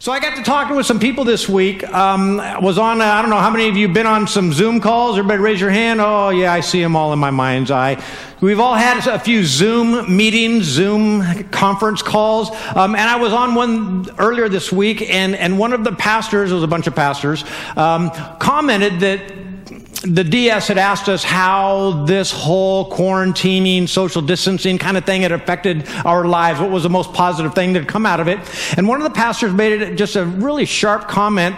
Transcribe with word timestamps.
So 0.00 0.12
I 0.12 0.18
got 0.18 0.34
to 0.36 0.42
talking 0.42 0.76
with 0.76 0.86
some 0.86 0.98
people 0.98 1.24
this 1.24 1.46
week. 1.46 1.86
Um, 1.86 2.38
was 2.62 2.78
on, 2.78 3.02
uh, 3.02 3.04
I 3.04 3.20
don't 3.20 3.30
know 3.30 3.36
how 3.36 3.50
many 3.50 3.68
of 3.68 3.76
you 3.76 3.86
been 3.86 4.06
on 4.06 4.26
some 4.26 4.50
Zoom 4.50 4.80
calls. 4.80 5.18
Everybody 5.18 5.42
raise 5.42 5.60
your 5.60 5.68
hand. 5.68 6.00
Oh, 6.00 6.30
yeah, 6.30 6.54
I 6.54 6.60
see 6.60 6.80
them 6.80 6.96
all 6.96 7.12
in 7.12 7.18
my 7.18 7.28
mind's 7.28 7.70
eye. 7.70 8.02
We've 8.40 8.60
all 8.60 8.72
had 8.72 9.06
a 9.06 9.18
few 9.18 9.44
Zoom 9.44 10.16
meetings, 10.16 10.64
Zoom 10.64 11.44
conference 11.50 12.00
calls. 12.00 12.48
Um, 12.74 12.94
and 12.94 13.10
I 13.10 13.16
was 13.16 13.34
on 13.34 13.54
one 13.54 14.08
earlier 14.18 14.48
this 14.48 14.72
week, 14.72 15.02
and, 15.02 15.36
and 15.36 15.58
one 15.58 15.74
of 15.74 15.84
the 15.84 15.92
pastors, 15.92 16.50
it 16.50 16.54
was 16.54 16.64
a 16.64 16.66
bunch 16.66 16.86
of 16.86 16.96
pastors, 16.96 17.44
um, 17.76 18.10
commented 18.38 19.00
that 19.00 19.20
the 20.02 20.24
DS 20.24 20.68
had 20.68 20.78
asked 20.78 21.08
us 21.08 21.22
how 21.22 22.04
this 22.06 22.32
whole 22.32 22.90
quarantining, 22.90 23.88
social 23.88 24.22
distancing 24.22 24.78
kind 24.78 24.96
of 24.96 25.04
thing 25.04 25.22
had 25.22 25.32
affected 25.32 25.86
our 26.06 26.24
lives. 26.24 26.58
What 26.58 26.70
was 26.70 26.82
the 26.82 26.90
most 26.90 27.12
positive 27.12 27.54
thing 27.54 27.74
that 27.74 27.80
had 27.80 27.88
come 27.88 28.06
out 28.06 28.18
of 28.18 28.26
it? 28.26 28.38
And 28.78 28.88
one 28.88 29.00
of 29.00 29.04
the 29.04 29.14
pastors 29.14 29.52
made 29.52 29.80
it 29.80 29.96
just 29.96 30.16
a 30.16 30.24
really 30.24 30.64
sharp 30.64 31.06
comment. 31.06 31.54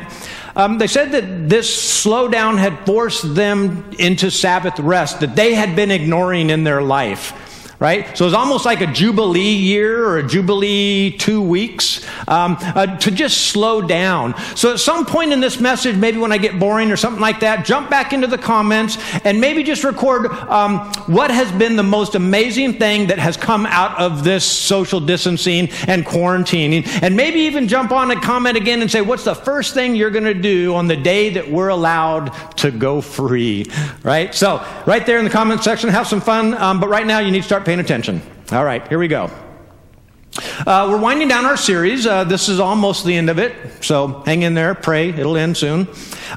Um, 0.56 0.78
they 0.78 0.88
said 0.88 1.12
that 1.12 1.48
this 1.48 2.04
slowdown 2.04 2.58
had 2.58 2.84
forced 2.84 3.34
them 3.34 3.88
into 3.98 4.30
Sabbath 4.30 4.78
rest 4.80 5.20
that 5.20 5.36
they 5.36 5.54
had 5.54 5.76
been 5.76 5.90
ignoring 5.90 6.50
in 6.50 6.64
their 6.64 6.82
life 6.82 7.51
right? 7.82 8.16
So 8.16 8.26
it's 8.26 8.34
almost 8.34 8.64
like 8.64 8.80
a 8.80 8.86
Jubilee 8.86 9.56
year 9.56 10.06
or 10.06 10.18
a 10.18 10.22
Jubilee 10.22 11.10
two 11.10 11.42
weeks 11.42 12.06
um, 12.28 12.56
uh, 12.60 12.96
to 12.98 13.10
just 13.10 13.48
slow 13.48 13.82
down. 13.82 14.36
So 14.54 14.74
at 14.74 14.78
some 14.78 15.04
point 15.04 15.32
in 15.32 15.40
this 15.40 15.58
message, 15.58 15.96
maybe 15.96 16.18
when 16.18 16.30
I 16.30 16.38
get 16.38 16.60
boring 16.60 16.92
or 16.92 16.96
something 16.96 17.20
like 17.20 17.40
that, 17.40 17.64
jump 17.64 17.90
back 17.90 18.12
into 18.12 18.28
the 18.28 18.38
comments 18.38 18.98
and 19.24 19.40
maybe 19.40 19.64
just 19.64 19.82
record 19.82 20.26
um, 20.26 20.92
what 21.08 21.32
has 21.32 21.50
been 21.50 21.74
the 21.74 21.82
most 21.82 22.14
amazing 22.14 22.78
thing 22.78 23.08
that 23.08 23.18
has 23.18 23.36
come 23.36 23.66
out 23.66 23.98
of 23.98 24.22
this 24.22 24.44
social 24.44 25.00
distancing 25.00 25.68
and 25.88 26.06
quarantining. 26.06 26.86
And 27.02 27.16
maybe 27.16 27.40
even 27.40 27.66
jump 27.66 27.90
on 27.90 28.12
a 28.12 28.20
comment 28.20 28.56
again 28.56 28.80
and 28.82 28.88
say, 28.88 29.00
what's 29.00 29.24
the 29.24 29.34
first 29.34 29.74
thing 29.74 29.96
you're 29.96 30.10
going 30.10 30.22
to 30.22 30.34
do 30.34 30.76
on 30.76 30.86
the 30.86 30.96
day 30.96 31.30
that 31.30 31.50
we're 31.50 31.70
allowed 31.70 32.28
to 32.58 32.70
go 32.70 33.00
free, 33.00 33.66
right? 34.04 34.32
So 34.32 34.64
right 34.86 35.04
there 35.04 35.18
in 35.18 35.24
the 35.24 35.32
comment 35.32 35.64
section, 35.64 35.90
have 35.90 36.06
some 36.06 36.20
fun. 36.20 36.54
Um, 36.54 36.78
but 36.78 36.88
right 36.88 37.06
now, 37.08 37.18
you 37.18 37.32
need 37.32 37.40
to 37.40 37.46
start 37.46 37.64
paying 37.64 37.71
attention. 37.80 38.22
All 38.50 38.64
right, 38.64 38.86
here 38.88 38.98
we 38.98 39.08
go. 39.08 39.30
Uh, 40.66 40.88
we're 40.90 40.98
winding 40.98 41.28
down 41.28 41.44
our 41.44 41.56
series. 41.56 42.06
Uh, 42.06 42.24
this 42.24 42.48
is 42.48 42.58
almost 42.58 43.04
the 43.04 43.14
end 43.14 43.28
of 43.28 43.38
it, 43.38 43.54
so 43.84 44.22
hang 44.24 44.42
in 44.42 44.54
there, 44.54 44.74
pray, 44.74 45.10
it'll 45.10 45.36
end 45.36 45.56
soon. 45.56 45.86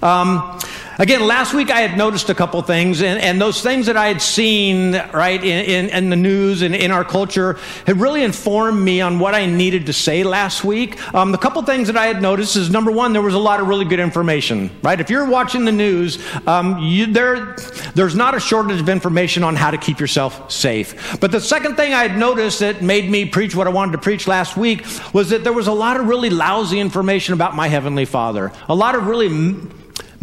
Um, 0.02 0.60
Again, 0.98 1.28
last 1.28 1.54
week 1.54 1.72
I 1.72 1.82
had 1.82 1.98
noticed 1.98 2.30
a 2.30 2.36
couple 2.36 2.62
things, 2.62 3.02
and, 3.02 3.20
and 3.20 3.42
those 3.42 3.62
things 3.62 3.88
that 3.88 3.98
I 3.98 4.08
had 4.08 4.22
seen, 4.22 4.94
right, 4.94 5.44
in, 5.44 5.66
in, 5.66 5.90
in, 5.90 6.10
the 6.10 6.16
news 6.16 6.62
and 6.62 6.74
in 6.74 6.90
our 6.90 7.04
culture 7.04 7.60
had 7.86 8.00
really 8.00 8.24
informed 8.24 8.82
me 8.82 9.02
on 9.02 9.20
what 9.20 9.36
I 9.36 9.46
needed 9.46 9.88
to 9.88 9.94
say 9.94 10.24
last 10.24 10.64
week. 10.64 11.14
Um, 11.14 11.34
the 11.34 11.38
couple 11.38 11.62
things 11.64 11.88
that 11.88 11.98
I 11.98 12.06
had 12.06 12.22
noticed 12.22 12.56
is 12.56 12.70
number 12.70 12.92
one, 12.92 13.12
there 13.12 13.22
was 13.22 13.34
a 13.34 13.40
lot 13.40 13.60
of 13.60 13.68
really 13.68 13.84
good 13.84 14.00
information, 14.00 14.72
right? 14.84 14.98
If 14.98 15.10
you're 15.10 15.30
watching 15.30 15.66
the 15.66 15.74
news, 15.74 16.18
um, 16.48 16.80
you, 16.80 17.08
there, 17.08 17.58
there's 17.94 18.16
not 18.16 18.34
a 18.34 18.40
shortage 18.40 18.80
of 18.80 18.88
information 18.88 19.44
on 19.44 19.58
how 19.58 19.72
to 19.72 19.78
keep 19.78 20.00
yourself 20.00 20.50
safe. 20.50 21.20
But 21.20 21.34
the 21.34 21.42
second 21.42 21.76
thing 21.76 21.94
I 21.94 22.08
had 22.08 22.18
noticed 22.18 22.60
that 22.60 22.82
made 22.82 23.10
me 23.10 23.26
preach 23.26 23.54
what 23.54 23.68
I 23.68 23.70
wanted 23.70 23.92
to 23.94 23.98
preach 23.98 24.28
last 24.28 24.56
week 24.56 24.86
was 25.12 25.30
that 25.32 25.44
there 25.44 25.52
was 25.52 25.68
a 25.68 25.74
lot 25.74 26.00
of 26.00 26.08
really 26.08 26.30
lousy 26.30 26.80
information 26.80 27.34
about 27.34 27.54
my 27.54 27.68
Heavenly 27.68 28.06
Father. 28.06 28.54
A 28.70 28.76
lot 28.76 28.96
of 28.96 29.08
really 29.08 29.28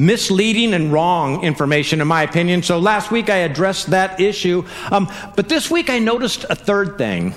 misleading 0.03 0.75
and 0.75 0.92
wrong 0.92 1.42
information, 1.45 2.00
in 2.00 2.08
my 2.08 2.22
opinion. 2.22 2.62
So 2.62 2.78
last 2.78 3.11
week 3.11 3.31
I 3.31 3.36
addressed 3.39 3.91
that 3.91 4.20
issue. 4.20 4.64
Um, 4.91 5.11
but 5.36 5.48
this 5.48 5.70
week 5.70 5.89
I 5.91 5.98
noticed 5.98 6.45
a 6.50 6.55
third 6.55 6.98
thing. 6.98 7.34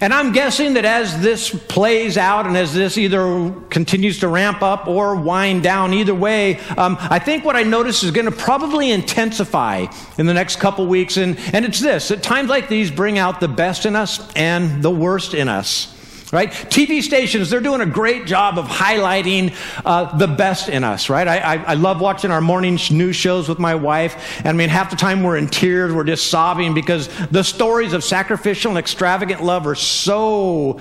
And 0.00 0.14
I'm 0.14 0.32
guessing 0.32 0.74
that 0.74 0.86
as 0.86 1.20
this 1.20 1.50
plays 1.50 2.16
out 2.16 2.46
and 2.46 2.56
as 2.56 2.72
this 2.72 2.96
either 2.96 3.52
continues 3.68 4.20
to 4.20 4.28
ramp 4.28 4.62
up 4.62 4.86
or 4.86 5.14
wind 5.14 5.62
down, 5.62 5.92
either 5.92 6.14
way, 6.14 6.58
um, 6.78 6.96
I 6.98 7.18
think 7.18 7.44
what 7.44 7.54
I 7.54 7.64
notice 7.64 8.02
is 8.02 8.10
going 8.10 8.24
to 8.24 8.32
probably 8.32 8.90
intensify 8.90 9.86
in 10.16 10.26
the 10.26 10.32
next 10.32 10.56
couple 10.56 10.86
weeks. 10.86 11.18
And, 11.18 11.38
and 11.52 11.66
it's 11.66 11.80
this 11.80 12.10
at 12.10 12.22
times 12.22 12.48
like 12.48 12.68
these, 12.68 12.90
bring 12.90 13.18
out 13.18 13.40
the 13.40 13.48
best 13.48 13.84
in 13.84 13.94
us 13.94 14.32
and 14.34 14.82
the 14.82 14.90
worst 14.90 15.34
in 15.34 15.48
us 15.48 15.93
right? 16.34 16.50
TV 16.50 17.00
stations, 17.00 17.48
they're 17.48 17.60
doing 17.60 17.80
a 17.80 17.86
great 17.86 18.26
job 18.26 18.58
of 18.58 18.66
highlighting 18.66 19.54
uh, 19.84 20.16
the 20.18 20.26
best 20.26 20.68
in 20.68 20.82
us, 20.82 21.08
right? 21.08 21.28
I, 21.28 21.38
I, 21.38 21.54
I, 21.62 21.74
love 21.74 22.00
watching 22.00 22.32
our 22.32 22.40
morning 22.40 22.76
news 22.90 23.14
shows 23.14 23.48
with 23.48 23.60
my 23.60 23.76
wife. 23.76 24.38
And 24.38 24.48
I 24.48 24.52
mean, 24.52 24.68
half 24.68 24.90
the 24.90 24.96
time 24.96 25.22
we're 25.22 25.36
in 25.36 25.46
tears, 25.46 25.92
we're 25.92 26.02
just 26.02 26.28
sobbing 26.30 26.74
because 26.74 27.08
the 27.28 27.44
stories 27.44 27.92
of 27.92 28.02
sacrificial 28.02 28.72
and 28.72 28.78
extravagant 28.78 29.44
love 29.44 29.64
are 29.68 29.76
so 29.76 30.80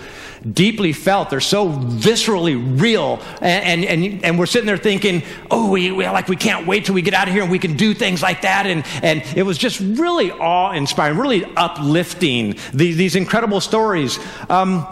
deeply 0.51 0.91
felt. 0.91 1.29
They're 1.29 1.39
so 1.39 1.69
viscerally 1.69 2.81
real. 2.81 3.21
And, 3.39 3.85
and, 3.85 4.03
and, 4.03 4.25
and 4.25 4.39
we're 4.39 4.47
sitting 4.47 4.65
there 4.65 4.77
thinking, 4.77 5.21
oh, 5.51 5.69
we, 5.69 5.91
we, 5.91 6.05
like 6.07 6.27
we 6.27 6.35
can't 6.35 6.65
wait 6.65 6.85
till 6.85 6.95
we 6.95 7.03
get 7.03 7.13
out 7.13 7.27
of 7.27 7.33
here 7.33 7.43
and 7.43 7.51
we 7.51 7.59
can 7.59 7.77
do 7.77 7.93
things 7.93 8.23
like 8.23 8.41
that. 8.41 8.65
And, 8.65 8.83
and 9.03 9.21
it 9.37 9.43
was 9.43 9.59
just 9.59 9.79
really 9.79 10.31
awe 10.31 10.71
inspiring, 10.71 11.19
really 11.19 11.45
uplifting, 11.55 12.55
these, 12.73 12.97
these 12.97 13.15
incredible 13.15 13.61
stories. 13.61 14.17
Um, 14.49 14.87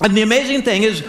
and 0.00 0.16
the 0.16 0.22
amazing 0.22 0.62
thing 0.62 0.82
is, 0.82 1.00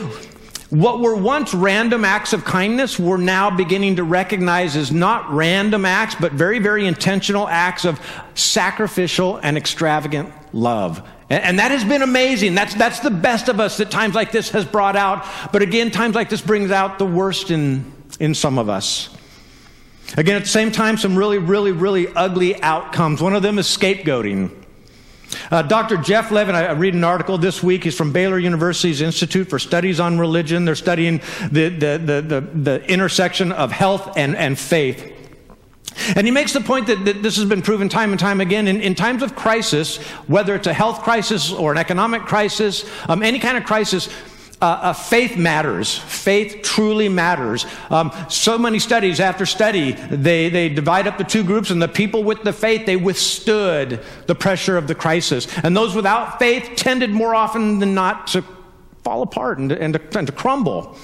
what 0.70 1.00
were 1.00 1.16
once 1.16 1.54
random 1.54 2.06
acts 2.06 2.32
of 2.32 2.46
kindness, 2.46 3.00
we're 3.00 3.18
now 3.18 3.50
beginning 3.50 3.96
to 3.96 4.04
recognize 4.04 4.76
as 4.76 4.92
not 4.92 5.32
random 5.34 5.84
acts, 5.84 6.14
but 6.14 6.32
very, 6.32 6.60
very 6.60 6.86
intentional 6.86 7.48
acts 7.48 7.86
of 7.86 8.00
sacrificial 8.36 9.38
and 9.38 9.58
extravagant 9.58 10.32
love. 10.54 11.02
And, 11.32 11.60
that 11.60 11.72
has 11.72 11.84
been 11.84 12.02
amazing. 12.02 12.56
That's, 12.56 12.74
that's 12.74 13.00
the 13.02 13.12
best 13.12 13.50
of 13.50 13.60
us 13.60 13.78
that 13.78 13.92
times 13.92 14.16
like 14.16 14.32
this 14.32 14.50
has 14.50 14.66
brought 14.66 14.96
out. 14.96 15.28
But 15.52 15.62
again, 15.62 15.92
times 15.92 16.16
like 16.16 16.30
this 16.30 16.42
brings 16.42 16.72
out 16.72 16.98
the 16.98 17.06
worst 17.06 17.52
in, 17.52 17.92
in 18.20 18.34
some 18.34 18.58
of 18.58 18.68
us. 18.68 19.16
Again, 20.18 20.36
at 20.36 20.44
the 20.44 20.50
same 20.50 20.72
time, 20.72 20.98
some 20.98 21.16
really, 21.16 21.38
really, 21.38 21.72
really 21.72 22.08
ugly 22.08 22.60
outcomes. 22.64 23.22
One 23.22 23.36
of 23.36 23.44
them 23.44 23.60
is 23.60 23.68
scapegoating. 23.68 24.59
Uh, 25.52 25.62
Dr. 25.62 25.98
Jeff 25.98 26.32
Levin, 26.32 26.56
I, 26.56 26.72
read 26.72 26.94
an 26.94 27.04
article 27.04 27.38
this 27.38 27.62
week. 27.62 27.84
He's 27.84 27.96
from 27.96 28.12
Baylor 28.12 28.40
University's 28.40 29.02
Institute 29.02 29.50
for 29.50 29.60
Studies 29.60 30.00
on 30.00 30.20
Religion. 30.20 30.66
They're 30.66 30.76
studying 30.76 31.22
the, 31.52 31.70
the, 31.70 32.02
the, 32.04 32.22
the, 32.22 32.42
the 32.42 32.92
intersection 32.92 33.52
of 33.52 33.72
health 33.72 34.18
and, 34.18 34.36
and 34.36 34.58
faith. 34.58 35.14
And 36.16 36.26
he 36.26 36.32
makes 36.32 36.54
the 36.54 36.62
point 36.62 36.88
that, 36.88 37.04
that, 37.06 37.22
this 37.22 37.36
has 37.38 37.46
been 37.46 37.62
proven 37.62 37.90
time 37.90 38.12
and 38.12 38.20
time 38.20 38.42
again. 38.42 38.68
In, 38.68 38.82
in, 38.82 38.96
times 38.96 39.22
of 39.22 39.36
crisis, 39.36 39.98
whether 40.28 40.56
it's 40.56 40.68
a 40.68 40.74
health 40.74 41.02
crisis 41.02 41.52
or 41.52 41.72
an 41.72 41.78
economic 41.78 42.24
crisis, 42.24 42.90
um, 43.08 43.22
any 43.22 43.40
kind 43.40 43.58
of 43.58 43.66
crisis, 43.66 44.10
uh, 44.62 44.66
uh, 44.66 44.94
faith 44.94 45.38
matters. 45.38 45.98
Faith 45.98 46.62
truly 46.64 47.08
matters. 47.08 47.66
Um, 47.90 48.12
so 48.30 48.58
many 48.58 48.80
studies 48.80 49.20
after 49.20 49.46
study, 49.46 49.94
they, 49.94 50.50
they 50.50 50.68
divide 50.68 51.08
up 51.08 51.18
the 51.18 51.24
two 51.24 51.44
groups, 51.44 51.70
and 51.70 51.82
the 51.82 51.88
people 51.88 52.24
with 52.24 52.44
the 52.44 52.52
faith, 52.52 52.86
they 52.86 52.98
withstood 52.98 54.04
the 54.28 54.36
pressure 54.36 54.78
of 54.78 54.88
the 54.88 54.96
crisis. 54.96 55.48
And 55.64 55.76
those 55.76 55.96
without 55.96 56.40
faith 56.40 56.76
tended 56.76 57.12
more 57.12 57.34
often 57.34 57.80
than 57.80 57.94
not 57.94 58.28
to 58.28 58.44
fall 59.04 59.22
apart 59.22 59.60
and, 59.60 59.72
and, 59.72 59.94
to, 59.94 60.18
and 60.18 60.28
to 60.28 60.34
crumble. 60.34 60.98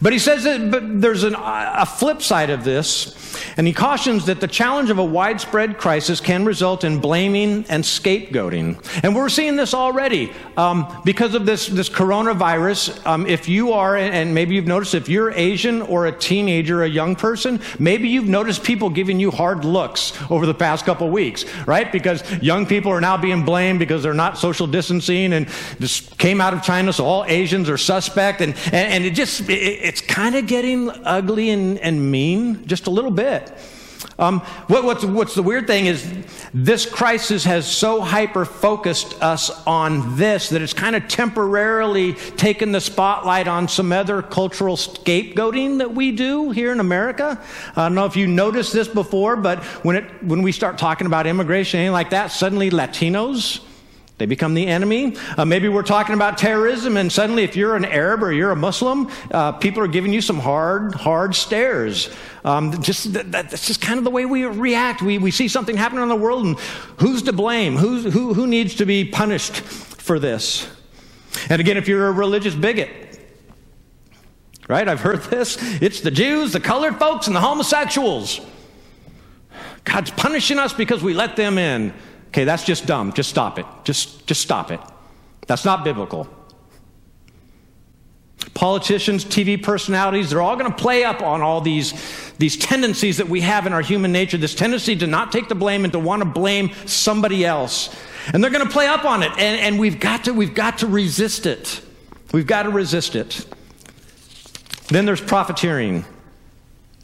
But 0.00 0.12
he 0.12 0.18
says 0.18 0.44
that 0.44 0.70
but 0.70 1.00
there's 1.00 1.24
an, 1.24 1.34
a 1.36 1.86
flip 1.86 2.22
side 2.22 2.50
of 2.50 2.64
this, 2.64 3.14
and 3.56 3.66
he 3.66 3.72
cautions 3.72 4.26
that 4.26 4.40
the 4.40 4.48
challenge 4.48 4.90
of 4.90 4.98
a 4.98 5.04
widespread 5.04 5.78
crisis 5.78 6.20
can 6.20 6.44
result 6.44 6.84
in 6.84 7.00
blaming 7.00 7.64
and 7.68 7.84
scapegoating. 7.84 8.82
And 9.02 9.14
we're 9.14 9.28
seeing 9.28 9.56
this 9.56 9.74
already 9.74 10.32
um, 10.56 11.00
because 11.04 11.34
of 11.34 11.46
this, 11.46 11.66
this 11.66 11.88
coronavirus. 11.88 13.04
Um, 13.06 13.26
if 13.26 13.48
you 13.48 13.72
are, 13.72 13.96
and 13.96 14.34
maybe 14.34 14.54
you've 14.54 14.66
noticed, 14.66 14.94
if 14.94 15.08
you're 15.08 15.30
Asian 15.32 15.82
or 15.82 16.06
a 16.06 16.12
teenager, 16.12 16.82
a 16.82 16.88
young 16.88 17.16
person, 17.16 17.60
maybe 17.78 18.08
you've 18.08 18.28
noticed 18.28 18.64
people 18.64 18.90
giving 18.90 19.20
you 19.20 19.30
hard 19.30 19.64
looks 19.64 20.12
over 20.30 20.46
the 20.46 20.54
past 20.54 20.84
couple 20.84 21.08
weeks, 21.10 21.44
right? 21.66 21.90
Because 21.92 22.22
young 22.42 22.66
people 22.66 22.92
are 22.92 23.00
now 23.00 23.16
being 23.16 23.44
blamed 23.44 23.78
because 23.78 24.02
they're 24.02 24.14
not 24.14 24.38
social 24.38 24.66
distancing 24.66 25.32
and 25.32 25.46
this 25.78 26.00
came 26.18 26.40
out 26.40 26.54
of 26.54 26.62
China, 26.62 26.92
so 26.92 27.04
all 27.04 27.24
Asians 27.26 27.68
are 27.68 27.78
suspect. 27.78 28.40
And, 28.40 28.54
and, 28.66 28.74
and 28.74 29.04
it 29.04 29.14
just, 29.14 29.48
it, 29.48 29.75
it's 29.82 30.00
kind 30.00 30.34
of 30.34 30.46
getting 30.46 30.90
ugly 30.90 31.50
and, 31.50 31.78
and 31.78 32.10
mean, 32.10 32.66
just 32.66 32.86
a 32.86 32.90
little 32.90 33.10
bit. 33.10 33.52
Um, 34.18 34.40
what, 34.68 34.84
what's, 34.84 35.04
what's 35.04 35.34
the 35.34 35.42
weird 35.42 35.66
thing 35.66 35.86
is 35.86 36.10
this 36.54 36.86
crisis 36.86 37.44
has 37.44 37.66
so 37.66 38.00
hyper 38.00 38.44
focused 38.44 39.20
us 39.22 39.50
on 39.66 40.16
this 40.16 40.48
that 40.50 40.62
it's 40.62 40.72
kind 40.72 40.96
of 40.96 41.06
temporarily 41.08 42.14
taken 42.14 42.72
the 42.72 42.80
spotlight 42.80 43.46
on 43.46 43.68
some 43.68 43.92
other 43.92 44.22
cultural 44.22 44.76
scapegoating 44.76 45.78
that 45.78 45.94
we 45.94 46.12
do 46.12 46.50
here 46.50 46.72
in 46.72 46.80
America. 46.80 47.40
I 47.74 47.86
don't 47.86 47.94
know 47.94 48.06
if 48.06 48.16
you 48.16 48.26
noticed 48.26 48.72
this 48.72 48.88
before, 48.88 49.36
but 49.36 49.62
when, 49.84 49.96
it, 49.96 50.22
when 50.22 50.42
we 50.42 50.52
start 50.52 50.78
talking 50.78 51.06
about 51.06 51.26
immigration, 51.26 51.80
anything 51.80 51.92
like 51.92 52.10
that, 52.10 52.28
suddenly 52.28 52.70
Latinos 52.70 53.60
they 54.18 54.26
become 54.26 54.54
the 54.54 54.66
enemy. 54.66 55.16
Uh, 55.36 55.44
maybe 55.44 55.68
we're 55.68 55.82
talking 55.82 56.14
about 56.14 56.38
terrorism, 56.38 56.96
and 56.96 57.12
suddenly, 57.12 57.42
if 57.44 57.54
you're 57.54 57.76
an 57.76 57.84
Arab 57.84 58.22
or 58.22 58.32
you're 58.32 58.50
a 58.50 58.56
Muslim, 58.56 59.10
uh, 59.30 59.52
people 59.52 59.82
are 59.82 59.88
giving 59.88 60.12
you 60.12 60.22
some 60.22 60.38
hard, 60.38 60.94
hard 60.94 61.34
stares. 61.34 62.08
Um, 62.44 62.80
just 62.82 63.12
that, 63.12 63.30
that's 63.30 63.66
just 63.66 63.82
kind 63.82 63.98
of 63.98 64.04
the 64.04 64.10
way 64.10 64.24
we 64.24 64.44
react. 64.44 65.02
We, 65.02 65.18
we 65.18 65.30
see 65.30 65.48
something 65.48 65.76
happening 65.76 66.02
in 66.02 66.08
the 66.08 66.16
world, 66.16 66.46
and 66.46 66.58
who's 66.98 67.22
to 67.24 67.32
blame? 67.32 67.76
Who's, 67.76 68.10
who, 68.12 68.32
who 68.32 68.46
needs 68.46 68.76
to 68.76 68.86
be 68.86 69.04
punished 69.04 69.54
for 69.56 70.18
this? 70.18 70.66
And 71.50 71.60
again, 71.60 71.76
if 71.76 71.86
you're 71.86 72.08
a 72.08 72.12
religious 72.12 72.54
bigot, 72.54 73.06
Right? 74.68 74.88
I've 74.88 75.00
heard 75.00 75.22
this. 75.22 75.58
It's 75.80 76.00
the 76.00 76.10
Jews, 76.10 76.52
the 76.52 76.60
colored 76.60 76.98
folks, 76.98 77.28
and 77.28 77.36
the 77.36 77.40
homosexuals. 77.40 78.40
God's 79.84 80.10
punishing 80.10 80.58
us 80.58 80.72
because 80.72 81.04
we 81.04 81.14
let 81.14 81.36
them 81.36 81.56
in. 81.56 81.94
Okay, 82.28 82.44
that's 82.44 82.64
just 82.64 82.86
dumb. 82.86 83.12
Just 83.12 83.30
stop 83.30 83.58
it. 83.58 83.66
Just, 83.84 84.26
just 84.26 84.42
stop 84.42 84.70
it. 84.70 84.80
That's 85.46 85.64
not 85.64 85.84
biblical. 85.84 86.28
Politicians, 88.54 89.24
TV 89.24 89.62
personalities, 89.62 90.30
they're 90.30 90.42
all 90.42 90.56
going 90.56 90.70
to 90.70 90.76
play 90.76 91.04
up 91.04 91.22
on 91.22 91.42
all 91.42 91.60
these, 91.60 91.94
these 92.38 92.56
tendencies 92.56 93.16
that 93.18 93.28
we 93.28 93.40
have 93.40 93.66
in 93.66 93.72
our 93.72 93.80
human 93.80 94.12
nature, 94.12 94.36
this 94.36 94.54
tendency 94.54 94.96
to 94.96 95.06
not 95.06 95.32
take 95.32 95.48
the 95.48 95.54
blame 95.54 95.84
and 95.84 95.92
to 95.92 95.98
want 95.98 96.20
to 96.22 96.28
blame 96.28 96.70
somebody 96.86 97.44
else. 97.44 97.94
And 98.32 98.42
they're 98.42 98.50
going 98.50 98.66
to 98.66 98.72
play 98.72 98.86
up 98.86 99.04
on 99.04 99.22
it. 99.22 99.30
And, 99.32 99.60
and 99.60 99.78
we've, 99.78 100.00
got 100.00 100.24
to, 100.24 100.32
we've 100.32 100.54
got 100.54 100.78
to 100.78 100.86
resist 100.86 101.46
it. 101.46 101.80
We've 102.32 102.46
got 102.46 102.64
to 102.64 102.70
resist 102.70 103.14
it. 103.14 103.46
Then 104.88 105.04
there's 105.04 105.20
profiteering. 105.20 106.04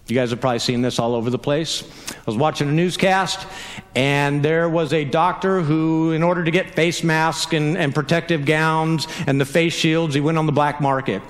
You 0.08 0.16
guys 0.16 0.31
have 0.31 0.40
probably 0.40 0.58
seen 0.58 0.82
this 0.82 0.99
all 0.99 1.14
over 1.14 1.31
the 1.31 1.38
place. 1.38 1.84
I 2.10 2.22
was 2.26 2.37
watching 2.37 2.69
a 2.69 2.72
newscast, 2.72 3.46
and 3.94 4.44
there 4.44 4.69
was 4.69 4.93
a 4.93 5.04
doctor 5.04 5.60
who, 5.60 6.10
in 6.10 6.22
order 6.25 6.43
to 6.43 6.50
get 6.50 6.75
face 6.75 7.04
masks 7.04 7.52
and, 7.52 7.78
and 7.78 7.94
protective 7.94 8.44
gowns 8.44 9.06
and 9.26 9.40
the 9.40 9.44
face 9.44 9.72
shields, 9.72 10.14
he 10.14 10.20
went 10.20 10.38
on 10.38 10.46
the 10.46 10.52
black 10.52 10.81
market. 10.81 11.22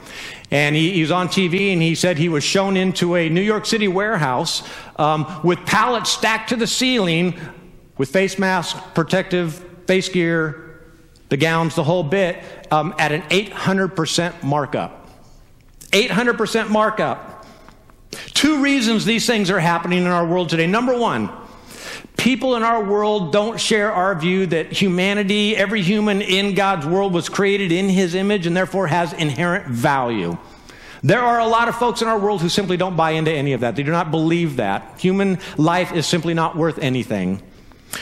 And 0.50 0.74
he, 0.74 0.92
he 0.92 1.00
was 1.02 1.10
on 1.10 1.28
TV, 1.28 1.72
and 1.72 1.82
he 1.82 1.94
said 1.94 2.16
he 2.16 2.30
was 2.30 2.44
shown 2.44 2.76
into 2.76 3.14
a 3.14 3.28
New 3.28 3.42
York 3.42 3.66
City 3.66 3.88
warehouse 3.88 4.66
um, 4.96 5.40
with 5.44 5.58
pallets 5.66 6.10
stacked 6.10 6.48
to 6.48 6.56
the 6.56 6.66
ceiling 6.66 7.38
with 7.98 8.10
face 8.10 8.38
masks, 8.38 8.80
protective 8.94 9.54
face 9.86 10.08
gear, 10.08 10.80
the 11.28 11.36
gowns, 11.36 11.74
the 11.74 11.84
whole 11.84 12.02
bit, 12.02 12.42
um, 12.72 12.94
at 12.98 13.12
an 13.12 13.22
800% 13.22 14.42
markup. 14.42 15.08
800% 15.90 16.68
markup. 16.70 17.31
Two 18.34 18.62
reasons 18.62 19.04
these 19.04 19.26
things 19.26 19.50
are 19.50 19.60
happening 19.60 20.00
in 20.00 20.06
our 20.06 20.26
world 20.26 20.48
today. 20.48 20.66
Number 20.66 20.96
one, 20.96 21.30
people 22.16 22.56
in 22.56 22.62
our 22.62 22.84
world 22.84 23.32
don't 23.32 23.58
share 23.58 23.92
our 23.92 24.14
view 24.14 24.46
that 24.46 24.72
humanity, 24.72 25.56
every 25.56 25.82
human 25.82 26.22
in 26.22 26.54
God's 26.54 26.86
world 26.86 27.12
was 27.12 27.28
created 27.28 27.72
in 27.72 27.88
his 27.88 28.14
image 28.14 28.46
and 28.46 28.56
therefore 28.56 28.86
has 28.86 29.12
inherent 29.12 29.66
value. 29.66 30.36
There 31.02 31.20
are 31.20 31.40
a 31.40 31.46
lot 31.46 31.68
of 31.68 31.74
folks 31.76 32.00
in 32.00 32.08
our 32.08 32.18
world 32.18 32.40
who 32.40 32.48
simply 32.48 32.76
don't 32.76 32.96
buy 32.96 33.12
into 33.12 33.32
any 33.32 33.54
of 33.54 33.60
that. 33.60 33.74
They 33.74 33.82
do 33.82 33.90
not 33.90 34.12
believe 34.12 34.56
that. 34.56 35.00
Human 35.00 35.40
life 35.56 35.92
is 35.92 36.06
simply 36.06 36.32
not 36.32 36.56
worth 36.56 36.78
anything. 36.78 37.42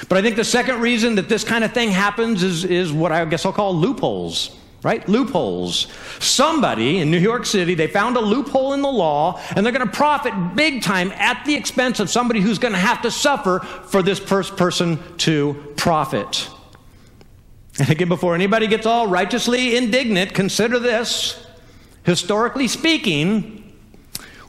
But 0.09 0.19
I 0.19 0.23
think 0.23 0.37
the 0.37 0.45
second 0.45 0.81
reason 0.81 1.15
that 1.15 1.29
this 1.29 1.43
kind 1.43 1.65
of 1.65 1.73
thing 1.73 1.91
happens 1.91 2.43
is, 2.43 2.65
is 2.65 2.93
what 2.93 3.11
I 3.11 3.25
guess 3.25 3.47
I'll 3.47 3.53
call 3.53 3.75
loopholes 3.75 4.60
right? 4.83 5.07
Loopholes. 5.09 5.89
Somebody 6.21 6.99
in 6.99 7.11
New 7.11 7.19
York 7.19 7.45
City, 7.45 7.75
they 7.75 7.87
found 7.87 8.17
a 8.17 8.21
loophole 8.21 8.73
in 8.73 8.83
the 8.83 8.91
law 8.91 9.41
and 9.55 9.65
they're 9.65 9.73
going 9.73 9.87
to 9.87 9.93
profit 9.93 10.33
big 10.57 10.83
time 10.83 11.13
at 11.13 11.45
the 11.45 11.55
expense 11.55 12.01
of 12.01 12.09
somebody 12.09 12.41
who's 12.41 12.59
going 12.59 12.73
to 12.73 12.79
have 12.79 13.03
to 13.03 13.11
suffer 13.11 13.61
for 13.61 14.03
this 14.03 14.19
person 14.21 14.99
to 15.19 15.75
profit. 15.77 16.49
And 17.79 17.91
again, 17.91 18.09
before 18.09 18.35
anybody 18.35 18.67
gets 18.67 18.87
all 18.87 19.07
righteously 19.07 19.77
indignant, 19.77 20.35
consider 20.35 20.79
this. 20.79 21.47
Historically 22.05 22.69
speaking, 22.69 23.75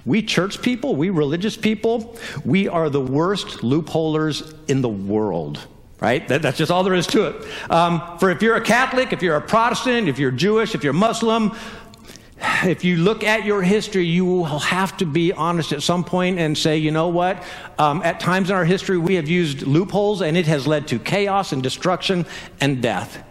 we 0.05 0.23
church 0.23 0.61
people, 0.61 0.95
we 0.95 1.09
religious 1.09 1.55
people, 1.57 2.17
we 2.43 2.67
are 2.67 2.89
the 2.89 3.01
worst 3.01 3.59
loopholers 3.59 4.57
in 4.69 4.81
the 4.81 4.89
world 4.89 5.59
right? 6.01 6.27
That, 6.27 6.41
that's 6.41 6.57
just 6.57 6.71
all 6.71 6.83
there 6.83 6.95
is 6.95 7.07
to 7.07 7.27
it. 7.27 7.47
Um, 7.69 8.17
for 8.17 8.29
if 8.31 8.41
you're 8.41 8.55
a 8.55 8.61
Catholic, 8.61 9.13
if 9.13 9.21
you're 9.21 9.37
a 9.37 9.41
Protestant, 9.41 10.09
if 10.09 10.19
you're 10.19 10.31
Jewish, 10.31 10.75
if 10.75 10.83
you're 10.83 10.93
Muslim, 10.93 11.55
if 12.63 12.83
you 12.83 12.97
look 12.97 13.23
at 13.23 13.45
your 13.45 13.61
history, 13.61 14.05
you 14.05 14.25
will 14.25 14.59
have 14.59 14.97
to 14.97 15.05
be 15.05 15.31
honest 15.31 15.71
at 15.71 15.83
some 15.83 16.03
point 16.03 16.39
and 16.39 16.57
say, 16.57 16.77
you 16.77 16.91
know 16.91 17.07
what? 17.07 17.41
Um, 17.77 18.01
at 18.03 18.19
times 18.19 18.49
in 18.49 18.55
our 18.55 18.65
history, 18.65 18.97
we 18.97 19.15
have 19.15 19.29
used 19.29 19.61
loopholes 19.61 20.21
and 20.21 20.35
it 20.35 20.47
has 20.47 20.67
led 20.67 20.87
to 20.89 20.99
chaos 20.99 21.53
and 21.53 21.61
destruction 21.61 22.25
and 22.59 22.81
death. 22.81 23.23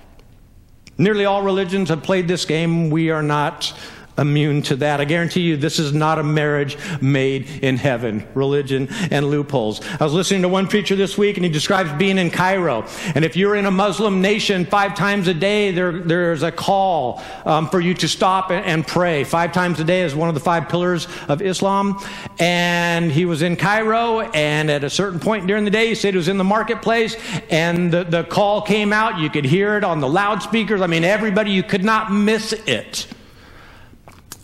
Nearly 0.97 1.25
all 1.25 1.43
religions 1.43 1.89
have 1.89 2.03
played 2.03 2.29
this 2.29 2.45
game. 2.45 2.91
We 2.91 3.11
are 3.11 3.23
not 3.23 3.73
immune 4.21 4.63
to 4.63 4.77
that. 4.77 5.01
I 5.01 5.05
guarantee 5.05 5.41
you, 5.41 5.57
this 5.57 5.79
is 5.79 5.93
not 5.93 6.19
a 6.19 6.23
marriage 6.23 6.77
made 7.01 7.49
in 7.63 7.77
heaven, 7.77 8.27
religion 8.35 8.89
and 9.11 9.31
loopholes. 9.31 9.81
I 9.99 10.05
was 10.05 10.13
listening 10.13 10.43
to 10.43 10.49
one 10.49 10.69
preacher 10.69 10.95
this 10.95 11.17
week, 11.17 11.37
and 11.37 11.45
he 11.45 11.51
describes 11.51 11.91
being 11.99 12.19
in 12.19 12.31
Cairo. 12.31 12.87
And 13.15 13.25
if 13.25 13.37
you're 13.37 13.57
in 13.57 13.67
a 13.67 13.71
Muslim 13.71 14.21
nation, 14.21 14.67
five 14.67 14.95
times 14.95 15.27
a 15.27 15.35
day, 15.35 15.73
there, 15.73 15.93
there's 15.93 16.43
a 16.43 16.53
call 16.53 17.23
um, 17.45 17.69
for 17.69 17.81
you 17.81 17.95
to 17.95 18.09
stop 18.09 18.51
and, 18.51 18.87
pray. 18.87 19.25
Five 19.25 19.53
times 19.53 19.79
a 19.81 19.85
day 19.85 20.03
is 20.03 20.15
one 20.15 20.29
of 20.29 20.35
the 20.35 20.41
five 20.41 20.69
pillars 20.69 21.07
of 21.29 21.43
Islam. 21.43 21.99
And 22.39 23.11
he 23.13 23.25
was 23.25 23.43
in 23.43 23.57
Cairo, 23.57 24.21
and 24.21 24.71
at 24.71 24.85
a 24.85 24.91
certain 24.91 25.21
point 25.21 25.47
during 25.47 25.65
the 25.65 25.71
day, 25.71 25.89
he 25.89 25.95
said 25.95 26.15
he 26.15 26.19
was 26.19 26.29
in 26.29 26.39
the 26.39 26.45
marketplace, 26.45 27.17
and 27.51 27.93
the, 27.93 28.05
the 28.05 28.25
call 28.25 28.63
came 28.63 28.93
out. 28.93 29.19
You 29.19 29.31
could 29.31 29.45
hear 29.45 29.77
it 29.77 29.85
on 29.85 30.01
the 30.01 30.09
loudspeakers. 30.09 30.81
I 30.81 30.87
mean, 30.87 31.05
everybody, 31.05 31.51
you 31.53 31.63
could 31.63 31.85
not 31.85 32.13
miss 32.13 32.53
it. 32.53 33.07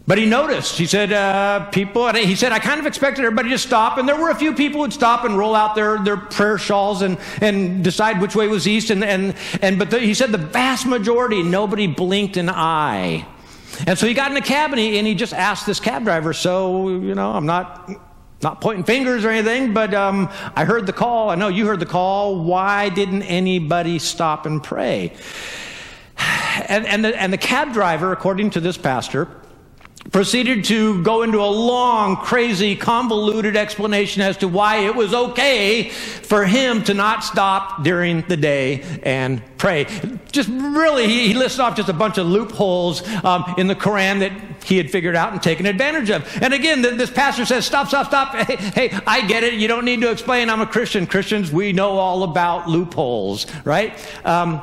But 0.08 0.18
he 0.18 0.26
noticed, 0.26 0.78
he 0.78 0.86
said, 0.86 1.12
uh, 1.12 1.66
people, 1.70 2.12
he 2.12 2.36
said, 2.36 2.52
I 2.52 2.60
kind 2.60 2.78
of 2.78 2.86
expected 2.86 3.24
everybody 3.24 3.48
to 3.48 3.58
stop. 3.58 3.98
And 3.98 4.08
there 4.08 4.14
were 4.14 4.30
a 4.30 4.36
few 4.36 4.54
people 4.54 4.80
who'd 4.82 4.92
stop 4.92 5.24
and 5.24 5.36
roll 5.36 5.56
out 5.56 5.74
their, 5.74 5.98
their 5.98 6.16
prayer 6.16 6.58
shawls 6.58 7.02
and, 7.02 7.18
and 7.40 7.82
decide 7.82 8.20
which 8.20 8.36
way 8.36 8.46
was 8.46 8.68
east. 8.68 8.90
And, 8.90 9.02
and, 9.02 9.34
and 9.62 9.80
but 9.80 9.90
the, 9.90 9.98
he 9.98 10.14
said 10.14 10.30
the 10.30 10.38
vast 10.38 10.86
majority, 10.86 11.42
nobody 11.42 11.88
blinked 11.88 12.36
an 12.36 12.48
eye. 12.48 13.26
And 13.88 13.98
so 13.98 14.06
he 14.06 14.14
got 14.14 14.30
in 14.30 14.36
a 14.36 14.42
cab 14.42 14.70
and 14.70 14.78
he, 14.78 14.96
and 14.96 15.08
he 15.08 15.16
just 15.16 15.34
asked 15.34 15.66
this 15.66 15.80
cab 15.80 16.04
driver, 16.04 16.32
so, 16.32 16.88
you 16.88 17.16
know, 17.16 17.32
I'm 17.32 17.46
not, 17.46 17.90
not 18.42 18.60
pointing 18.60 18.84
fingers 18.84 19.24
or 19.24 19.30
anything, 19.30 19.74
but 19.74 19.92
um, 19.92 20.30
I 20.54 20.64
heard 20.64 20.86
the 20.86 20.92
call. 20.92 21.30
I 21.30 21.34
know 21.34 21.48
you 21.48 21.66
heard 21.66 21.80
the 21.80 21.86
call. 21.86 22.44
Why 22.44 22.90
didn't 22.90 23.24
anybody 23.24 23.98
stop 23.98 24.46
and 24.46 24.62
pray? 24.62 25.14
And, 26.68 26.86
and, 26.86 27.04
the, 27.04 27.20
and 27.20 27.30
the 27.30 27.38
cab 27.38 27.74
driver, 27.74 28.12
according 28.12 28.50
to 28.50 28.60
this 28.60 28.78
pastor, 28.78 29.28
proceeded 30.12 30.64
to 30.64 31.02
go 31.02 31.22
into 31.22 31.40
a 31.40 31.46
long, 31.46 32.16
crazy, 32.16 32.76
convoluted 32.76 33.56
explanation 33.56 34.22
as 34.22 34.36
to 34.38 34.48
why 34.48 34.78
it 34.78 34.94
was 34.94 35.12
okay 35.12 35.90
for 35.90 36.44
him 36.44 36.82
to 36.84 36.94
not 36.94 37.24
stop 37.24 37.82
during 37.82 38.22
the 38.22 38.36
day 38.36 38.82
and 39.02 39.42
pray. 39.58 39.86
Just 40.30 40.48
really, 40.48 41.06
he, 41.08 41.34
listed 41.34 41.60
off 41.60 41.76
just 41.76 41.88
a 41.88 41.94
bunch 41.94 42.18
of 42.18 42.26
loopholes 42.26 43.06
um, 43.24 43.54
in 43.58 43.66
the 43.66 43.74
Quran 43.74 44.20
that 44.20 44.32
he 44.64 44.76
had 44.76 44.90
figured 44.90 45.16
out 45.16 45.32
and 45.32 45.42
taken 45.42 45.66
advantage 45.66 46.10
of. 46.10 46.26
And 46.42 46.52
again, 46.54 46.82
this 46.82 47.10
pastor 47.10 47.44
says, 47.44 47.66
Stop, 47.66 47.88
stop, 47.88 48.06
stop. 48.06 48.34
Hey, 48.46 48.56
hey, 48.56 48.98
I 49.06 49.26
get 49.26 49.42
it. 49.42 49.54
You 49.54 49.66
don't 49.66 49.84
need 49.84 50.00
to 50.02 50.10
explain. 50.10 50.50
I'm 50.50 50.60
a 50.60 50.66
Christian. 50.66 51.06
Christians, 51.06 51.50
we 51.50 51.72
know 51.72 51.98
all 51.98 52.22
about 52.22 52.68
loopholes, 52.68 53.46
right? 53.64 53.92
Um, 54.24 54.62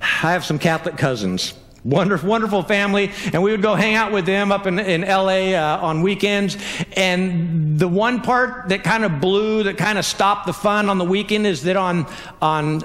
I 0.00 0.32
have 0.32 0.44
some 0.44 0.58
Catholic 0.58 0.96
cousins. 0.96 1.54
Wonderful, 1.84 2.28
wonderful 2.28 2.62
family. 2.62 3.12
And 3.32 3.42
we 3.42 3.50
would 3.50 3.62
go 3.62 3.74
hang 3.74 3.94
out 3.94 4.12
with 4.12 4.26
them 4.26 4.50
up 4.50 4.66
in, 4.66 4.78
in 4.78 5.02
LA 5.02 5.54
uh, 5.54 5.78
on 5.80 6.02
weekends. 6.02 6.56
And 6.96 7.78
the 7.78 7.88
one 7.88 8.20
part 8.20 8.68
that 8.70 8.82
kind 8.82 9.04
of 9.04 9.20
blew, 9.20 9.62
that 9.64 9.76
kind 9.76 9.98
of 9.98 10.04
stopped 10.04 10.46
the 10.46 10.52
fun 10.52 10.90
on 10.90 10.98
the 10.98 11.04
weekend 11.04 11.46
is 11.46 11.62
that 11.62 11.76
on, 11.76 12.06
on, 12.42 12.82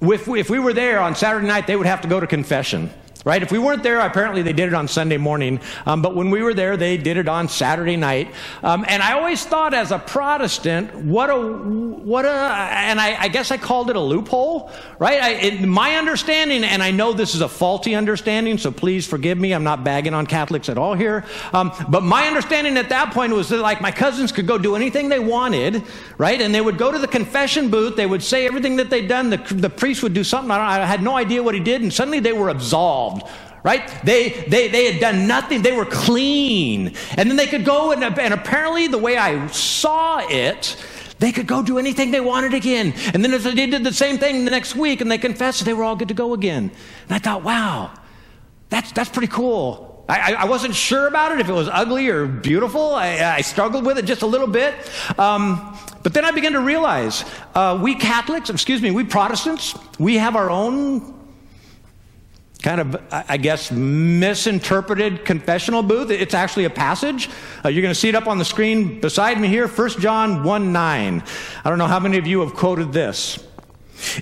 if 0.00 0.26
if 0.28 0.50
we 0.50 0.58
were 0.58 0.72
there 0.72 1.00
on 1.00 1.14
Saturday 1.14 1.46
night, 1.46 1.66
they 1.66 1.76
would 1.76 1.86
have 1.86 2.00
to 2.00 2.08
go 2.08 2.18
to 2.18 2.26
confession 2.26 2.90
right? 3.24 3.42
If 3.42 3.52
we 3.52 3.58
weren't 3.58 3.82
there, 3.82 4.00
apparently 4.00 4.42
they 4.42 4.52
did 4.52 4.68
it 4.68 4.74
on 4.74 4.88
Sunday 4.88 5.16
morning. 5.16 5.60
Um, 5.86 6.02
but 6.02 6.14
when 6.14 6.30
we 6.30 6.42
were 6.42 6.54
there, 6.54 6.76
they 6.76 6.96
did 6.96 7.16
it 7.16 7.28
on 7.28 7.48
Saturday 7.48 7.96
night. 7.96 8.32
Um, 8.62 8.84
and 8.88 9.02
I 9.02 9.12
always 9.12 9.44
thought, 9.44 9.74
as 9.74 9.92
a 9.92 9.98
Protestant, 9.98 10.94
what 10.94 11.30
a 11.30 11.36
what 11.36 12.24
a, 12.24 12.28
and 12.28 13.00
I, 13.00 13.22
I 13.22 13.28
guess 13.28 13.50
I 13.50 13.56
called 13.56 13.90
it 13.90 13.96
a 13.96 14.00
loophole, 14.00 14.70
right? 14.98 15.22
I, 15.22 15.30
it, 15.30 15.62
my 15.62 15.96
understanding, 15.96 16.64
and 16.64 16.82
I 16.82 16.90
know 16.90 17.12
this 17.12 17.34
is 17.34 17.40
a 17.40 17.48
faulty 17.48 17.94
understanding, 17.94 18.58
so 18.58 18.72
please 18.72 19.06
forgive 19.06 19.38
me. 19.38 19.52
I'm 19.52 19.64
not 19.64 19.84
bagging 19.84 20.14
on 20.14 20.26
Catholics 20.26 20.68
at 20.68 20.78
all 20.78 20.94
here. 20.94 21.24
Um, 21.52 21.72
but 21.88 22.02
my 22.02 22.26
understanding 22.26 22.76
at 22.76 22.88
that 22.88 23.12
point 23.12 23.32
was 23.32 23.48
that, 23.50 23.58
like, 23.58 23.80
my 23.80 23.92
cousins 23.92 24.32
could 24.32 24.46
go 24.46 24.58
do 24.58 24.74
anything 24.74 25.08
they 25.08 25.20
wanted, 25.20 25.82
right? 26.18 26.40
And 26.40 26.54
they 26.54 26.60
would 26.60 26.78
go 26.78 26.90
to 26.90 26.98
the 26.98 27.08
confession 27.08 27.70
booth. 27.70 27.94
They 27.94 28.06
would 28.06 28.22
say 28.22 28.46
everything 28.46 28.76
that 28.76 28.90
they'd 28.90 29.08
done. 29.08 29.30
The, 29.30 29.36
the 29.50 29.70
priest 29.70 30.02
would 30.02 30.14
do 30.14 30.24
something. 30.24 30.50
I, 30.50 30.82
I 30.82 30.86
had 30.86 31.02
no 31.02 31.16
idea 31.16 31.42
what 31.42 31.54
he 31.54 31.60
did, 31.60 31.82
and 31.82 31.92
suddenly 31.92 32.20
they 32.20 32.32
were 32.32 32.48
absolved 32.48 33.11
right? 33.62 33.86
They, 34.04 34.30
they, 34.48 34.68
they 34.68 34.92
had 34.92 35.00
done 35.00 35.26
nothing. 35.26 35.62
They 35.62 35.72
were 35.72 35.84
clean. 35.84 36.94
And 37.16 37.30
then 37.30 37.36
they 37.36 37.46
could 37.46 37.64
go, 37.64 37.92
and, 37.92 38.02
and 38.02 38.34
apparently, 38.34 38.86
the 38.88 38.98
way 38.98 39.16
I 39.16 39.46
saw 39.48 40.20
it, 40.28 40.76
they 41.18 41.30
could 41.30 41.46
go 41.46 41.62
do 41.62 41.78
anything 41.78 42.10
they 42.10 42.20
wanted 42.20 42.52
again. 42.52 42.92
And 43.14 43.24
then 43.24 43.30
they 43.54 43.66
did 43.66 43.84
the 43.84 43.92
same 43.92 44.18
thing 44.18 44.44
the 44.44 44.50
next 44.50 44.74
week 44.74 45.00
and 45.00 45.08
they 45.08 45.18
confessed, 45.18 45.64
they 45.64 45.72
were 45.72 45.84
all 45.84 45.94
good 45.94 46.08
to 46.08 46.14
go 46.14 46.34
again. 46.34 46.72
And 47.04 47.14
I 47.14 47.18
thought, 47.18 47.44
wow, 47.44 47.92
that's, 48.70 48.90
that's 48.90 49.08
pretty 49.08 49.28
cool. 49.28 50.04
I, 50.08 50.34
I 50.34 50.44
wasn't 50.46 50.74
sure 50.74 51.06
about 51.06 51.30
it, 51.30 51.38
if 51.38 51.48
it 51.48 51.52
was 51.52 51.68
ugly 51.68 52.08
or 52.08 52.26
beautiful. 52.26 52.96
I, 52.96 53.36
I 53.36 53.40
struggled 53.40 53.86
with 53.86 53.98
it 53.98 54.04
just 54.04 54.22
a 54.22 54.26
little 54.26 54.48
bit. 54.48 54.74
Um, 55.16 55.78
but 56.02 56.12
then 56.12 56.24
I 56.24 56.32
began 56.32 56.52
to 56.52 56.60
realize 56.60 57.24
uh, 57.54 57.78
we 57.80 57.94
Catholics, 57.94 58.50
excuse 58.50 58.82
me, 58.82 58.90
we 58.90 59.04
Protestants, 59.04 59.78
we 60.00 60.16
have 60.16 60.34
our 60.34 60.50
own 60.50 61.21
kind 62.62 62.80
of, 62.80 63.02
I 63.10 63.36
guess, 63.36 63.70
misinterpreted 63.72 65.24
confessional 65.24 65.82
booth. 65.82 66.10
It's 66.10 66.34
actually 66.34 66.64
a 66.64 66.70
passage. 66.70 67.28
Uh, 67.64 67.68
you're 67.68 67.82
going 67.82 67.94
to 67.94 67.98
see 67.98 68.08
it 68.08 68.14
up 68.14 68.26
on 68.26 68.38
the 68.38 68.44
screen 68.44 69.00
beside 69.00 69.40
me 69.40 69.48
here, 69.48 69.66
1 69.66 69.90
John 70.00 70.44
1 70.44 70.72
9. 70.72 71.22
I 71.64 71.68
don't 71.68 71.78
know 71.78 71.86
how 71.86 72.00
many 72.00 72.18
of 72.18 72.26
you 72.26 72.40
have 72.40 72.54
quoted 72.54 72.92
this. 72.92 73.44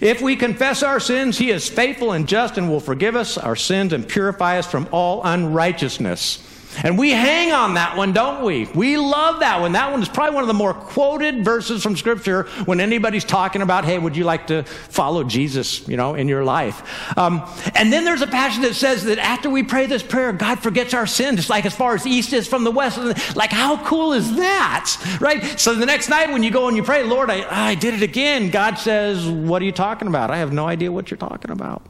If 0.00 0.20
we 0.20 0.36
confess 0.36 0.82
our 0.82 1.00
sins, 1.00 1.38
he 1.38 1.50
is 1.50 1.68
faithful 1.68 2.12
and 2.12 2.28
just 2.28 2.58
and 2.58 2.68
will 2.68 2.80
forgive 2.80 3.16
us 3.16 3.38
our 3.38 3.56
sins 3.56 3.92
and 3.92 4.06
purify 4.06 4.58
us 4.58 4.66
from 4.66 4.88
all 4.90 5.22
unrighteousness. 5.24 6.46
And 6.82 6.96
we 6.96 7.10
hang 7.10 7.52
on 7.52 7.74
that 7.74 7.96
one, 7.96 8.12
don't 8.12 8.44
we? 8.44 8.66
We 8.74 8.96
love 8.96 9.40
that 9.40 9.60
one. 9.60 9.72
That 9.72 9.90
one 9.90 10.02
is 10.02 10.08
probably 10.08 10.34
one 10.34 10.44
of 10.44 10.48
the 10.48 10.54
more 10.54 10.72
quoted 10.72 11.44
verses 11.44 11.82
from 11.82 11.96
Scripture 11.96 12.44
when 12.64 12.80
anybody's 12.80 13.24
talking 13.24 13.62
about, 13.62 13.84
hey, 13.84 13.98
would 13.98 14.16
you 14.16 14.24
like 14.24 14.46
to 14.48 14.62
follow 14.62 15.24
Jesus, 15.24 15.86
you 15.88 15.96
know, 15.96 16.14
in 16.14 16.28
your 16.28 16.44
life? 16.44 17.18
Um, 17.18 17.42
and 17.74 17.92
then 17.92 18.04
there's 18.04 18.22
a 18.22 18.26
passage 18.26 18.62
that 18.62 18.74
says 18.74 19.04
that 19.04 19.18
after 19.18 19.50
we 19.50 19.62
pray 19.62 19.86
this 19.86 20.02
prayer, 20.02 20.32
God 20.32 20.60
forgets 20.60 20.94
our 20.94 21.06
sins. 21.06 21.40
It's 21.40 21.50
like 21.50 21.66
as 21.66 21.74
far 21.74 21.94
as 21.94 22.06
east 22.06 22.32
is 22.32 22.46
from 22.46 22.64
the 22.64 22.70
west. 22.70 22.98
Like, 23.36 23.50
how 23.50 23.84
cool 23.84 24.12
is 24.12 24.36
that? 24.36 25.18
Right? 25.20 25.58
So 25.58 25.74
the 25.74 25.86
next 25.86 26.08
night 26.08 26.30
when 26.30 26.42
you 26.42 26.50
go 26.50 26.68
and 26.68 26.76
you 26.76 26.82
pray, 26.82 27.02
Lord, 27.02 27.30
I, 27.30 27.70
I 27.70 27.74
did 27.74 27.94
it 27.94 28.02
again, 28.02 28.50
God 28.50 28.76
says, 28.76 29.26
what 29.26 29.60
are 29.60 29.64
you 29.64 29.72
talking 29.72 30.08
about? 30.08 30.30
I 30.30 30.38
have 30.38 30.52
no 30.52 30.66
idea 30.66 30.92
what 30.92 31.10
you're 31.10 31.18
talking 31.18 31.50
about. 31.50 31.82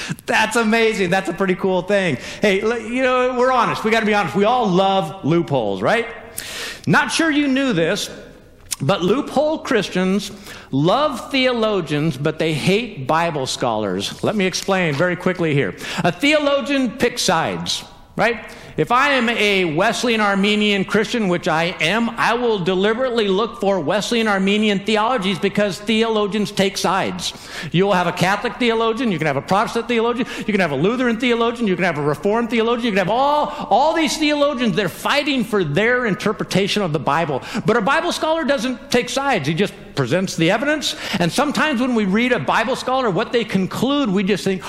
That's 0.26 0.56
amazing. 0.56 1.10
That's 1.10 1.28
a 1.28 1.32
pretty 1.32 1.54
cool 1.54 1.82
thing. 1.82 2.16
Hey, 2.40 2.60
you 2.60 3.02
know, 3.02 3.36
we're 3.38 3.52
honest. 3.52 3.84
We 3.84 3.90
got 3.90 4.00
to 4.00 4.06
be 4.06 4.14
honest. 4.14 4.34
We 4.34 4.44
all 4.44 4.66
love 4.66 5.24
loopholes, 5.24 5.82
right? 5.82 6.06
Not 6.86 7.12
sure 7.12 7.30
you 7.30 7.48
knew 7.48 7.72
this, 7.72 8.10
but 8.80 9.02
loophole 9.02 9.58
Christians 9.58 10.32
love 10.72 11.30
theologians, 11.30 12.16
but 12.16 12.38
they 12.38 12.52
hate 12.52 13.06
Bible 13.06 13.46
scholars. 13.46 14.22
Let 14.24 14.34
me 14.34 14.46
explain 14.46 14.94
very 14.94 15.16
quickly 15.16 15.54
here. 15.54 15.76
A 15.98 16.10
theologian 16.10 16.90
picks 16.98 17.22
sides, 17.22 17.84
right? 18.16 18.50
If 18.76 18.90
I 18.90 19.10
am 19.10 19.28
a 19.28 19.74
Wesleyan 19.74 20.20
Arminian 20.20 20.84
Christian, 20.84 21.28
which 21.28 21.46
I 21.46 21.76
am, 21.80 22.08
I 22.10 22.32
will 22.32 22.58
deliberately 22.58 23.28
look 23.28 23.60
for 23.60 23.78
Wesleyan 23.78 24.28
Arminian 24.28 24.80
theologies 24.86 25.38
because 25.38 25.78
theologians 25.78 26.50
take 26.50 26.78
sides. 26.78 27.34
You'll 27.70 27.92
have 27.92 28.06
a 28.06 28.12
Catholic 28.12 28.56
theologian, 28.56 29.12
you 29.12 29.18
can 29.18 29.26
have 29.26 29.36
a 29.36 29.42
Protestant 29.42 29.88
theologian, 29.88 30.26
you 30.38 30.44
can 30.52 30.60
have 30.60 30.72
a 30.72 30.76
Lutheran 30.76 31.20
theologian, 31.20 31.66
you 31.66 31.74
can 31.74 31.84
have 31.84 31.98
a 31.98 32.02
Reformed 32.02 32.48
theologian, 32.48 32.86
you 32.86 32.90
can 32.92 33.06
have 33.06 33.10
all, 33.10 33.48
all 33.68 33.94
these 33.94 34.16
theologians, 34.16 34.74
they're 34.74 34.88
fighting 34.88 35.44
for 35.44 35.64
their 35.64 36.06
interpretation 36.06 36.82
of 36.82 36.94
the 36.94 36.98
Bible. 36.98 37.42
But 37.66 37.76
a 37.76 37.82
Bible 37.82 38.12
scholar 38.12 38.44
doesn't 38.44 38.90
take 38.90 39.10
sides, 39.10 39.46
he 39.46 39.54
just 39.54 39.74
presents 39.94 40.36
the 40.36 40.50
evidence. 40.50 40.96
And 41.18 41.30
sometimes 41.30 41.80
when 41.80 41.94
we 41.94 42.04
read 42.04 42.32
a 42.32 42.38
Bible 42.38 42.76
scholar, 42.76 43.10
what 43.10 43.32
they 43.32 43.44
conclude, 43.44 44.08
we 44.08 44.22
just 44.24 44.44
think, 44.44 44.62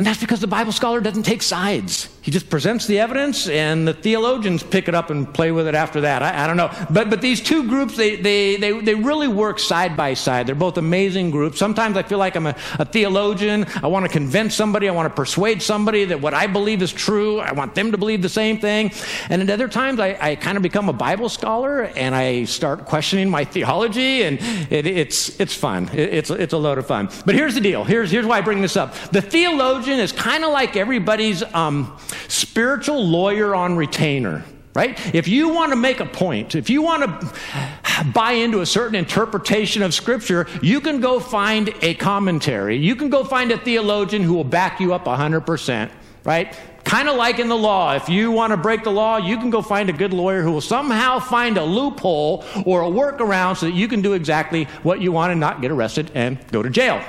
and 0.00 0.06
that's 0.06 0.18
because 0.18 0.40
the 0.40 0.46
Bible 0.46 0.72
scholar 0.72 1.02
doesn't 1.02 1.24
take 1.24 1.42
sides. 1.42 2.08
He 2.22 2.30
just 2.30 2.48
presents 2.48 2.86
the 2.86 2.98
evidence, 3.00 3.50
and 3.50 3.86
the 3.86 3.92
theologians 3.92 4.62
pick 4.62 4.88
it 4.88 4.94
up 4.94 5.10
and 5.10 5.30
play 5.30 5.52
with 5.52 5.68
it 5.68 5.74
after 5.74 6.00
that. 6.00 6.22
I, 6.22 6.44
I, 6.44 6.46
don't 6.46 6.56
know. 6.56 6.70
But, 6.88 7.10
but 7.10 7.20
these 7.20 7.38
two 7.38 7.68
groups, 7.68 7.98
they, 7.98 8.16
they, 8.16 8.56
they, 8.56 8.80
they 8.80 8.94
really 8.94 9.28
work 9.28 9.58
side 9.58 9.98
by 9.98 10.14
side. 10.14 10.46
They're 10.46 10.54
both 10.54 10.78
amazing 10.78 11.30
groups. 11.30 11.58
Sometimes 11.58 11.98
I 11.98 12.02
feel 12.02 12.16
like 12.16 12.34
I'm 12.34 12.46
a, 12.46 12.56
a 12.78 12.86
theologian. 12.86 13.66
I 13.82 13.88
want 13.88 14.06
to 14.06 14.10
convince 14.10 14.54
somebody. 14.54 14.88
I 14.88 14.92
want 14.92 15.06
to 15.06 15.14
persuade 15.14 15.60
somebody 15.60 16.06
that 16.06 16.18
what 16.18 16.32
I 16.32 16.46
believe 16.46 16.80
is 16.80 16.92
true. 16.94 17.38
I 17.40 17.52
want 17.52 17.74
them 17.74 17.92
to 17.92 17.98
believe 17.98 18.22
the 18.22 18.30
same 18.30 18.58
thing. 18.58 18.92
And 19.28 19.42
at 19.42 19.50
other 19.50 19.68
times, 19.68 20.00
I, 20.00 20.16
I 20.18 20.34
kind 20.36 20.56
of 20.56 20.62
become 20.62 20.88
a 20.88 20.94
Bible 20.94 21.28
scholar, 21.28 21.82
and 21.82 22.14
I 22.14 22.44
start 22.44 22.86
questioning 22.86 23.28
my 23.28 23.44
theology, 23.44 24.22
and 24.22 24.38
it, 24.70 24.86
it's, 24.86 25.38
it's 25.38 25.54
fun. 25.54 25.90
It, 25.92 26.14
it's, 26.14 26.30
it's 26.30 26.54
a 26.54 26.58
load 26.58 26.78
of 26.78 26.86
fun. 26.86 27.10
But 27.26 27.34
here's 27.34 27.54
the 27.54 27.60
deal. 27.60 27.84
Here's, 27.84 28.10
here's 28.10 28.24
why 28.24 28.38
I 28.38 28.40
bring 28.40 28.62
this 28.62 28.78
up. 28.78 28.94
The 29.10 29.20
theologian 29.20 29.89
is 29.98 30.12
kind 30.12 30.44
of 30.44 30.52
like 30.52 30.76
everybody's... 30.76 31.42
Um, 31.54 31.96
spiritual 32.30 33.04
lawyer 33.04 33.54
on 33.54 33.76
retainer 33.76 34.44
right? 34.72 35.12
If 35.12 35.26
you 35.26 35.48
want 35.48 35.72
to 35.72 35.76
make 35.76 35.98
a 35.98 36.06
point, 36.06 36.54
if 36.54 36.70
you 36.70 36.80
want 36.80 37.02
to 37.02 38.04
buy 38.14 38.32
into 38.34 38.60
a 38.60 38.66
certain 38.66 38.94
interpretation 38.94 39.82
of 39.82 39.92
Scripture, 39.92 40.46
you 40.62 40.80
can 40.80 41.00
go 41.00 41.18
find 41.18 41.74
a 41.82 41.94
commentary. 41.94 42.76
You 42.76 42.94
can 42.94 43.10
go 43.10 43.24
find 43.24 43.50
a 43.50 43.58
theologian 43.58 44.22
who 44.22 44.34
will 44.34 44.44
back 44.44 44.78
you 44.78 44.94
up 44.94 45.06
100%, 45.06 45.90
right? 46.22 46.56
Kind 46.84 47.08
of 47.08 47.16
like 47.16 47.40
in 47.40 47.48
the 47.48 47.56
law. 47.56 47.94
If 47.94 48.08
you 48.08 48.30
want 48.30 48.52
to 48.52 48.56
break 48.56 48.84
the 48.84 48.92
law, 48.92 49.16
you 49.16 49.36
can 49.38 49.50
go 49.50 49.60
find 49.60 49.90
a 49.90 49.92
good 49.92 50.12
lawyer 50.12 50.40
who 50.40 50.52
will 50.52 50.60
somehow 50.60 51.18
find 51.18 51.58
a 51.58 51.64
loophole 51.64 52.44
or 52.64 52.82
a 52.82 52.88
workaround 52.88 53.56
so 53.56 53.66
that 53.66 53.74
you 53.74 53.88
can 53.88 54.02
do 54.02 54.12
exactly 54.12 54.64
what 54.84 55.00
you 55.00 55.10
want 55.10 55.32
and 55.32 55.40
not 55.40 55.60
get 55.60 55.72
arrested 55.72 56.12
and 56.14 56.38
go 56.52 56.62
to 56.62 56.70
jail. 56.70 57.04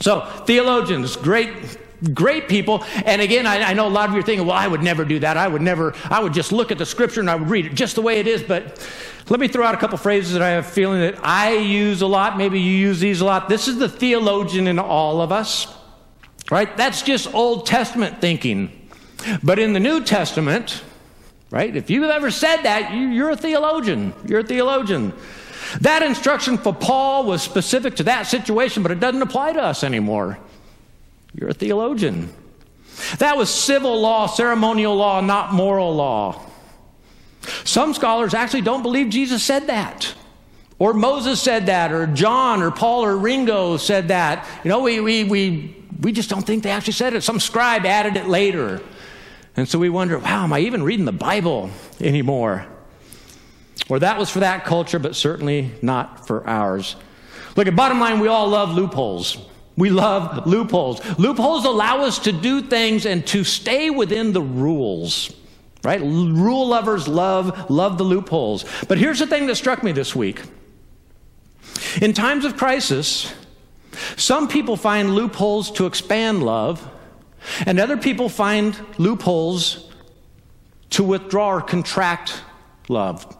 So, 0.00 0.20
theologians, 0.46 1.16
great 1.16 1.52
great 2.14 2.48
people. 2.48 2.84
And 3.04 3.20
again, 3.20 3.46
I, 3.46 3.62
I, 3.62 3.74
know 3.74 3.86
a 3.86 3.90
lot 3.90 4.08
of 4.08 4.14
you 4.14 4.20
are 4.20 4.24
thinking, 4.24 4.46
well, 4.46 4.56
I 4.56 4.66
would 4.66 4.82
never 4.82 5.04
do 5.04 5.18
that. 5.20 5.36
I 5.36 5.48
would 5.48 5.62
never, 5.62 5.94
I 6.04 6.20
would 6.20 6.32
just 6.32 6.52
look 6.52 6.70
at 6.70 6.78
the 6.78 6.86
scripture 6.86 7.20
and 7.20 7.28
I 7.28 7.34
would 7.34 7.50
read 7.50 7.66
it 7.66 7.74
just 7.74 7.94
the 7.94 8.02
way 8.02 8.20
it 8.20 8.26
is. 8.26 8.42
But 8.42 8.88
let 9.28 9.40
me 9.40 9.48
throw 9.48 9.66
out 9.66 9.74
a 9.74 9.78
couple 9.78 9.98
phrases 9.98 10.32
that 10.32 10.42
I 10.42 10.50
have 10.50 10.66
feeling 10.66 11.00
that 11.00 11.24
I 11.24 11.56
use 11.56 12.02
a 12.02 12.06
lot. 12.06 12.38
Maybe 12.38 12.60
you 12.60 12.72
use 12.72 13.00
these 13.00 13.20
a 13.20 13.24
lot. 13.24 13.48
This 13.48 13.68
is 13.68 13.78
the 13.78 13.88
theologian 13.88 14.66
in 14.66 14.78
all 14.78 15.20
of 15.20 15.32
us, 15.32 15.66
right? 16.50 16.74
That's 16.76 17.02
just 17.02 17.34
Old 17.34 17.66
Testament 17.66 18.20
thinking. 18.20 18.88
But 19.42 19.58
in 19.58 19.72
the 19.72 19.80
New 19.80 20.04
Testament, 20.04 20.82
right, 21.50 21.74
if 21.74 21.90
you've 21.90 22.04
ever 22.04 22.30
said 22.30 22.62
that, 22.62 22.92
you, 22.92 23.08
you're 23.08 23.30
a 23.30 23.36
theologian. 23.36 24.14
You're 24.24 24.40
a 24.40 24.44
theologian. 24.44 25.12
That 25.80 26.02
instruction 26.02 26.56
for 26.56 26.72
Paul 26.72 27.24
was 27.24 27.42
specific 27.42 27.96
to 27.96 28.04
that 28.04 28.22
situation, 28.22 28.82
but 28.82 28.92
it 28.92 29.00
doesn't 29.00 29.20
apply 29.20 29.52
to 29.54 29.62
us 29.62 29.84
anymore. 29.84 30.38
You're 31.38 31.50
a 31.50 31.54
theologian. 31.54 32.32
That 33.18 33.36
was 33.36 33.48
civil 33.48 34.00
law, 34.00 34.26
ceremonial 34.26 34.96
law, 34.96 35.20
not 35.20 35.52
moral 35.52 35.94
law. 35.94 36.42
Some 37.64 37.94
scholars 37.94 38.34
actually 38.34 38.62
don't 38.62 38.82
believe 38.82 39.08
Jesus 39.10 39.42
said 39.44 39.68
that. 39.68 40.14
Or 40.80 40.92
Moses 40.92 41.40
said 41.40 41.66
that, 41.66 41.92
or 41.92 42.06
John, 42.06 42.62
or 42.62 42.70
Paul, 42.70 43.04
or 43.04 43.16
Ringo 43.16 43.76
said 43.76 44.08
that. 44.08 44.46
You 44.64 44.68
know, 44.68 44.80
we, 44.80 45.00
we, 45.00 45.24
we, 45.24 45.76
we 46.00 46.12
just 46.12 46.28
don't 46.28 46.42
think 46.42 46.62
they 46.64 46.70
actually 46.70 46.92
said 46.94 47.14
it. 47.14 47.22
Some 47.22 47.40
scribe 47.40 47.84
added 47.84 48.16
it 48.16 48.26
later. 48.26 48.80
And 49.56 49.68
so 49.68 49.78
we 49.78 49.88
wonder, 49.88 50.18
wow, 50.18 50.44
am 50.44 50.52
I 50.52 50.60
even 50.60 50.82
reading 50.82 51.04
the 51.04 51.12
Bible 51.12 51.70
anymore? 52.00 52.66
Or 53.88 53.98
that 54.00 54.18
was 54.18 54.28
for 54.30 54.40
that 54.40 54.64
culture, 54.64 54.98
but 54.98 55.16
certainly 55.16 55.72
not 55.82 56.26
for 56.26 56.46
ours. 56.46 56.96
Look, 57.56 57.66
at 57.66 57.74
bottom 57.74 57.98
line, 57.98 58.20
we 58.20 58.28
all 58.28 58.48
love 58.48 58.70
loopholes. 58.70 59.38
We 59.78 59.90
love 59.90 60.46
loopholes. 60.46 61.00
Loopholes 61.18 61.64
allow 61.64 62.02
us 62.02 62.18
to 62.20 62.32
do 62.32 62.60
things 62.60 63.06
and 63.06 63.24
to 63.28 63.44
stay 63.44 63.90
within 63.90 64.32
the 64.32 64.42
rules. 64.42 65.32
Right? 65.84 66.00
Rule 66.00 66.66
lovers 66.66 67.06
love 67.06 67.70
love 67.70 67.96
the 67.96 68.04
loopholes. 68.04 68.64
But 68.88 68.98
here's 68.98 69.20
the 69.20 69.26
thing 69.28 69.46
that 69.46 69.54
struck 69.54 69.84
me 69.84 69.92
this 69.92 70.16
week. 70.16 70.42
In 72.02 72.12
times 72.12 72.44
of 72.44 72.56
crisis, 72.56 73.32
some 74.16 74.48
people 74.48 74.76
find 74.76 75.14
loopholes 75.14 75.70
to 75.72 75.86
expand 75.86 76.42
love, 76.42 76.86
and 77.64 77.78
other 77.78 77.96
people 77.96 78.28
find 78.28 78.76
loopholes 78.98 79.88
to 80.90 81.04
withdraw 81.04 81.54
or 81.54 81.62
contract 81.62 82.42
love. 82.88 83.37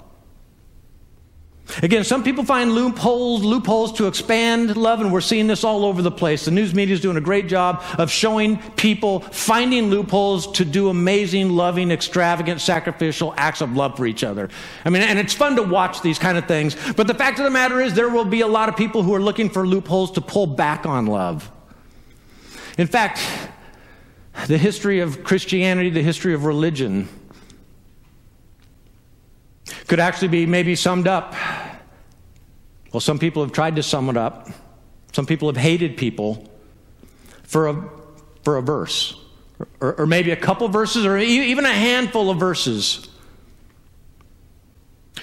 Again, 1.82 2.02
some 2.02 2.24
people 2.24 2.44
find 2.44 2.72
loopholes, 2.72 3.42
loopholes 3.44 3.92
to 3.94 4.06
expand 4.06 4.76
love, 4.76 5.00
and 5.00 5.12
we're 5.12 5.20
seeing 5.20 5.46
this 5.46 5.64
all 5.64 5.84
over 5.84 6.00
the 6.02 6.10
place. 6.10 6.46
The 6.46 6.50
news 6.50 6.74
media 6.74 6.94
is 6.94 7.00
doing 7.00 7.16
a 7.16 7.20
great 7.20 7.46
job 7.46 7.84
of 7.98 8.10
showing 8.10 8.58
people 8.72 9.20
finding 9.20 9.90
loopholes 9.90 10.50
to 10.52 10.64
do 10.64 10.88
amazing, 10.88 11.50
loving, 11.50 11.90
extravagant, 11.90 12.60
sacrificial 12.60 13.34
acts 13.36 13.60
of 13.60 13.76
love 13.76 13.96
for 13.96 14.06
each 14.06 14.24
other. 14.24 14.48
I 14.84 14.90
mean, 14.90 15.02
and 15.02 15.18
it's 15.18 15.34
fun 15.34 15.56
to 15.56 15.62
watch 15.62 16.00
these 16.00 16.18
kind 16.18 16.38
of 16.38 16.46
things. 16.46 16.74
But 16.94 17.06
the 17.06 17.14
fact 17.14 17.38
of 17.38 17.44
the 17.44 17.50
matter 17.50 17.80
is, 17.80 17.94
there 17.94 18.08
will 18.08 18.24
be 18.24 18.40
a 18.40 18.48
lot 18.48 18.68
of 18.68 18.76
people 18.76 19.02
who 19.02 19.14
are 19.14 19.22
looking 19.22 19.50
for 19.50 19.66
loopholes 19.66 20.12
to 20.12 20.20
pull 20.20 20.46
back 20.46 20.86
on 20.86 21.06
love. 21.06 21.50
In 22.78 22.86
fact, 22.86 23.20
the 24.46 24.58
history 24.58 25.00
of 25.00 25.22
Christianity, 25.22 25.90
the 25.90 26.02
history 26.02 26.32
of 26.32 26.44
religion, 26.44 27.08
could 29.86 30.00
actually 30.00 30.28
be 30.28 30.46
maybe 30.46 30.74
summed 30.74 31.08
up. 31.08 31.34
Well, 32.92 33.00
some 33.00 33.18
people 33.18 33.42
have 33.42 33.52
tried 33.52 33.76
to 33.76 33.82
sum 33.82 34.08
it 34.08 34.16
up. 34.16 34.48
Some 35.12 35.26
people 35.26 35.48
have 35.48 35.56
hated 35.56 35.96
people 35.96 36.50
for 37.42 37.68
a, 37.68 37.90
for 38.42 38.56
a 38.56 38.62
verse, 38.62 39.18
or, 39.80 39.94
or 40.00 40.06
maybe 40.06 40.30
a 40.30 40.36
couple 40.36 40.68
verses, 40.68 41.06
or 41.06 41.18
even 41.18 41.64
a 41.64 41.72
handful 41.72 42.30
of 42.30 42.38
verses. 42.38 43.08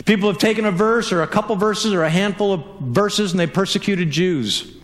People 0.06 0.30
have 0.30 0.40
taken 0.40 0.66
a 0.66 0.72
verse, 0.72 1.12
or 1.12 1.22
a 1.22 1.28
couple 1.28 1.56
verses, 1.56 1.94
or 1.94 2.04
a 2.04 2.10
handful 2.10 2.54
of 2.54 2.64
verses, 2.82 3.32
and 3.32 3.40
they've 3.40 3.52
persecuted 3.52 4.12
Jews. 4.12 4.76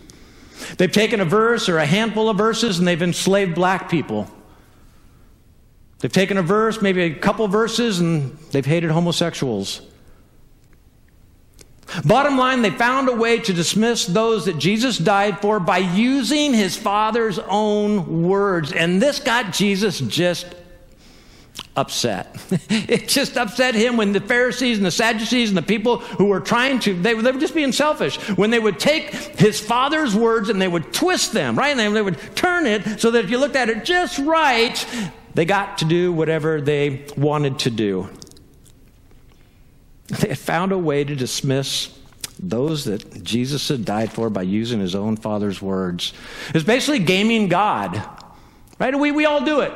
They've 0.78 0.90
taken 0.90 1.20
a 1.20 1.24
verse 1.24 1.68
or 1.68 1.78
a 1.78 1.86
handful 1.86 2.28
of 2.28 2.38
verses, 2.38 2.78
and 2.78 2.86
they've 2.86 3.02
enslaved 3.02 3.54
black 3.54 3.90
people. 3.90 4.30
They've 5.98 6.12
taken 6.12 6.36
a 6.36 6.42
verse, 6.42 6.80
maybe 6.80 7.02
a 7.02 7.14
couple 7.14 7.46
verses, 7.48 8.00
and 8.00 8.36
they've 8.50 8.66
hated 8.66 8.90
homosexuals. 8.90 9.82
Bottom 12.04 12.38
line, 12.38 12.62
they 12.62 12.70
found 12.70 13.08
a 13.08 13.12
way 13.12 13.38
to 13.40 13.52
dismiss 13.52 14.06
those 14.06 14.46
that 14.46 14.58
Jesus 14.58 14.98
died 14.98 15.40
for 15.40 15.60
by 15.60 15.78
using 15.78 16.54
his 16.54 16.76
Father's 16.76 17.38
own 17.38 18.22
words. 18.22 18.72
And 18.72 19.00
this 19.00 19.18
got 19.18 19.52
Jesus 19.52 19.98
just 20.00 20.46
upset. 21.76 22.36
it 22.70 23.08
just 23.08 23.36
upset 23.36 23.74
him 23.74 23.96
when 23.96 24.12
the 24.12 24.20
Pharisees 24.20 24.76
and 24.76 24.86
the 24.86 24.90
Sadducees 24.90 25.48
and 25.48 25.56
the 25.56 25.62
people 25.62 25.98
who 25.98 26.26
were 26.26 26.40
trying 26.40 26.78
to, 26.80 26.94
they, 26.94 27.14
they 27.14 27.32
were 27.32 27.40
just 27.40 27.54
being 27.54 27.72
selfish. 27.72 28.16
When 28.36 28.50
they 28.50 28.58
would 28.58 28.78
take 28.78 29.10
his 29.10 29.60
Father's 29.60 30.14
words 30.14 30.48
and 30.48 30.60
they 30.60 30.68
would 30.68 30.92
twist 30.92 31.32
them, 31.32 31.56
right? 31.56 31.70
And 31.70 31.80
they, 31.80 31.88
they 31.88 32.02
would 32.02 32.18
turn 32.34 32.66
it 32.66 33.00
so 33.00 33.10
that 33.10 33.24
if 33.24 33.30
you 33.30 33.38
looked 33.38 33.56
at 33.56 33.68
it 33.68 33.84
just 33.84 34.18
right, 34.18 34.86
they 35.34 35.44
got 35.44 35.78
to 35.78 35.84
do 35.84 36.12
whatever 36.12 36.60
they 36.60 37.06
wanted 37.16 37.58
to 37.60 37.70
do. 37.70 38.08
They 40.08 40.28
had 40.28 40.38
found 40.38 40.72
a 40.72 40.78
way 40.78 41.04
to 41.04 41.14
dismiss 41.14 41.98
those 42.38 42.84
that 42.84 43.22
Jesus 43.22 43.68
had 43.68 43.84
died 43.84 44.12
for 44.12 44.28
by 44.28 44.42
using 44.42 44.80
his 44.80 44.94
own 44.94 45.16
Father's 45.16 45.62
words. 45.62 46.12
It's 46.54 46.64
basically 46.64 46.98
gaming 46.98 47.48
God, 47.48 48.02
right? 48.78 48.98
We, 48.98 49.12
we 49.12 49.24
all 49.24 49.44
do 49.44 49.60
it. 49.60 49.72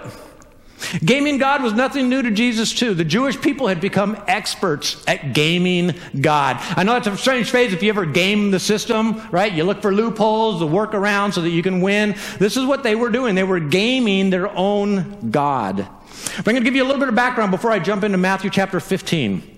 Gaming 1.04 1.38
God 1.38 1.62
was 1.62 1.72
nothing 1.72 2.08
new 2.08 2.22
to 2.22 2.30
Jesus, 2.30 2.72
too. 2.72 2.92
The 2.92 3.04
Jewish 3.04 3.40
people 3.40 3.66
had 3.66 3.80
become 3.80 4.22
experts 4.26 5.02
at 5.06 5.32
gaming 5.32 5.94
God. 6.20 6.58
I 6.60 6.82
know 6.82 6.92
that's 6.92 7.06
a 7.06 7.16
strange 7.16 7.50
phrase 7.50 7.72
if 7.72 7.82
you 7.82 7.88
ever 7.88 8.04
game 8.04 8.50
the 8.50 8.60
system, 8.60 9.22
right? 9.30 9.52
You 9.52 9.64
look 9.64 9.80
for 9.80 9.92
loopholes, 9.92 10.60
the 10.60 10.66
workaround 10.66 11.32
so 11.32 11.40
that 11.40 11.50
you 11.50 11.62
can 11.62 11.80
win. 11.80 12.14
This 12.38 12.56
is 12.56 12.66
what 12.66 12.82
they 12.82 12.94
were 12.94 13.10
doing. 13.10 13.34
They 13.34 13.44
were 13.44 13.60
gaming 13.60 14.28
their 14.28 14.48
own 14.54 15.30
God. 15.30 15.80
I'm 15.80 16.44
going 16.44 16.56
to 16.56 16.62
give 16.62 16.76
you 16.76 16.82
a 16.82 16.86
little 16.86 17.00
bit 17.00 17.08
of 17.08 17.14
background 17.14 17.52
before 17.52 17.70
I 17.70 17.78
jump 17.78 18.04
into 18.04 18.18
Matthew 18.18 18.50
chapter 18.50 18.78
15. 18.78 19.55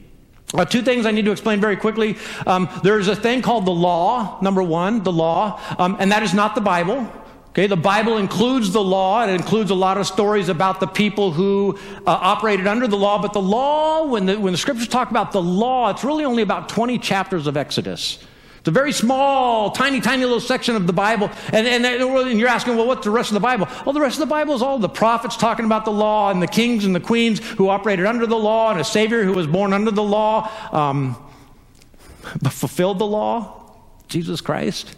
Uh, 0.54 0.64
two 0.64 0.82
things 0.82 1.04
I 1.04 1.10
need 1.10 1.26
to 1.26 1.32
explain 1.32 1.60
very 1.60 1.76
quickly. 1.76 2.16
Um, 2.46 2.68
there's 2.82 3.08
a 3.08 3.16
thing 3.16 3.42
called 3.42 3.66
the 3.66 3.70
law, 3.70 4.38
number 4.40 4.62
one, 4.62 5.02
the 5.02 5.12
law, 5.12 5.60
um, 5.78 5.96
and 6.00 6.10
that 6.10 6.22
is 6.22 6.32
not 6.32 6.54
the 6.54 6.62
Bible. 6.62 7.06
Okay, 7.50 7.66
the 7.66 7.76
Bible 7.76 8.18
includes 8.18 8.72
the 8.72 8.82
law. 8.82 9.26
It 9.26 9.30
includes 9.30 9.70
a 9.70 9.74
lot 9.74 9.98
of 9.98 10.06
stories 10.06 10.48
about 10.48 10.80
the 10.80 10.86
people 10.86 11.32
who 11.32 11.76
uh, 12.06 12.10
operated 12.10 12.66
under 12.66 12.86
the 12.86 12.96
law. 12.96 13.20
But 13.20 13.32
the 13.32 13.42
law, 13.42 14.06
when 14.06 14.26
the, 14.26 14.38
when 14.38 14.52
the 14.52 14.58
scriptures 14.58 14.86
talk 14.86 15.10
about 15.10 15.32
the 15.32 15.42
law, 15.42 15.90
it's 15.90 16.04
really 16.04 16.24
only 16.24 16.42
about 16.42 16.68
20 16.68 16.98
chapters 16.98 17.46
of 17.46 17.56
Exodus. 17.56 18.18
It's 18.68 18.76
a 18.76 18.80
very 18.80 18.92
small, 18.92 19.70
tiny, 19.70 19.98
tiny 19.98 20.24
little 20.24 20.40
section 20.40 20.76
of 20.76 20.86
the 20.86 20.92
Bible. 20.92 21.30
And, 21.54 21.66
and, 21.66 21.86
and, 21.86 22.38
you're 22.38 22.50
asking, 22.50 22.76
well, 22.76 22.86
what's 22.86 23.02
the 23.02 23.10
rest 23.10 23.30
of 23.30 23.34
the 23.34 23.40
Bible? 23.40 23.66
Well, 23.86 23.94
the 23.94 24.00
rest 24.02 24.16
of 24.16 24.20
the 24.20 24.26
Bible 24.26 24.54
is 24.54 24.60
all 24.60 24.78
the 24.78 24.90
prophets 24.90 25.38
talking 25.38 25.64
about 25.64 25.86
the 25.86 25.90
law 25.90 26.30
and 26.30 26.42
the 26.42 26.46
kings 26.46 26.84
and 26.84 26.94
the 26.94 27.00
queens 27.00 27.38
who 27.38 27.70
operated 27.70 28.04
under 28.04 28.26
the 28.26 28.36
law 28.36 28.70
and 28.70 28.78
a 28.78 28.84
Savior 28.84 29.24
who 29.24 29.32
was 29.32 29.46
born 29.46 29.72
under 29.72 29.90
the 29.90 30.02
law, 30.02 30.50
um, 30.70 31.16
but 32.42 32.52
fulfilled 32.52 32.98
the 32.98 33.06
law, 33.06 33.72
Jesus 34.08 34.42
Christ. 34.42 34.94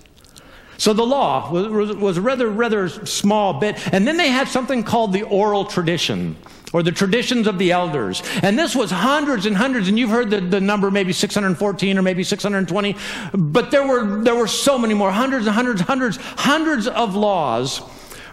So 0.77 0.93
the 0.93 1.07
law 1.07 1.53
was, 1.53 1.95
was 1.95 2.17
a 2.17 2.21
rather, 2.21 2.51
rather 2.51 2.89
small 2.89 3.61
bit. 3.61 3.77
And 3.95 4.05
then 4.05 4.17
they 4.17 4.31
had 4.31 4.49
something 4.49 4.83
called 4.83 5.13
the 5.13 5.23
oral 5.23 5.65
tradition 5.65 6.35
or 6.73 6.83
the 6.83 6.93
traditions 6.93 7.47
of 7.47 7.59
the 7.59 7.73
elders. 7.73 8.23
And 8.43 8.59
this 8.59 8.75
was 8.75 8.91
hundreds 8.91 9.47
and 9.47 9.57
hundreds, 9.57 9.89
and 9.89 9.99
you've 9.99 10.11
heard 10.11 10.31
the, 10.31 10.41
the 10.41 10.61
number 10.61 10.91
maybe 10.91 11.13
614 11.13 11.99
or 11.99 12.03
maybe 12.03 12.23
620, 12.25 12.97
but 13.33 13.71
there 13.71 13.87
were, 13.87 14.23
there 14.23 14.35
were 14.35 14.47
so 14.47 14.79
many 14.79 14.95
more, 14.95 15.11
hundreds 15.11 15.47
and 15.47 15.55
hundreds, 15.55 15.81
hundreds, 15.81 16.17
hundreds 16.17 16.87
of 16.87 17.15
laws, 17.15 17.83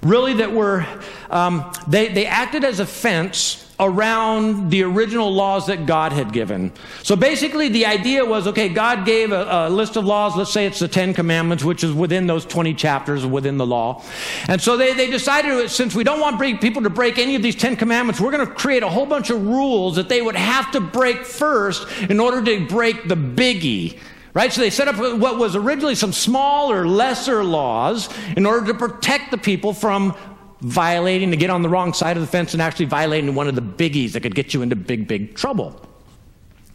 really, 0.01 0.36
that 0.36 0.51
were, 0.51 0.86
um, 1.29 1.72
they, 1.88 2.10
they 2.10 2.25
acted 2.25 2.63
as 2.63 2.79
a 2.79 2.86
fence 2.86 3.67
around 3.79 4.72
the 4.72 4.81
original 4.84 5.31
laws 5.31 5.67
that 5.67 5.86
God 5.86 6.12
had 6.12 6.34
given. 6.34 6.72
So 7.03 7.15
basically, 7.15 7.69
the 7.69 7.86
idea 7.86 8.25
was 8.25 8.48
okay, 8.48 8.69
God 8.69 9.05
gave 9.05 9.31
a, 9.31 9.67
a, 9.67 9.69
list 9.69 9.96
of 9.98 10.05
laws. 10.05 10.36
Let's 10.36 10.51
say 10.51 10.65
it's 10.65 10.79
the 10.79 10.88
Ten 10.88 11.13
Commandments, 11.13 11.63
which 11.63 11.84
is 11.84 11.93
within 11.93 12.25
those 12.25 12.46
20 12.46 12.74
chapters 12.74 13.25
within 13.25 13.57
the 13.57 13.65
law. 13.65 14.03
And 14.48 14.60
so 14.60 14.77
they, 14.77 14.93
they 14.93 15.10
decided 15.10 15.69
since 15.69 15.93
we 15.93 16.03
don't 16.03 16.19
want 16.19 16.41
people 16.60 16.81
to 16.84 16.89
break 16.89 17.19
any 17.19 17.36
of 17.36 17.43
these 17.43 17.55
Ten 17.55 17.75
Commandments, 17.75 18.19
we're 18.19 18.31
going 18.31 18.48
to 18.48 18.53
create 18.53 18.81
a 18.81 18.89
whole 18.89 19.05
bunch 19.05 19.29
of 19.29 19.46
rules 19.46 19.96
that 19.98 20.10
they 20.10 20.22
would 20.22 20.36
have 20.36 20.72
to 20.72 20.79
break 20.79 21.24
first 21.25 21.88
in 22.10 22.19
order 22.19 22.43
to 22.43 22.66
break 22.68 23.07
the 23.07 23.16
biggie. 23.16 24.00
Right? 24.33 24.53
So 24.53 24.61
they 24.61 24.70
set 24.70 24.87
up 24.87 24.98
what 24.98 25.37
was 25.40 25.55
originally 25.55 25.96
some 25.96 26.13
smaller, 26.13 26.87
lesser 26.87 27.44
laws 27.44 28.07
in 28.35 28.46
order 28.46 28.68
to 28.68 28.74
protect 28.75 29.31
the 29.31 29.37
people 29.37 29.74
from 29.74 30.16
violating, 30.61 31.31
to 31.31 31.37
get 31.37 31.50
on 31.50 31.61
the 31.61 31.70
wrong 31.70 31.93
side 31.93 32.17
of 32.17 32.22
the 32.22 32.27
fence 32.27 32.53
and 32.53 32.61
actually 32.61 32.85
violating 32.85 33.35
one 33.35 33.48
of 33.48 33.55
the 33.55 33.61
biggies 33.61 34.13
that 34.13 34.22
could 34.22 34.35
get 34.35 34.53
you 34.53 34.61
into 34.61 34.75
big, 34.75 35.07
big 35.07 35.35
trouble. 35.35 35.79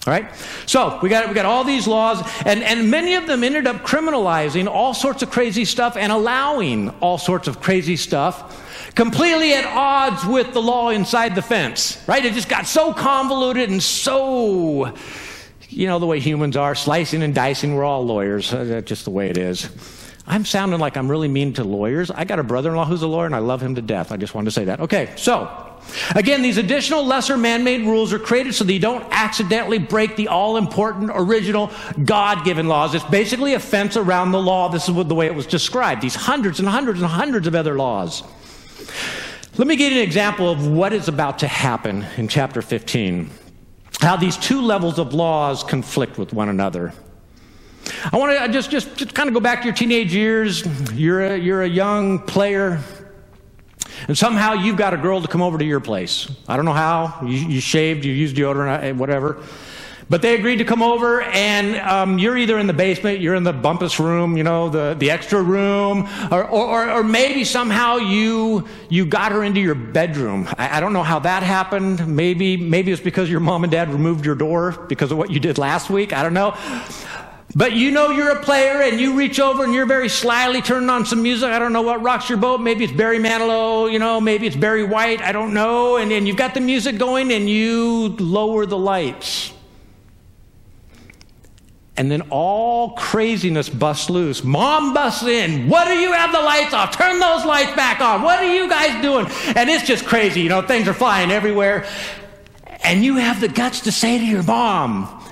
All 0.04 0.12
right? 0.12 0.28
So 0.66 0.98
we 1.00 1.08
got, 1.08 1.28
we 1.28 1.34
got 1.34 1.46
all 1.46 1.62
these 1.62 1.86
laws, 1.86 2.22
and, 2.44 2.62
and 2.62 2.90
many 2.90 3.14
of 3.14 3.28
them 3.28 3.44
ended 3.44 3.68
up 3.68 3.84
criminalizing 3.84 4.66
all 4.66 4.94
sorts 4.94 5.22
of 5.22 5.30
crazy 5.30 5.64
stuff 5.64 5.96
and 5.96 6.10
allowing 6.10 6.90
all 7.00 7.18
sorts 7.18 7.46
of 7.46 7.60
crazy 7.60 7.96
stuff, 7.96 8.94
completely 8.96 9.54
at 9.54 9.64
odds 9.64 10.24
with 10.24 10.52
the 10.54 10.62
law 10.62 10.90
inside 10.90 11.36
the 11.36 11.42
fence. 11.42 12.02
Right? 12.08 12.24
It 12.24 12.34
just 12.34 12.48
got 12.48 12.66
so 12.66 12.92
convoluted 12.92 13.70
and 13.70 13.80
so, 13.80 14.92
you 15.68 15.86
know, 15.86 16.00
the 16.00 16.06
way 16.06 16.18
humans 16.18 16.56
are, 16.56 16.74
slicing 16.74 17.22
and 17.22 17.32
dicing. 17.32 17.76
We're 17.76 17.84
all 17.84 18.04
lawyers. 18.04 18.50
That's 18.50 18.88
just 18.88 19.04
the 19.04 19.10
way 19.10 19.30
it 19.30 19.38
is. 19.38 19.70
I'm 20.26 20.44
sounding 20.44 20.78
like 20.78 20.96
I'm 20.96 21.10
really 21.10 21.28
mean 21.28 21.52
to 21.54 21.64
lawyers. 21.64 22.10
I 22.10 22.24
got 22.24 22.38
a 22.38 22.44
brother 22.44 22.70
in 22.70 22.76
law 22.76 22.84
who's 22.84 23.02
a 23.02 23.08
lawyer 23.08 23.26
and 23.26 23.34
I 23.34 23.40
love 23.40 23.60
him 23.60 23.74
to 23.74 23.82
death. 23.82 24.12
I 24.12 24.16
just 24.16 24.34
wanted 24.34 24.46
to 24.46 24.50
say 24.52 24.64
that. 24.66 24.80
Okay, 24.80 25.12
so 25.16 25.72
Again, 26.14 26.42
these 26.42 26.58
additional 26.58 27.04
lesser 27.04 27.36
man 27.36 27.64
made 27.64 27.82
rules 27.82 28.12
are 28.12 28.18
created 28.18 28.54
so 28.54 28.64
that 28.64 28.72
you 28.72 28.78
don't 28.78 29.04
accidentally 29.10 29.78
break 29.78 30.16
the 30.16 30.28
all 30.28 30.56
important 30.56 31.10
original 31.14 31.70
God 32.04 32.44
given 32.44 32.68
laws. 32.68 32.94
It's 32.94 33.04
basically 33.04 33.54
a 33.54 33.60
fence 33.60 33.96
around 33.96 34.32
the 34.32 34.40
law. 34.40 34.68
This 34.68 34.88
is 34.88 34.94
the 34.94 35.14
way 35.14 35.26
it 35.26 35.34
was 35.34 35.46
described 35.46 36.02
these 36.02 36.14
hundreds 36.14 36.60
and 36.60 36.68
hundreds 36.68 37.00
and 37.00 37.10
hundreds 37.10 37.46
of 37.46 37.54
other 37.54 37.74
laws. 37.74 38.22
Let 39.58 39.68
me 39.68 39.76
give 39.76 39.92
you 39.92 39.98
an 39.98 40.04
example 40.04 40.50
of 40.50 40.66
what 40.66 40.92
is 40.92 41.08
about 41.08 41.40
to 41.40 41.48
happen 41.48 42.06
in 42.16 42.28
chapter 42.28 42.62
15. 42.62 43.30
How 44.00 44.16
these 44.16 44.36
two 44.36 44.62
levels 44.62 44.98
of 44.98 45.12
laws 45.12 45.62
conflict 45.62 46.16
with 46.16 46.32
one 46.32 46.48
another. 46.48 46.94
I 48.12 48.16
want 48.16 48.38
to 48.38 48.52
just, 48.52 48.70
just, 48.70 48.96
just 48.96 49.14
kind 49.14 49.28
of 49.28 49.34
go 49.34 49.40
back 49.40 49.60
to 49.60 49.64
your 49.66 49.74
teenage 49.74 50.14
years. 50.14 50.64
You're 50.92 51.22
a, 51.22 51.36
you're 51.36 51.62
a 51.62 51.68
young 51.68 52.20
player, 52.20 52.80
and 54.08 54.16
somehow 54.16 54.52
you've 54.54 54.76
got 54.76 54.94
a 54.94 54.96
girl 54.96 55.20
to 55.20 55.28
come 55.28 55.42
over 55.42 55.58
to 55.58 55.64
your 55.64 55.80
place. 55.80 56.30
I 56.48 56.56
don't 56.56 56.64
know 56.64 56.72
how. 56.72 57.20
You, 57.22 57.36
you 57.36 57.60
shaved, 57.60 58.04
you 58.04 58.12
used 58.12 58.36
deodorant, 58.36 58.96
whatever. 58.96 59.42
But 60.10 60.20
they 60.20 60.34
agreed 60.34 60.56
to 60.56 60.64
come 60.64 60.82
over, 60.82 61.22
and 61.22 61.76
um, 61.76 62.18
you're 62.18 62.36
either 62.36 62.58
in 62.58 62.66
the 62.66 62.74
basement, 62.74 63.20
you're 63.20 63.36
in 63.36 63.44
the 63.44 63.52
bumpus 63.52 63.98
room, 63.98 64.36
you 64.36 64.42
know, 64.42 64.68
the, 64.68 64.94
the 64.98 65.10
extra 65.10 65.40
room, 65.40 66.06
or, 66.30 66.44
or, 66.44 66.90
or 66.90 67.02
maybe 67.02 67.44
somehow 67.44 67.96
you, 67.96 68.68
you 68.90 69.06
got 69.06 69.32
her 69.32 69.42
into 69.42 69.60
your 69.60 69.76
bedroom. 69.76 70.48
I, 70.58 70.76
I 70.76 70.80
don't 70.80 70.92
know 70.92 71.04
how 71.04 71.20
that 71.20 71.42
happened. 71.42 72.06
Maybe, 72.14 72.58
maybe 72.58 72.92
it's 72.92 73.00
because 73.00 73.30
your 73.30 73.40
mom 73.40 73.64
and 73.64 73.70
dad 73.70 73.90
removed 73.90 74.26
your 74.26 74.34
door 74.34 74.72
because 74.86 75.12
of 75.12 75.18
what 75.18 75.30
you 75.30 75.40
did 75.40 75.56
last 75.56 75.88
week. 75.88 76.12
I 76.12 76.22
don't 76.22 76.34
know. 76.34 76.58
But 77.54 77.72
you 77.72 77.90
know 77.90 78.10
you're 78.10 78.30
a 78.30 78.42
player 78.42 78.80
and 78.80 78.98
you 78.98 79.14
reach 79.14 79.38
over 79.38 79.62
and 79.62 79.74
you're 79.74 79.86
very 79.86 80.08
slyly 80.08 80.62
turning 80.62 80.88
on 80.88 81.04
some 81.04 81.22
music. 81.22 81.50
I 81.50 81.58
don't 81.58 81.72
know 81.74 81.82
what 81.82 82.02
rocks 82.02 82.30
your 82.30 82.38
boat. 82.38 82.60
Maybe 82.60 82.84
it's 82.84 82.92
Barry 82.92 83.18
Manilow, 83.18 83.92
you 83.92 83.98
know, 83.98 84.20
maybe 84.20 84.46
it's 84.46 84.56
Barry 84.56 84.84
White. 84.84 85.20
I 85.20 85.32
don't 85.32 85.52
know. 85.52 85.98
And 85.98 86.10
then 86.10 86.26
you've 86.26 86.36
got 86.36 86.54
the 86.54 86.60
music 86.60 86.96
going 86.98 87.30
and 87.30 87.50
you 87.50 88.16
lower 88.18 88.64
the 88.64 88.78
lights. 88.78 89.52
And 91.94 92.10
then 92.10 92.22
all 92.30 92.92
craziness 92.92 93.68
busts 93.68 94.08
loose. 94.08 94.42
Mom 94.42 94.94
busts 94.94 95.24
in. 95.24 95.68
What 95.68 95.88
do 95.88 95.94
you 95.94 96.12
have 96.12 96.32
the 96.32 96.40
lights 96.40 96.72
off? 96.72 96.96
Turn 96.96 97.18
those 97.18 97.44
lights 97.44 97.76
back 97.76 98.00
on. 98.00 98.22
What 98.22 98.38
are 98.38 98.54
you 98.54 98.66
guys 98.66 99.02
doing? 99.02 99.26
And 99.54 99.68
it's 99.68 99.86
just 99.86 100.06
crazy. 100.06 100.40
You 100.40 100.48
know, 100.48 100.62
things 100.62 100.88
are 100.88 100.94
flying 100.94 101.30
everywhere. 101.30 101.86
And 102.82 103.04
you 103.04 103.16
have 103.16 103.42
the 103.42 103.48
guts 103.48 103.80
to 103.82 103.92
say 103.92 104.16
to 104.18 104.24
your 104.24 104.42
mom, 104.42 105.22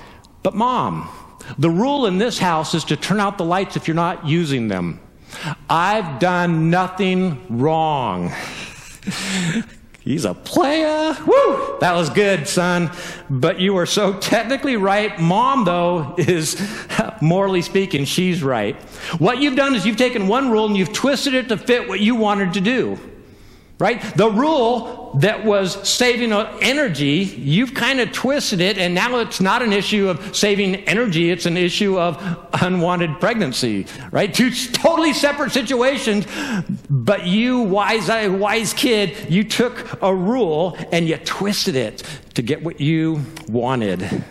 but 0.43 0.53
mom, 0.53 1.09
the 1.57 1.69
rule 1.69 2.05
in 2.05 2.17
this 2.17 2.39
house 2.39 2.73
is 2.73 2.83
to 2.85 2.95
turn 2.95 3.19
out 3.19 3.37
the 3.37 3.45
lights 3.45 3.75
if 3.75 3.87
you're 3.87 3.95
not 3.95 4.27
using 4.27 4.67
them. 4.67 4.99
I've 5.69 6.19
done 6.19 6.69
nothing 6.69 7.45
wrong. 7.49 8.31
He's 10.01 10.25
a 10.25 10.33
player. 10.33 11.15
Woo! 11.27 11.77
That 11.79 11.93
was 11.93 12.09
good, 12.09 12.47
son. 12.47 12.89
But 13.29 13.59
you 13.59 13.77
are 13.77 13.85
so 13.85 14.17
technically 14.19 14.75
right. 14.75 15.17
Mom, 15.19 15.63
though, 15.63 16.15
is 16.17 16.59
morally 17.21 17.61
speaking, 17.61 18.05
she's 18.05 18.41
right. 18.41 18.75
What 19.19 19.39
you've 19.39 19.55
done 19.55 19.75
is 19.75 19.85
you've 19.85 19.97
taken 19.97 20.27
one 20.27 20.49
rule 20.49 20.65
and 20.65 20.75
you've 20.75 20.91
twisted 20.91 21.35
it 21.35 21.49
to 21.49 21.57
fit 21.57 21.87
what 21.87 21.99
you 21.99 22.15
wanted 22.15 22.53
to 22.53 22.61
do 22.61 22.99
right? 23.81 23.99
The 24.15 24.29
rule 24.29 25.11
that 25.15 25.43
was 25.43 25.89
saving 25.89 26.31
energy, 26.31 27.23
you've 27.23 27.73
kind 27.73 27.99
of 27.99 28.11
twisted 28.11 28.61
it, 28.61 28.77
and 28.77 28.93
now 28.93 29.17
it's 29.17 29.41
not 29.41 29.63
an 29.63 29.73
issue 29.73 30.07
of 30.07 30.35
saving 30.35 30.75
energy, 30.87 31.31
it's 31.31 31.47
an 31.47 31.57
issue 31.57 31.99
of 31.99 32.15
unwanted 32.61 33.19
pregnancy, 33.19 33.87
right? 34.11 34.31
Two 34.31 34.51
totally 34.51 35.13
separate 35.13 35.51
situations, 35.51 36.27
but 36.91 37.25
you, 37.25 37.61
wise, 37.61 38.07
uh, 38.07 38.29
wise 38.31 38.71
kid, 38.71 39.31
you 39.31 39.43
took 39.43 40.01
a 40.03 40.13
rule 40.13 40.77
and 40.91 41.09
you 41.09 41.17
twisted 41.17 41.75
it 41.75 42.03
to 42.35 42.43
get 42.43 42.61
what 42.61 42.79
you 42.79 43.21
wanted. 43.49 44.23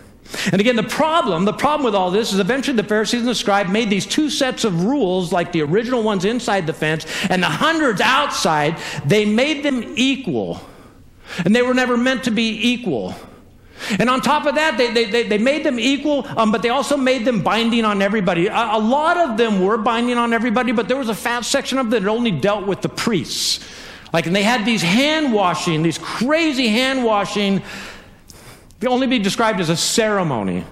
And 0.52 0.60
again, 0.60 0.76
the 0.76 0.82
problem, 0.82 1.44
the 1.44 1.52
problem 1.52 1.84
with 1.84 1.94
all 1.94 2.10
this 2.10 2.32
is 2.32 2.38
eventually 2.38 2.76
the 2.76 2.84
Pharisees 2.84 3.20
and 3.20 3.28
the 3.28 3.34
scribes 3.34 3.70
made 3.70 3.90
these 3.90 4.06
two 4.06 4.30
sets 4.30 4.64
of 4.64 4.84
rules, 4.84 5.32
like 5.32 5.52
the 5.52 5.62
original 5.62 6.02
ones 6.02 6.24
inside 6.24 6.66
the 6.66 6.72
fence 6.72 7.06
and 7.28 7.42
the 7.42 7.48
hundreds 7.48 8.00
outside, 8.00 8.76
they 9.04 9.24
made 9.24 9.64
them 9.64 9.94
equal. 9.96 10.60
And 11.44 11.54
they 11.54 11.62
were 11.62 11.74
never 11.74 11.96
meant 11.96 12.24
to 12.24 12.30
be 12.30 12.72
equal. 12.72 13.14
And 13.98 14.10
on 14.10 14.20
top 14.20 14.46
of 14.46 14.56
that, 14.56 14.76
they, 14.76 14.92
they, 14.92 15.22
they, 15.26 15.38
made 15.38 15.64
them 15.64 15.80
equal, 15.80 16.26
um, 16.36 16.52
but 16.52 16.60
they 16.60 16.68
also 16.68 16.96
made 16.96 17.24
them 17.24 17.42
binding 17.42 17.84
on 17.84 18.02
everybody. 18.02 18.46
A, 18.46 18.52
a, 18.52 18.78
lot 18.78 19.16
of 19.16 19.38
them 19.38 19.62
were 19.62 19.78
binding 19.78 20.18
on 20.18 20.32
everybody, 20.34 20.72
but 20.72 20.86
there 20.86 20.98
was 20.98 21.08
a 21.08 21.14
fat 21.14 21.40
section 21.40 21.78
of 21.78 21.90
them 21.90 22.04
that 22.04 22.10
only 22.10 22.30
dealt 22.30 22.66
with 22.66 22.82
the 22.82 22.90
priests. 22.90 23.64
Like, 24.12 24.26
and 24.26 24.36
they 24.36 24.42
had 24.42 24.66
these 24.66 24.82
hand 24.82 25.32
washing, 25.32 25.82
these 25.82 25.98
crazy 25.98 26.68
hand 26.68 27.04
washing, 27.04 27.62
only 28.86 29.06
be 29.06 29.18
described 29.18 29.60
as 29.60 29.68
a 29.68 29.76
ceremony 29.76 30.64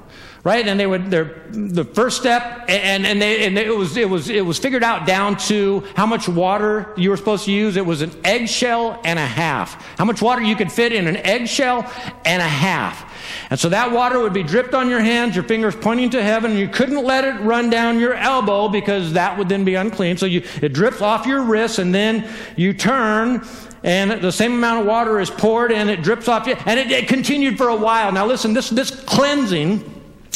right? 0.44 0.66
And 0.66 0.78
they 0.78 0.86
would 0.86 1.10
their 1.10 1.42
the 1.50 1.84
first 1.84 2.18
step, 2.18 2.64
and 2.68 3.06
and 3.06 3.20
they 3.20 3.46
and 3.46 3.58
it 3.58 3.74
was 3.74 3.96
it 3.96 4.08
was 4.08 4.30
it 4.30 4.44
was 4.44 4.58
figured 4.58 4.82
out 4.82 5.06
down 5.06 5.36
to 5.48 5.84
how 5.94 6.06
much 6.06 6.28
water 6.28 6.92
you 6.96 7.10
were 7.10 7.16
supposed 7.16 7.44
to 7.46 7.52
use. 7.52 7.76
It 7.76 7.84
was 7.84 8.02
an 8.02 8.12
eggshell 8.24 9.00
and 9.04 9.18
a 9.18 9.26
half. 9.26 9.84
How 9.98 10.04
much 10.04 10.22
water 10.22 10.42
you 10.42 10.56
could 10.56 10.72
fit 10.72 10.92
in 10.92 11.06
an 11.06 11.16
eggshell 11.18 11.90
and 12.24 12.40
a 12.40 12.48
half. 12.48 13.04
And 13.50 13.58
so 13.58 13.68
that 13.68 13.92
water 13.92 14.20
would 14.20 14.32
be 14.32 14.42
dripped 14.42 14.74
on 14.74 14.88
your 14.88 15.00
hands, 15.00 15.34
your 15.34 15.44
fingers 15.44 15.76
pointing 15.76 16.10
to 16.10 16.22
heaven, 16.22 16.56
you 16.56 16.68
couldn't 16.68 17.04
let 17.04 17.24
it 17.24 17.38
run 17.40 17.68
down 17.68 17.98
your 17.98 18.14
elbow 18.14 18.68
because 18.68 19.12
that 19.14 19.36
would 19.36 19.48
then 19.48 19.64
be 19.64 19.74
unclean. 19.74 20.16
So 20.16 20.26
you, 20.26 20.42
it 20.62 20.72
drips 20.72 21.02
off 21.02 21.26
your 21.26 21.42
wrist, 21.42 21.78
and 21.78 21.94
then 21.94 22.28
you 22.56 22.72
turn, 22.72 23.46
and 23.82 24.10
the 24.22 24.32
same 24.32 24.52
amount 24.52 24.80
of 24.80 24.86
water 24.86 25.20
is 25.20 25.30
poured, 25.30 25.72
and 25.72 25.88
it 25.88 26.02
drips 26.02 26.28
off 26.28 26.46
you. 26.46 26.54
And 26.66 26.78
it, 26.78 26.90
it 26.90 27.08
continued 27.08 27.58
for 27.58 27.68
a 27.68 27.76
while. 27.76 28.12
Now, 28.12 28.26
listen, 28.26 28.52
this, 28.52 28.70
this 28.70 28.90
cleansing 28.90 29.94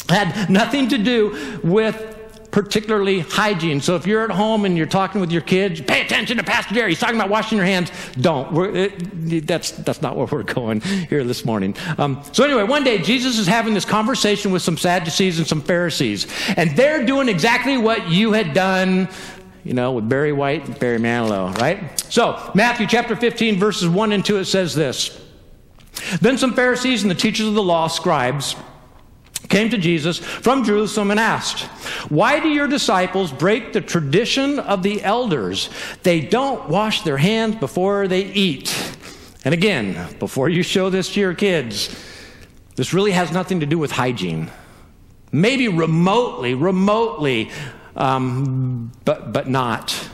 had 0.09 0.49
nothing 0.49 0.89
to 0.89 0.97
do 0.97 1.59
with 1.63 2.13
particularly 2.53 3.21
hygiene. 3.21 3.81
So 3.81 3.95
if 3.95 4.05
you're 4.05 4.23
at 4.23 4.29
home 4.29 4.65
and 4.65 4.77
you're 4.77 4.85
talking 4.85 5.19
with 5.19 5.31
your 5.31 5.41
kids, 5.41 5.81
pay 5.81 6.01
attention 6.01 6.37
to 6.37 6.43
Pastor 6.43 6.75
Jerry. 6.75 6.91
He's 6.91 6.99
talking 6.99 7.15
about 7.15 7.29
washing 7.29 7.57
your 7.57 7.65
hands. 7.65 7.91
Don't. 8.21 8.55
It, 8.75 9.47
that's, 9.47 9.71
that's 9.71 10.03
not 10.03 10.15
where 10.15 10.27
we're 10.27 10.43
going 10.61 10.81
here 10.81 11.23
this 11.23 11.45
morning. 11.45 11.75
Um, 11.97 12.23
so 12.31 12.43
anyway, 12.43 12.63
one 12.63 12.83
day 12.83 12.99
Jesus 12.99 13.39
is 13.39 13.47
having 13.47 13.73
this 13.73 13.85
conversation 13.85 14.51
with 14.51 14.61
some 14.61 14.77
Sadducees 14.77 15.39
and 15.39 15.47
some 15.47 15.61
Pharisees. 15.61 16.27
And 16.55 16.77
they're 16.77 17.03
doing 17.03 17.27
exactly 17.27 17.75
what 17.77 18.07
you 18.09 18.33
had 18.33 18.53
done 18.53 19.09
you 19.63 19.73
know, 19.73 19.93
with 19.93 20.09
Barry 20.09 20.33
White 20.33 20.65
and 20.65 20.77
Barry 20.77 20.99
Manilow, 20.99 21.57
right? 21.59 21.99
So, 22.11 22.51
Matthew 22.53 22.87
chapter 22.87 23.15
15, 23.15 23.57
verses 23.57 23.87
1 23.87 24.11
and 24.11 24.25
2, 24.25 24.37
it 24.37 24.45
says 24.45 24.75
this 24.75 25.19
Then 26.21 26.37
some 26.37 26.53
Pharisees 26.53 27.03
and 27.03 27.11
the 27.11 27.15
teachers 27.15 27.47
of 27.47 27.53
the 27.53 27.63
law, 27.63 27.87
scribes, 27.87 28.55
came 29.49 29.69
to 29.69 29.77
Jesus 29.77 30.17
from 30.17 30.63
Jerusalem 30.63 31.11
and 31.11 31.19
asked, 31.19 31.61
Why 32.09 32.39
do 32.39 32.49
your 32.49 32.67
disciples 32.67 33.31
break 33.31 33.71
the 33.71 33.81
tradition 33.81 34.59
of 34.59 34.83
the 34.83 35.01
elders? 35.03 35.69
They 36.03 36.21
don't 36.21 36.69
wash 36.69 37.03
their 37.03 37.17
hands 37.17 37.55
before 37.55 38.07
they 38.07 38.23
eat. 38.23 38.75
And 39.45 39.53
again, 39.53 40.15
before 40.19 40.49
you 40.49 40.63
show 40.63 40.89
this 40.89 41.13
to 41.13 41.19
your 41.19 41.33
kids, 41.33 41.95
this 42.75 42.93
really 42.93 43.11
has 43.11 43.31
nothing 43.31 43.59
to 43.59 43.65
do 43.65 43.77
with 43.77 43.91
hygiene. 43.91 44.49
Maybe 45.31 45.67
remotely, 45.67 46.53
remotely, 46.53 47.51
um, 47.95 48.91
but, 49.05 49.33
but 49.33 49.47
not. 49.47 50.09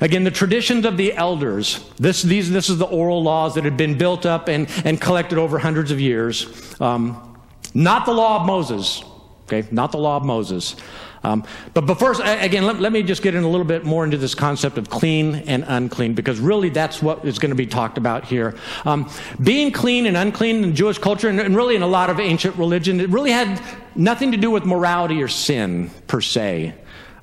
Again, 0.00 0.24
the 0.24 0.30
traditions 0.30 0.84
of 0.84 0.96
the 0.96 1.14
elders, 1.14 1.88
this, 1.96 2.22
these, 2.22 2.50
this 2.50 2.68
is 2.68 2.78
the 2.78 2.86
oral 2.86 3.22
laws 3.22 3.54
that 3.54 3.64
had 3.64 3.76
been 3.76 3.96
built 3.96 4.26
up 4.26 4.48
and, 4.48 4.68
and 4.84 5.00
collected 5.00 5.38
over 5.38 5.58
hundreds 5.58 5.90
of 5.90 6.00
years. 6.00 6.80
Um, 6.80 7.38
not 7.72 8.06
the 8.06 8.12
law 8.12 8.40
of 8.40 8.46
Moses. 8.46 9.02
Okay, 9.44 9.66
not 9.70 9.92
the 9.92 9.98
law 9.98 10.16
of 10.16 10.24
Moses. 10.24 10.76
Um, 11.22 11.44
but 11.74 11.86
before, 11.86 12.12
again, 12.22 12.66
let, 12.66 12.80
let, 12.80 12.92
me 12.92 13.02
just 13.02 13.22
get 13.22 13.34
in 13.34 13.42
a 13.42 13.48
little 13.48 13.66
bit 13.66 13.84
more 13.84 14.04
into 14.04 14.16
this 14.16 14.34
concept 14.34 14.78
of 14.78 14.88
clean 14.88 15.34
and 15.34 15.64
unclean, 15.66 16.14
because 16.14 16.38
really 16.38 16.68
that's 16.68 17.02
what 17.02 17.24
is 17.24 17.38
going 17.38 17.50
to 17.50 17.56
be 17.56 17.66
talked 17.66 17.98
about 17.98 18.24
here. 18.24 18.54
Um, 18.84 19.10
being 19.42 19.72
clean 19.72 20.06
and 20.06 20.16
unclean 20.16 20.62
in 20.62 20.74
Jewish 20.74 20.98
culture, 20.98 21.28
and, 21.28 21.40
and 21.40 21.56
really 21.56 21.74
in 21.74 21.82
a 21.82 21.86
lot 21.86 22.10
of 22.10 22.20
ancient 22.20 22.56
religion, 22.56 23.00
it 23.00 23.08
really 23.08 23.32
had 23.32 23.60
nothing 23.96 24.32
to 24.32 24.36
do 24.36 24.50
with 24.50 24.64
morality 24.64 25.20
or 25.22 25.28
sin 25.28 25.90
per 26.06 26.20
se. 26.20 26.74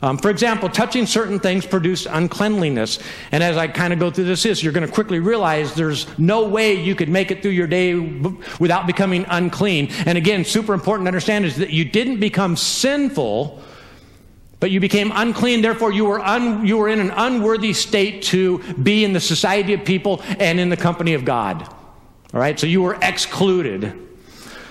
Um, 0.03 0.17
for 0.17 0.29
example, 0.29 0.67
touching 0.67 1.05
certain 1.05 1.39
things 1.39 1.65
produced 1.65 2.07
uncleanliness. 2.09 2.99
And 3.31 3.41
as 3.41 3.55
I 3.55 3.69
kind 3.69 3.93
of 3.93 3.99
go 3.99 4.11
through 4.11 4.25
this, 4.25 4.61
you're 4.61 4.73
going 4.73 4.85
to 4.85 4.93
quickly 4.93 5.19
realize 5.19 5.75
there's 5.75 6.07
no 6.19 6.45
way 6.45 6.73
you 6.73 6.93
could 6.93 7.07
make 7.07 7.31
it 7.31 7.41
through 7.41 7.51
your 7.51 7.67
day 7.67 7.97
b- 7.97 8.35
without 8.59 8.85
becoming 8.85 9.25
unclean. 9.29 9.87
And 10.05 10.17
again, 10.17 10.43
super 10.43 10.73
important 10.73 11.05
to 11.05 11.07
understand 11.07 11.45
is 11.45 11.55
that 11.55 11.69
you 11.69 11.85
didn't 11.85 12.19
become 12.19 12.57
sinful, 12.57 13.63
but 14.59 14.71
you 14.71 14.81
became 14.81 15.09
unclean. 15.15 15.61
Therefore, 15.61 15.93
you 15.93 16.03
were, 16.03 16.19
un- 16.19 16.67
you 16.67 16.75
were 16.79 16.89
in 16.89 16.99
an 16.99 17.11
unworthy 17.11 17.71
state 17.71 18.23
to 18.23 18.59
be 18.73 19.05
in 19.05 19.13
the 19.13 19.21
society 19.21 19.73
of 19.73 19.85
people 19.85 20.21
and 20.37 20.59
in 20.59 20.67
the 20.67 20.75
company 20.75 21.13
of 21.13 21.23
God. 21.23 21.61
All 22.33 22.41
right, 22.41 22.59
so 22.59 22.67
you 22.67 22.81
were 22.81 22.97
excluded. 23.01 23.97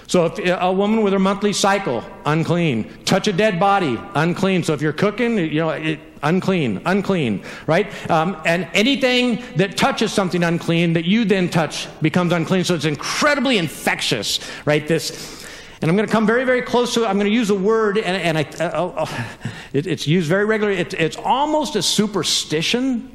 So 0.07 0.27
if 0.27 0.39
a 0.39 0.73
woman 0.73 1.03
with 1.03 1.13
her 1.13 1.19
monthly 1.19 1.53
cycle, 1.53 2.05
unclean. 2.27 2.91
Touch 3.05 3.29
a 3.29 3.33
dead 3.33 3.59
body, 3.59 3.99
unclean. 4.15 4.63
So 4.63 4.73
if 4.75 4.83
you're 4.83 4.93
cooking, 4.93 5.39
you 5.39 5.61
know, 5.61 5.71
it, 5.71 6.01
unclean, 6.23 6.81
unclean, 6.85 7.43
right? 7.67 8.11
Um, 8.11 8.41
and 8.45 8.69
anything 8.75 9.43
that 9.57 9.77
touches 9.77 10.13
something 10.13 10.43
unclean 10.43 10.93
that 10.95 11.05
you 11.05 11.25
then 11.25 11.49
touch 11.49 11.89
becomes 12.01 12.33
unclean. 12.33 12.65
So 12.65 12.75
it's 12.75 12.85
incredibly 12.85 13.59
infectious, 13.59 14.41
right? 14.65 14.87
This, 14.87 15.47
and 15.81 15.91
I'm 15.91 15.97
going 15.97 16.07
to 16.07 16.13
come 16.13 16.27
very, 16.27 16.45
very 16.45 16.63
close 16.63 16.95
to 16.95 17.05
it. 17.05 17.07
I'm 17.07 17.17
going 17.17 17.27
to 17.27 17.33
use 17.33 17.51
a 17.51 17.55
word, 17.55 17.99
and, 17.99 18.07
and 18.07 18.39
I, 18.39 18.43
uh, 18.65 18.71
oh, 18.75 18.95
oh, 18.99 19.27
it, 19.73 19.87
it's 19.87 20.07
used 20.07 20.29
very 20.29 20.45
regularly. 20.45 20.81
It, 20.81 20.95
it's 20.95 21.17
almost 21.17 21.75
a 21.77 21.83
superstition 21.83 23.11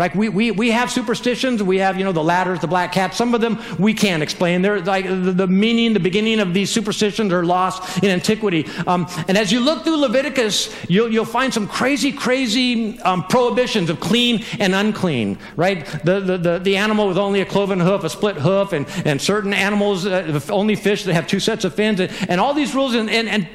like 0.00 0.14
we, 0.14 0.30
we, 0.30 0.50
we 0.50 0.70
have 0.70 0.90
superstitions, 0.90 1.62
we 1.62 1.76
have, 1.76 1.98
you 1.98 2.04
know, 2.04 2.12
the 2.12 2.24
ladders, 2.24 2.58
the 2.60 2.66
black 2.66 2.90
cats. 2.90 3.18
Some 3.18 3.34
of 3.34 3.42
them 3.42 3.62
we 3.78 3.92
can't 3.92 4.22
explain. 4.22 4.62
They're 4.62 4.80
like 4.80 5.04
the, 5.04 5.12
the 5.12 5.46
meaning, 5.46 5.92
the 5.92 6.00
beginning 6.00 6.40
of 6.40 6.54
these 6.54 6.72
superstitions 6.72 7.30
are 7.34 7.44
lost 7.44 8.02
in 8.02 8.08
antiquity. 8.08 8.66
Um, 8.86 9.06
and 9.28 9.36
as 9.36 9.52
you 9.52 9.60
look 9.60 9.84
through 9.84 9.98
Leviticus, 9.98 10.74
you'll, 10.88 11.12
you'll 11.12 11.26
find 11.26 11.52
some 11.52 11.68
crazy, 11.68 12.12
crazy 12.12 12.98
um, 13.00 13.24
prohibitions 13.24 13.90
of 13.90 14.00
clean 14.00 14.42
and 14.58 14.74
unclean, 14.74 15.38
right? 15.54 15.84
The, 16.02 16.20
the, 16.20 16.38
the, 16.38 16.58
the, 16.58 16.76
animal 16.78 17.06
with 17.06 17.18
only 17.18 17.42
a 17.42 17.44
cloven 17.44 17.78
hoof, 17.78 18.02
a 18.02 18.08
split 18.08 18.36
hoof, 18.36 18.72
and, 18.72 18.86
and 19.04 19.20
certain 19.20 19.52
animals, 19.52 20.06
uh, 20.06 20.40
only 20.48 20.76
fish 20.76 21.04
that 21.04 21.12
have 21.12 21.26
two 21.26 21.40
sets 21.40 21.66
of 21.66 21.74
fins, 21.74 22.00
and, 22.00 22.10
and 22.26 22.40
all 22.40 22.54
these 22.54 22.74
rules. 22.74 22.94
And, 22.94 23.10
and, 23.10 23.28
and 23.28 23.46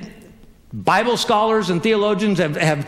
Bible 0.72 1.18
scholars 1.18 1.72
and 1.72 1.82
theologians 1.82 2.38
have, 2.38 2.56
have 2.56 2.88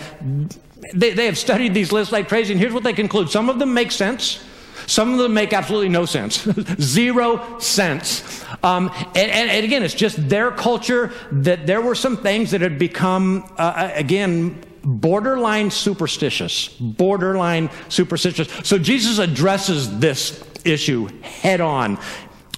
they, 0.94 1.12
they 1.12 1.26
have 1.26 1.38
studied 1.38 1.74
these 1.74 1.92
lists 1.92 2.12
like 2.12 2.28
crazy, 2.28 2.54
and 2.54 2.60
here's 2.60 2.74
what 2.74 2.84
they 2.84 2.94
conclude 2.94 3.30
some 3.30 3.50
of 3.50 3.60
them 3.60 3.74
make 3.74 3.92
sense. 3.92 4.44
Some 4.86 5.12
of 5.12 5.20
them 5.20 5.34
make 5.34 5.52
absolutely 5.52 5.90
no 5.90 6.06
sense. 6.06 6.44
Zero 6.80 7.60
sense. 7.60 8.46
Um, 8.64 8.90
and, 9.16 9.32
and, 9.32 9.50
and, 9.50 9.66
again, 9.66 9.84
it's 9.84 9.94
just 9.94 10.30
their 10.30 10.50
culture 10.50 11.12
that 11.32 11.68
there 11.68 11.82
were 11.82 11.96
some 11.96 12.16
things 12.16 12.52
that 12.52 12.62
had 12.62 12.80
become, 12.80 13.44
uh, 13.58 13.62
uh 13.62 13.92
again, 13.96 14.64
borderline 14.84 15.72
superstitious. 15.72 16.70
Borderline 16.70 17.70
superstitious. 17.90 18.48
So 18.64 18.78
Jesus 18.78 19.20
addresses 19.20 20.00
this 20.00 20.42
issue 20.64 21.08
head 21.22 21.60
on 21.60 22.00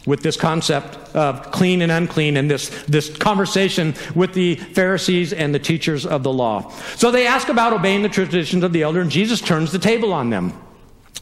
with 0.06 0.22
this 0.22 0.38
concept 0.38 0.96
of 1.16 1.52
clean 1.52 1.82
and 1.82 1.92
unclean 1.92 2.38
and 2.38 2.50
this, 2.50 2.70
this 2.86 3.16
conversation 3.18 3.94
with 4.16 4.34
the 4.34 4.56
Pharisees 4.56 5.34
and 5.34 5.54
the 5.54 5.60
teachers 5.60 6.06
of 6.06 6.24
the 6.24 6.32
law. 6.32 6.72
So 6.96 7.12
they 7.12 7.28
ask 7.28 7.50
about 7.50 7.74
obeying 7.74 8.02
the 8.02 8.10
traditions 8.10 8.64
of 8.64 8.74
the 8.74 8.84
elder, 8.84 9.02
and 9.02 9.12
Jesus 9.12 9.42
turns 9.42 9.72
the 9.72 9.80
table 9.80 10.14
on 10.14 10.30
them. 10.30 10.54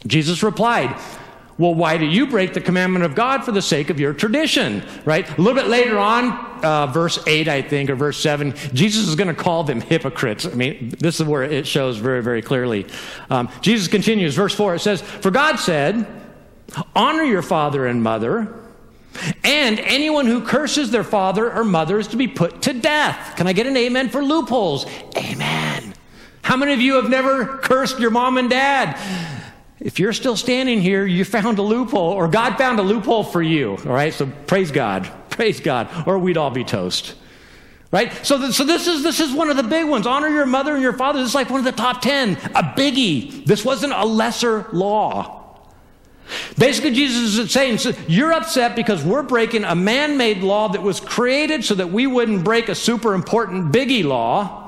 Jesus 0.06 0.42
replied, 0.42 0.96
well, 1.58 1.74
why 1.74 1.98
do 1.98 2.06
you 2.06 2.28
break 2.28 2.54
the 2.54 2.60
commandment 2.60 3.04
of 3.04 3.16
God 3.16 3.42
for 3.42 3.50
the 3.50 3.60
sake 3.60 3.90
of 3.90 3.98
your 3.98 4.12
tradition? 4.12 4.84
Right? 5.04 5.28
A 5.28 5.42
little 5.42 5.60
bit 5.60 5.68
later 5.68 5.98
on, 5.98 6.30
uh, 6.64 6.86
verse 6.86 7.18
8, 7.26 7.48
I 7.48 7.62
think, 7.62 7.90
or 7.90 7.96
verse 7.96 8.16
7, 8.18 8.54
Jesus 8.74 9.08
is 9.08 9.16
going 9.16 9.28
to 9.28 9.34
call 9.34 9.64
them 9.64 9.80
hypocrites. 9.80 10.46
I 10.46 10.50
mean, 10.50 10.94
this 11.00 11.18
is 11.18 11.26
where 11.26 11.42
it 11.42 11.66
shows 11.66 11.96
very, 11.96 12.22
very 12.22 12.42
clearly. 12.42 12.86
Um, 13.28 13.48
Jesus 13.60 13.88
continues, 13.88 14.36
verse 14.36 14.54
4, 14.54 14.76
it 14.76 14.78
says, 14.78 15.02
For 15.02 15.32
God 15.32 15.56
said, 15.56 16.06
Honor 16.94 17.24
your 17.24 17.42
father 17.42 17.86
and 17.86 18.04
mother 18.04 18.54
and 19.42 19.80
anyone 19.80 20.26
who 20.26 20.42
curses 20.42 20.90
their 20.90 21.04
father 21.04 21.52
or 21.52 21.64
mother 21.64 21.98
is 21.98 22.08
to 22.08 22.16
be 22.16 22.28
put 22.28 22.62
to 22.62 22.72
death. 22.72 23.36
Can 23.36 23.46
I 23.46 23.52
get 23.52 23.66
an 23.66 23.76
amen 23.76 24.10
for 24.10 24.22
loopholes? 24.22 24.86
Amen. 25.16 25.94
How 26.42 26.56
many 26.56 26.72
of 26.72 26.80
you 26.80 26.94
have 26.94 27.10
never 27.10 27.58
cursed 27.58 27.98
your 27.98 28.10
mom 28.10 28.38
and 28.38 28.48
dad? 28.48 28.98
If 29.80 29.98
you're 29.98 30.12
still 30.12 30.36
standing 30.36 30.80
here, 30.80 31.06
you 31.06 31.24
found 31.24 31.58
a 31.58 31.62
loophole, 31.62 32.12
or 32.12 32.26
God 32.26 32.58
found 32.58 32.78
a 32.78 32.82
loophole 32.82 33.22
for 33.22 33.42
you. 33.42 33.76
All 33.84 33.92
right, 33.92 34.12
so 34.12 34.26
praise 34.46 34.70
God. 34.70 35.08
Praise 35.30 35.60
God, 35.60 35.88
or 36.06 36.18
we'd 36.18 36.36
all 36.36 36.50
be 36.50 36.64
toast. 36.64 37.14
Right? 37.90 38.12
So, 38.26 38.38
th- 38.38 38.52
so 38.52 38.64
this, 38.64 38.86
is, 38.86 39.02
this 39.02 39.20
is 39.20 39.32
one 39.32 39.50
of 39.50 39.56
the 39.56 39.62
big 39.62 39.88
ones. 39.88 40.06
Honor 40.06 40.28
your 40.28 40.46
mother 40.46 40.74
and 40.74 40.82
your 40.82 40.92
father. 40.92 41.20
This 41.20 41.28
is 41.28 41.34
like 41.34 41.48
one 41.48 41.60
of 41.60 41.64
the 41.64 41.72
top 41.72 42.02
10, 42.02 42.32
a 42.32 42.62
biggie. 42.62 43.44
This 43.46 43.64
wasn't 43.64 43.92
a 43.92 44.04
lesser 44.04 44.66
law. 44.72 45.37
Basically, 46.58 46.92
Jesus 46.92 47.38
is 47.38 47.52
saying, 47.52 47.78
You're 48.06 48.32
upset 48.32 48.76
because 48.76 49.04
we're 49.04 49.22
breaking 49.22 49.64
a 49.64 49.74
man 49.74 50.16
made 50.16 50.42
law 50.42 50.68
that 50.68 50.82
was 50.82 51.00
created 51.00 51.64
so 51.64 51.74
that 51.74 51.90
we 51.90 52.06
wouldn't 52.06 52.44
break 52.44 52.68
a 52.68 52.74
super 52.74 53.14
important 53.14 53.72
biggie 53.72 54.04
law. 54.04 54.64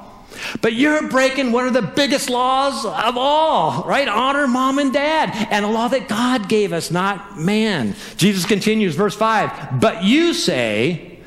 But 0.62 0.74
you're 0.74 1.08
breaking 1.08 1.52
one 1.52 1.66
of 1.66 1.74
the 1.74 1.82
biggest 1.82 2.30
laws 2.30 2.84
of 2.84 3.16
all, 3.16 3.84
right? 3.84 4.08
Honor 4.08 4.46
mom 4.46 4.78
and 4.78 4.92
dad, 4.92 5.30
and 5.50 5.64
a 5.64 5.68
law 5.68 5.88
that 5.88 6.08
God 6.08 6.48
gave 6.48 6.72
us, 6.72 6.90
not 6.90 7.38
man. 7.38 7.94
Jesus 8.16 8.46
continues, 8.46 8.94
verse 8.94 9.14
5. 9.14 9.80
But 9.80 10.04
you 10.04 10.32
say, 10.32 11.18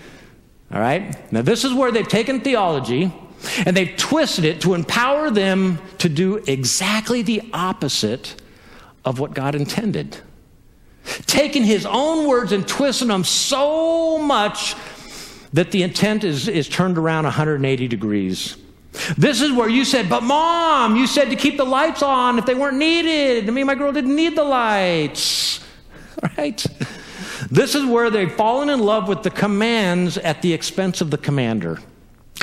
all 0.72 0.80
right, 0.80 1.32
now 1.32 1.42
this 1.42 1.64
is 1.64 1.74
where 1.74 1.92
they've 1.92 2.08
taken 2.08 2.42
theology 2.42 3.12
and 3.66 3.76
they've 3.76 3.96
twisted 3.98 4.46
it 4.46 4.62
to 4.62 4.74
empower 4.74 5.30
them 5.30 5.80
to 6.00 6.10
do 6.10 6.38
exactly 6.48 7.22
the 7.22 7.42
opposite 7.54 8.42
of 9.06 9.20
what 9.20 9.34
God 9.34 9.56
intended. 9.56 10.18
Taking 11.26 11.64
his 11.64 11.86
own 11.86 12.28
words 12.28 12.52
and 12.52 12.68
twisting 12.68 13.10
them 13.10 13.24
so 13.24 14.18
much 14.18 14.76
that 15.52 15.72
the 15.72 15.84
intent 15.84 16.24
is, 16.24 16.48
is 16.48 16.68
turned 16.70 16.98
around 16.98 17.26
180 17.26 17.88
degrees. 17.88 18.58
This 19.18 19.42
is 19.42 19.52
where 19.52 19.70
you 19.70 19.86
said, 19.86 20.08
but 20.08 20.24
mom, 20.24 20.96
you 20.96 21.08
said 21.08 21.30
to 21.30 21.36
keep 21.36 21.58
the 21.58 21.66
lights 21.66 22.04
on 22.04 22.38
if 22.38 22.46
they 22.46 22.56
weren't 22.56 22.78
needed. 22.78 23.48
I 23.48 23.52
mean, 23.52 23.66
my 23.66 23.76
girl 23.76 23.92
didn't 23.92 24.16
need 24.16 24.36
the 24.36 24.44
lights. 24.44 25.60
Right? 26.38 26.66
This 27.52 27.76
is 27.76 27.86
where 27.86 28.10
they've 28.10 28.32
fallen 28.32 28.70
in 28.70 28.80
love 28.80 29.10
with 29.10 29.24
the 29.24 29.30
commands 29.30 30.18
at 30.18 30.42
the 30.42 30.54
expense 30.54 31.02
of 31.02 31.12
the 31.12 31.18
commander. 31.18 31.80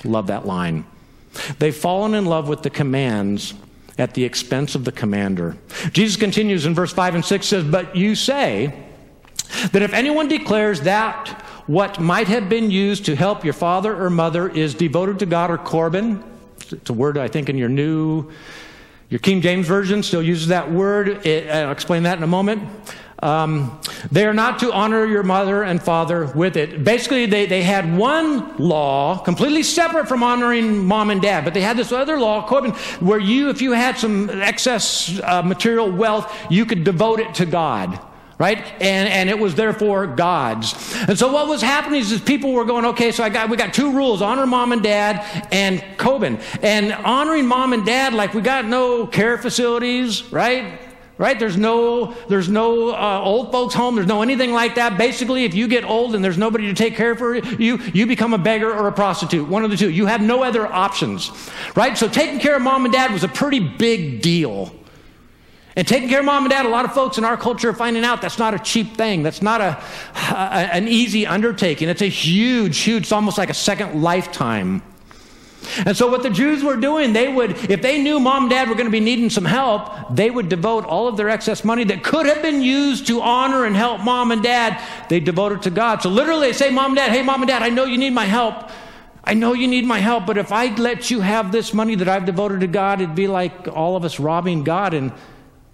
Love 0.05 0.27
that 0.27 0.47
line. 0.47 0.85
They've 1.59 1.75
fallen 1.75 2.13
in 2.13 2.27
love 2.27 2.47
with 2.47 2.63
the 2.63 2.69
commands 2.69 3.55
at 4.01 4.15
the 4.15 4.25
expense 4.25 4.75
of 4.75 4.85
the 4.85 4.93
commander. 4.93 5.57
Jesus 5.93 6.17
continues 6.17 6.67
in 6.67 6.75
verse 6.75 6.93
5 6.93 7.17
and 7.17 7.25
6 7.25 7.47
says, 7.47 7.65
But 7.65 7.95
you 7.95 8.15
say 8.15 8.87
that 9.73 9.83
if 9.83 9.93
anyone 9.93 10.29
declares 10.29 10.81
that 10.83 11.29
what 11.67 12.01
might 12.01 12.29
have 12.29 12.49
been 12.49 12.71
used 12.71 13.05
to 13.05 13.15
help 13.15 13.45
your 13.45 13.53
father 13.55 13.95
or 13.95 14.11
mother 14.11 14.49
is 14.49 14.75
devoted 14.75 15.19
to 15.21 15.27
God 15.27 15.51
or 15.51 15.59
Corban, 15.59 16.25
it's 16.71 16.91
a 16.91 16.93
word 16.93 17.19
I 17.19 17.29
think 17.29 17.49
in 17.49 17.59
your 17.59 17.69
new, 17.69 18.31
your 19.09 19.19
King 19.21 19.41
James 19.41 19.67
Version 19.67 20.03
still 20.03 20.23
uses 20.23 20.49
that 20.49 20.71
word. 20.71 21.27
It, 21.27 21.51
I'll 21.51 21.73
explain 21.73 22.05
that 22.05 22.17
in 22.17 22.25
a 22.25 22.29
moment. 22.29 22.63
Um, 23.23 23.79
they 24.11 24.25
are 24.25 24.33
not 24.33 24.61
to 24.61 24.73
honor 24.73 25.05
your 25.05 25.23
mother 25.23 25.63
and 25.63 25.83
father 25.83 26.27
with 26.35 26.57
it. 26.57 26.85
Basically, 26.85 27.27
they, 27.27 27.47
they 27.47 27.63
had 27.63 27.97
one 27.97 28.57
law 28.57 29.19
completely 29.19 29.63
separate 29.63 30.09
from 30.09 30.23
honoring 30.23 30.85
mom 30.85 31.11
and 31.11 31.21
dad, 31.21 31.45
but 31.45 31.53
they 31.53 31.61
had 31.61 31.77
this 31.77 31.93
other 31.93 32.19
law, 32.19 32.47
Corban, 32.47 32.73
where 33.01 33.19
you, 33.19 33.51
if 33.51 33.61
you 33.61 33.73
had 33.73 33.99
some 33.99 34.31
excess 34.31 35.21
uh, 35.23 35.43
material 35.43 35.91
wealth, 35.91 36.35
you 36.51 36.65
could 36.65 36.83
devote 36.85 37.21
it 37.21 37.35
to 37.35 37.47
God 37.47 38.01
right? 38.41 38.57
And, 38.81 39.07
and 39.07 39.29
it 39.29 39.39
was 39.39 39.55
therefore 39.55 40.07
God's. 40.07 40.73
And 41.07 41.19
so 41.19 41.31
what 41.31 41.47
was 41.47 41.61
happening 41.61 42.01
is, 42.01 42.11
is 42.11 42.23
people 42.23 42.55
were 42.55 42.65
going, 42.65 42.87
okay, 42.87 43.13
so 43.13 43.23
I 43.23 43.29
got, 43.29 43.51
we 43.51 43.59
got 43.59 43.75
two 43.75 43.93
rules, 43.93 44.23
honor 44.23 44.47
mom 44.47 44.73
and 44.73 44.83
dad 44.83 45.47
and 45.53 45.85
Corban. 45.99 46.39
And 46.63 46.91
honoring 46.91 47.47
mom 47.47 47.75
and 47.75 47.85
dad, 47.85 48.15
like 48.15 48.33
we 48.33 48.41
got 48.41 48.65
no 48.65 49.07
care 49.07 49.37
facilities, 49.37 50.33
right? 50.33 50.90
Right? 51.21 51.39
There's 51.39 51.59
no 51.59 52.15
there's 52.29 52.49
no 52.49 52.95
uh, 52.95 53.21
old 53.23 53.53
folks 53.53 53.75
home. 53.75 53.95
There's 53.95 54.07
no 54.07 54.23
anything 54.23 54.53
like 54.53 54.77
that. 54.77 54.97
Basically 54.97 55.45
if 55.45 55.55
you 55.55 55.69
get 55.69 55.85
old 55.85 56.15
and 56.15 56.25
there's 56.25 56.39
nobody 56.39 56.67
to 56.69 56.75
take 56.75 56.97
care 56.97 57.15
for 57.15 57.37
you 57.37 57.77
you 57.93 58.07
become 58.07 58.33
a 58.33 58.39
beggar 58.39 58.73
or 58.73 58.89
a 58.89 58.93
prostitute. 58.93 59.47
One 59.47 59.63
of 59.63 59.71
the 59.71 59.77
two. 59.77 59.91
You 59.91 60.07
have 60.07 60.23
no 60.23 60.43
other 60.43 60.67
options 60.67 61.31
right? 61.77 61.97
So 61.97 62.09
taking 62.09 62.41
care 62.41 62.57
of 62.57 62.63
mom 62.63 62.87
and 62.87 62.93
dad 62.93 63.13
was 63.13 63.23
a 63.23 63.29
pretty 63.29 63.61
big 63.61 64.23
deal. 64.23 64.75
And 65.77 65.87
taking 65.87 66.09
care 66.09 66.21
of 66.21 66.25
mom 66.25 66.45
and 66.45 66.51
dad 66.51 66.65
a 66.65 66.71
lot 66.71 66.87
of 66.87 66.95
folks 66.95 67.19
in 67.19 67.25
our 67.25 67.37
culture 67.37 67.69
are 67.69 67.75
finding 67.75 68.03
out 68.03 68.23
that's 68.23 68.39
not 68.39 68.55
a 68.55 68.59
cheap 68.59 68.97
thing. 68.97 69.23
That's 69.23 69.43
not 69.43 69.61
a, 69.61 69.79
a 70.31 70.75
an 70.75 70.89
easy 70.89 71.27
undertaking. 71.27 71.91
It's 71.91 72.03
a 72.03 72.07
huge 72.07 72.79
huge 72.79 73.03
it's 73.03 73.13
almost 73.13 73.37
like 73.37 73.51
a 73.51 73.55
second 73.55 74.03
lifetime 74.03 74.83
and 75.77 75.97
so, 75.97 76.07
what 76.07 76.23
the 76.23 76.31
Jews 76.31 76.65
were 76.65 76.77
doing, 76.77 77.13
they 77.13 77.33
would, 77.33 77.53
if 77.71 77.83
they 77.83 78.03
knew 78.03 78.19
mom 78.19 78.45
and 78.45 78.51
dad 78.51 78.69
were 78.69 78.75
going 78.75 78.87
to 78.87 78.91
be 78.91 79.01
needing 79.01 79.31
some 79.31 79.45
help, 79.45 80.15
they 80.15 80.31
would 80.31 80.49
devote 80.49 80.85
all 80.85 81.07
of 81.07 81.17
their 81.17 81.29
excess 81.29 81.65
money 81.65 81.85
that 81.85 82.03
could 82.03 82.27
have 82.27 82.43
been 82.43 82.63
used 82.63 83.07
to 83.09 83.21
honor 83.21 83.65
and 83.65 83.77
help 83.77 84.03
mom 84.03 84.31
and 84.33 84.43
dad, 84.43 84.83
they 85.09 85.21
devote 85.21 85.53
it 85.53 85.63
to 85.63 85.71
God. 85.71 86.03
So, 86.03 86.09
literally, 86.09 86.49
they 86.49 86.53
say, 86.53 86.71
Mom 86.71 86.93
and 86.93 86.97
dad, 86.97 87.13
hey, 87.13 87.23
mom 87.23 87.43
and 87.43 87.49
dad, 87.49 87.63
I 87.63 87.69
know 87.69 87.85
you 87.85 87.99
need 87.99 88.13
my 88.13 88.25
help. 88.25 88.71
I 89.23 89.35
know 89.35 89.53
you 89.53 89.69
need 89.69 89.85
my 89.85 89.99
help, 89.99 90.27
but 90.27 90.39
if 90.39 90.51
I 90.51 90.75
let 90.75 91.11
you 91.11 91.21
have 91.21 91.53
this 91.53 91.75
money 91.75 91.95
that 91.95 92.09
I've 92.09 92.25
devoted 92.25 92.61
to 92.61 92.67
God, 92.67 93.01
it'd 93.01 93.15
be 93.15 93.29
like 93.29 93.69
all 93.69 93.97
of 93.97 94.05
us 94.05 94.19
robbing 94.19 94.65
God. 94.65 94.95
And, 94.95 95.13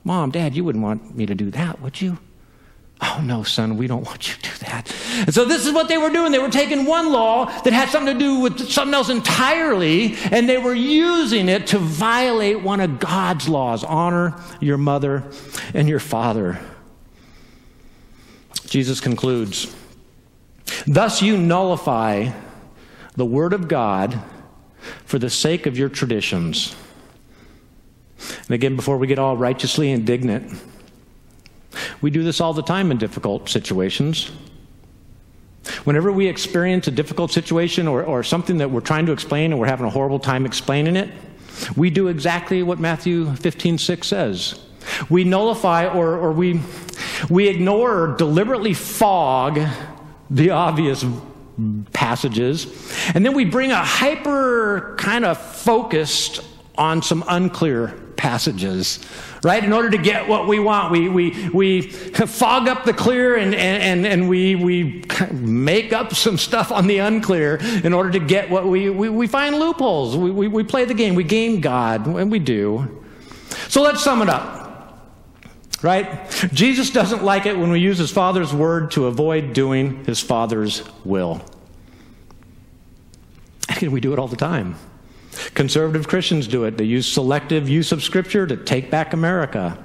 mom, 0.02 0.32
dad, 0.32 0.56
you 0.56 0.64
wouldn't 0.64 0.82
want 0.82 1.16
me 1.16 1.26
to 1.26 1.34
do 1.34 1.50
that, 1.52 1.80
would 1.80 2.00
you? 2.00 2.18
Oh, 3.00 3.20
no, 3.22 3.42
son, 3.42 3.76
we 3.76 3.86
don't 3.86 4.04
want 4.04 4.28
you 4.28 4.34
to 4.34 4.50
do 4.50 4.58
that. 4.64 4.94
And 5.18 5.34
so, 5.34 5.44
this 5.44 5.66
is 5.66 5.72
what 5.72 5.88
they 5.88 5.98
were 5.98 6.08
doing. 6.08 6.32
They 6.32 6.38
were 6.38 6.50
taking 6.50 6.86
one 6.86 7.12
law 7.12 7.44
that 7.62 7.72
had 7.72 7.90
something 7.90 8.14
to 8.14 8.18
do 8.18 8.40
with 8.40 8.70
something 8.70 8.94
else 8.94 9.10
entirely, 9.10 10.16
and 10.30 10.48
they 10.48 10.56
were 10.56 10.74
using 10.74 11.50
it 11.50 11.66
to 11.68 11.78
violate 11.78 12.62
one 12.62 12.80
of 12.80 12.98
God's 12.98 13.48
laws 13.48 13.84
honor 13.84 14.34
your 14.60 14.78
mother 14.78 15.24
and 15.74 15.88
your 15.88 16.00
father. 16.00 16.58
Jesus 18.66 19.00
concludes 19.00 19.74
Thus, 20.86 21.20
you 21.20 21.36
nullify 21.36 22.30
the 23.14 23.26
word 23.26 23.52
of 23.52 23.68
God 23.68 24.22
for 25.04 25.18
the 25.18 25.30
sake 25.30 25.66
of 25.66 25.76
your 25.76 25.88
traditions. 25.88 26.74
And 28.18 28.50
again, 28.50 28.76
before 28.76 28.96
we 28.96 29.06
get 29.06 29.18
all 29.18 29.36
righteously 29.36 29.90
indignant, 29.90 30.58
we 32.00 32.10
do 32.10 32.22
this 32.22 32.40
all 32.40 32.52
the 32.52 32.62
time 32.62 32.90
in 32.90 32.98
difficult 32.98 33.48
situations. 33.48 34.30
Whenever 35.84 36.12
we 36.12 36.26
experience 36.26 36.86
a 36.86 36.90
difficult 36.90 37.32
situation 37.32 37.88
or, 37.88 38.04
or 38.04 38.22
something 38.22 38.58
that 38.58 38.70
we're 38.70 38.80
trying 38.80 39.06
to 39.06 39.12
explain 39.12 39.52
and 39.52 39.60
we're 39.60 39.66
having 39.66 39.86
a 39.86 39.90
horrible 39.90 40.20
time 40.20 40.46
explaining 40.46 40.96
it, 40.96 41.10
we 41.76 41.90
do 41.90 42.08
exactly 42.08 42.62
what 42.62 42.78
Matthew 42.78 43.34
15 43.36 43.78
6 43.78 44.06
says. 44.06 44.60
We 45.08 45.24
nullify 45.24 45.88
or, 45.88 46.16
or 46.16 46.32
we, 46.32 46.60
we 47.28 47.48
ignore 47.48 48.02
or 48.02 48.16
deliberately 48.16 48.74
fog 48.74 49.60
the 50.30 50.50
obvious 50.50 51.04
passages, 51.92 52.66
and 53.14 53.24
then 53.24 53.34
we 53.34 53.44
bring 53.44 53.72
a 53.72 53.82
hyper 53.82 54.94
kind 54.98 55.24
of 55.24 55.38
focused 55.38 56.42
on 56.78 57.02
some 57.02 57.24
unclear 57.28 57.88
passages 58.16 58.98
right? 59.46 59.62
In 59.62 59.72
order 59.72 59.90
to 59.90 59.98
get 59.98 60.26
what 60.26 60.48
we 60.48 60.58
want, 60.58 60.90
we, 60.90 61.08
we, 61.08 61.48
we 61.50 61.82
fog 61.82 62.66
up 62.66 62.84
the 62.84 62.92
clear 62.92 63.36
and, 63.36 63.54
and, 63.54 64.04
and 64.04 64.28
we, 64.28 64.56
we 64.56 65.04
make 65.30 65.92
up 65.92 66.14
some 66.14 66.36
stuff 66.36 66.72
on 66.72 66.88
the 66.88 66.98
unclear 66.98 67.56
in 67.84 67.92
order 67.92 68.10
to 68.10 68.18
get 68.18 68.50
what 68.50 68.66
we, 68.66 68.90
we, 68.90 69.08
we 69.08 69.28
find 69.28 69.56
loopholes. 69.56 70.16
We, 70.16 70.32
we, 70.32 70.48
we 70.48 70.64
play 70.64 70.84
the 70.84 70.94
game, 70.94 71.14
we 71.14 71.22
game 71.22 71.60
God, 71.60 72.08
and 72.08 72.30
we 72.30 72.40
do. 72.40 73.04
So 73.68 73.82
let's 73.82 74.02
sum 74.02 74.20
it 74.20 74.28
up. 74.28 74.64
Right? 75.80 76.28
Jesus 76.52 76.90
doesn't 76.90 77.22
like 77.22 77.46
it 77.46 77.56
when 77.56 77.70
we 77.70 77.78
use 77.78 77.98
his 77.98 78.10
Father's 78.10 78.52
word 78.52 78.90
to 78.92 79.06
avoid 79.06 79.52
doing 79.52 80.04
his 80.06 80.18
Father's 80.18 80.82
will. 81.04 81.40
And 83.80 83.92
we 83.92 84.00
do 84.00 84.12
it 84.12 84.18
all 84.18 84.26
the 84.26 84.36
time. 84.36 84.74
Conservative 85.54 86.08
Christians 86.08 86.46
do 86.46 86.64
it. 86.64 86.78
They 86.78 86.84
use 86.84 87.10
selective 87.10 87.68
use 87.68 87.92
of 87.92 88.02
Scripture 88.02 88.46
to 88.46 88.56
take 88.56 88.90
back 88.90 89.12
America. 89.12 89.78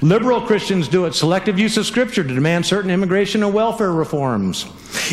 Liberal 0.00 0.40
Christians 0.42 0.88
do 0.88 1.06
it. 1.06 1.14
Selective 1.14 1.58
use 1.58 1.76
of 1.76 1.86
Scripture 1.86 2.22
to 2.22 2.34
demand 2.34 2.66
certain 2.66 2.90
immigration 2.90 3.42
and 3.42 3.52
welfare 3.52 3.92
reforms. 3.92 4.66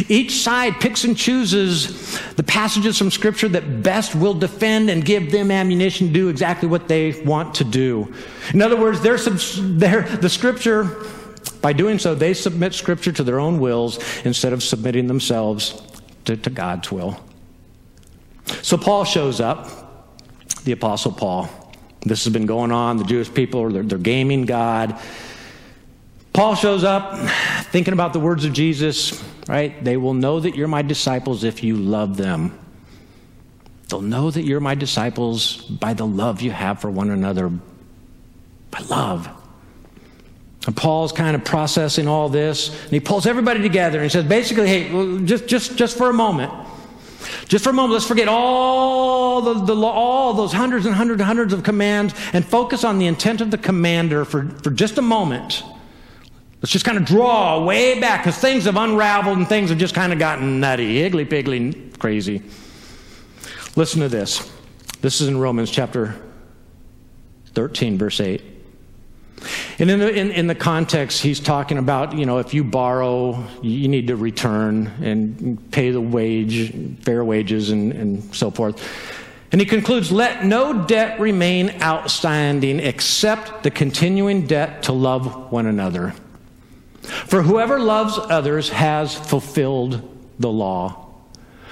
Each 0.08 0.42
side 0.42 0.80
picks 0.80 1.04
and 1.04 1.18
chooses 1.18 2.20
the 2.36 2.44
passages 2.44 2.98
from 2.98 3.10
Scripture 3.10 3.48
that 3.50 3.84
best 3.84 4.16
will 4.16 4.34
defend 4.34 4.90
and 4.90 5.04
give 5.04 5.32
them 5.32 5.52
ammunition 5.52 6.08
to 6.08 6.14
do 6.14 6.30
exactly 6.30 6.68
what 6.68 6.88
they 6.88 7.22
want 7.24 7.56
to 7.56 7.64
do. 7.64 8.14
In 8.54 8.62
other 8.62 8.78
words, 8.78 9.02
they're, 9.02 9.18
they're, 9.18 10.04
the 10.18 10.30
Scripture, 10.30 11.06
by 11.62 11.74
doing 11.74 11.98
so, 11.98 12.14
they 12.14 12.34
submit 12.34 12.74
Scripture 12.74 13.12
to 13.14 13.24
their 13.24 13.40
own 13.40 13.60
wills 13.60 14.00
instead 14.24 14.54
of 14.54 14.62
submitting 14.62 15.08
themselves 15.08 15.82
to, 16.26 16.38
to 16.38 16.50
God's 16.50 16.92
will. 16.92 17.20
So 18.62 18.78
Paul 18.78 19.06
shows 19.06 19.40
up, 19.40 19.79
the 20.64 20.72
Apostle 20.72 21.12
Paul. 21.12 21.50
This 22.02 22.24
has 22.24 22.34
been 22.34 22.46
going 22.46 22.72
on. 22.72 22.98
The 22.98 23.04
Jewish 23.04 23.34
people, 23.34 23.70
they're, 23.70 23.84
they're 23.84 23.98
gaming 23.98 24.46
God. 24.46 25.00
Paul 26.34 26.56
shows 26.56 26.84
up 26.84 27.18
thinking 27.72 27.94
about 27.94 28.14
the 28.14 28.20
words 28.20 28.46
of 28.46 28.54
Jesus, 28.54 29.24
right? 29.48 29.84
They 29.84 29.98
will 29.98 30.14
know 30.14 30.40
that 30.40 30.56
you're 30.56 30.68
my 30.68 30.82
disciples 30.82 31.44
if 31.44 31.64
you 31.64 31.76
love 31.76 32.18
them. 32.18 32.58
They'll 33.90 34.02
know 34.02 34.30
that 34.30 34.44
you're 34.44 34.60
my 34.60 34.76
disciples 34.76 35.58
by 35.58 35.94
the 35.94 36.06
love 36.06 36.42
you 36.42 36.52
have 36.52 36.80
for 36.80 36.90
one 36.90 37.10
another. 37.10 37.50
By 37.50 38.80
love. 38.90 39.28
And 40.68 40.78
Paul's 40.78 41.12
kind 41.12 41.36
of 41.36 41.44
processing 41.44 42.08
all 42.08 42.30
this, 42.30 42.70
and 42.84 42.92
he 42.92 43.00
pulls 43.00 43.26
everybody 43.26 43.62
together 43.62 43.98
and 43.98 44.04
he 44.04 44.10
says, 44.10 44.26
basically, 44.26 44.68
hey, 44.68 45.26
just, 45.26 45.48
just, 45.48 45.76
just 45.76 45.98
for 45.98 46.10
a 46.10 46.14
moment, 46.14 46.52
just 47.48 47.64
for 47.64 47.70
a 47.72 47.74
moment, 47.74 47.94
let's 47.94 48.06
forget 48.06 48.28
all, 48.28 49.42
the, 49.42 49.54
the, 49.54 49.76
all 49.76 50.34
those 50.34 50.54
hundreds 50.54 50.86
and 50.86 50.96
hundreds 50.96 51.20
and 51.20 51.28
hundreds 51.28 51.54
of 51.54 51.64
commands 51.64 52.14
and 52.34 52.46
focus 52.46 52.84
on 52.84 53.00
the 53.00 53.08
intent 53.08 53.42
of 53.42 53.52
the 53.52 53.58
commander 53.58 54.26
for, 54.26 54.50
for 54.64 54.72
just 54.72 54.98
a 54.98 55.02
moment. 55.02 55.64
Let's 56.62 56.72
just 56.72 56.84
kind 56.84 56.98
of 56.98 57.06
draw 57.06 57.64
way 57.64 58.00
back 58.00 58.24
because 58.24 58.38
things 58.38 58.66
have 58.66 58.76
unraveled 58.76 59.38
and 59.38 59.48
things 59.48 59.70
have 59.70 59.80
just 59.80 59.96
kind 59.96 60.12
of 60.12 60.20
gotten 60.20 60.60
nutty, 60.60 61.00
higgly 61.00 61.26
piggly, 61.26 61.98
crazy. 61.98 62.44
Listen 63.76 64.02
to 64.02 64.10
this. 64.10 64.52
This 65.02 65.22
is 65.22 65.30
in 65.30 65.38
Romans 65.38 65.72
chapter 65.72 66.16
13, 67.54 67.98
verse 67.98 68.20
8. 68.20 68.49
And 69.80 69.90
in 69.90 70.00
the, 70.00 70.14
in, 70.14 70.32
in, 70.32 70.48
the 70.48 70.56
context, 70.56 71.22
he's 71.22 71.40
talking 71.40 71.78
about, 71.78 72.14
you 72.14 72.26
know, 72.26 72.40
if 72.40 72.54
you 72.54 72.64
borrow, 72.64 73.44
you 73.62 73.88
need 73.88 74.08
to 74.08 74.16
return 74.16 74.88
and 75.02 75.72
pay 75.72 75.92
the 75.92 76.02
wage, 76.02 76.74
fair 77.04 77.24
wages, 77.24 77.70
and, 77.70 77.94
and 77.94 78.36
so 78.36 78.52
forth. 78.52 78.84
And 79.52 79.60
he 79.60 79.66
concludes, 79.66 80.12
let 80.12 80.46
no 80.46 80.86
debt 80.86 81.20
remain 81.20 81.82
outstanding 81.82 82.80
except 82.80 83.64
the 83.64 83.72
continuing 83.72 84.46
debt 84.46 84.84
to 84.84 84.92
love 84.92 85.52
one 85.52 85.66
another. 85.66 86.14
For 87.02 87.42
whoever 87.42 87.80
loves 87.80 88.20
others 88.20 88.70
has 88.70 89.16
fulfilled 89.16 90.18
the 90.38 90.52
law. 90.52 91.09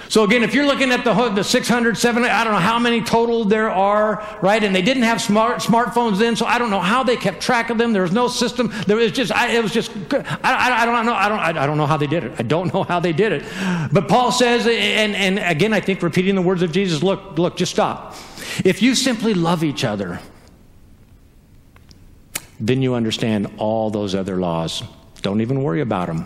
So 0.10 0.24
again, 0.24 0.44
if 0.44 0.54
you're 0.54 0.66
looking 0.66 0.92
at 0.92 1.04
the, 1.04 1.14
the 1.30 1.44
600, 1.44 1.98
700, 1.98 2.30
I 2.30 2.44
don't 2.44 2.54
know 2.54 2.60
how 2.60 2.80
many 2.80 3.02
total 3.02 3.44
there 3.44 3.70
are, 3.70 4.26
right? 4.42 4.64
And 4.64 4.74
they 4.74 4.82
didn't 4.82 5.04
have 5.04 5.22
smart 5.22 5.60
smartphones 5.60 6.18
then, 6.18 6.36
so 6.36 6.46
I 6.46 6.58
don't 6.58 6.70
know 6.70 6.80
how 6.80 7.04
they 7.04 7.18
kept 7.18 7.42
track 7.42 7.70
of 7.70 7.78
them. 7.78 7.92
There 7.92 8.02
was 8.02 8.14
no 8.14 8.28
system. 8.28 8.72
There 8.86 8.96
was 8.96 9.12
just, 9.12 9.32
I, 9.32 9.52
it 9.52 9.62
was 9.62 9.74
just, 9.74 9.92
I, 10.14 10.26
I, 10.44 10.82
I, 10.82 10.86
don't 10.86 11.06
know, 11.06 11.14
I 11.14 11.30
don't, 11.30 11.40
I, 11.40 11.64
I 11.64 11.68
don't 11.68 11.78
know 11.78 11.86
how 11.86 11.98
they 11.98 12.08
did 12.08 12.24
it. 12.24 12.34
I 12.40 12.44
don't 12.44 12.74
know 12.74 12.84
how 12.84 13.00
they 13.00 13.12
did 13.12 13.34
it. 13.34 13.44
But 13.92 14.08
Paul 14.08 14.32
says, 14.32 14.66
and, 14.66 15.16
and 15.16 15.40
again, 15.40 15.74
I 15.74 15.82
think 15.82 16.02
repeating 16.02 16.36
the 16.36 16.42
words 16.42 16.62
of 16.62 16.72
Jesus, 16.72 17.04
look, 17.04 17.38
look, 17.38 17.58
just 17.58 17.74
stop. 17.74 18.16
If 18.64 18.82
you 18.82 18.96
simply 18.96 19.34
love 19.34 19.64
each 19.64 19.84
other, 19.84 20.20
then 22.60 22.82
you 22.82 22.96
understand 22.96 23.52
all 23.58 23.90
those 23.90 24.16
other 24.16 24.38
laws. 24.38 24.84
Don't 25.22 25.42
even 25.42 25.64
worry 25.64 25.82
about 25.82 26.08
them. 26.08 26.26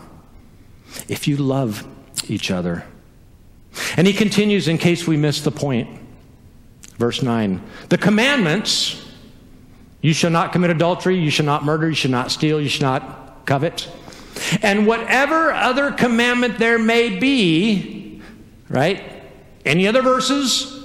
If 1.07 1.27
you 1.27 1.37
love 1.37 1.85
each 2.27 2.51
other. 2.51 2.85
And 3.97 4.07
he 4.07 4.13
continues 4.13 4.67
in 4.67 4.77
case 4.77 5.07
we 5.07 5.17
miss 5.17 5.41
the 5.41 5.51
point. 5.51 5.99
Verse 6.97 7.21
9 7.21 7.61
The 7.89 7.97
commandments 7.97 9.05
you 10.01 10.13
shall 10.13 10.31
not 10.31 10.51
commit 10.51 10.71
adultery, 10.71 11.17
you 11.17 11.29
shall 11.29 11.45
not 11.45 11.63
murder, 11.63 11.89
you 11.89 11.95
shall 11.95 12.11
not 12.11 12.31
steal, 12.31 12.59
you 12.59 12.69
shall 12.69 12.91
not 12.91 13.45
covet. 13.45 13.87
And 14.61 14.87
whatever 14.87 15.51
other 15.51 15.91
commandment 15.91 16.57
there 16.57 16.79
may 16.79 17.19
be, 17.19 18.21
right? 18.69 19.03
Any 19.65 19.87
other 19.87 20.01
verses? 20.01 20.79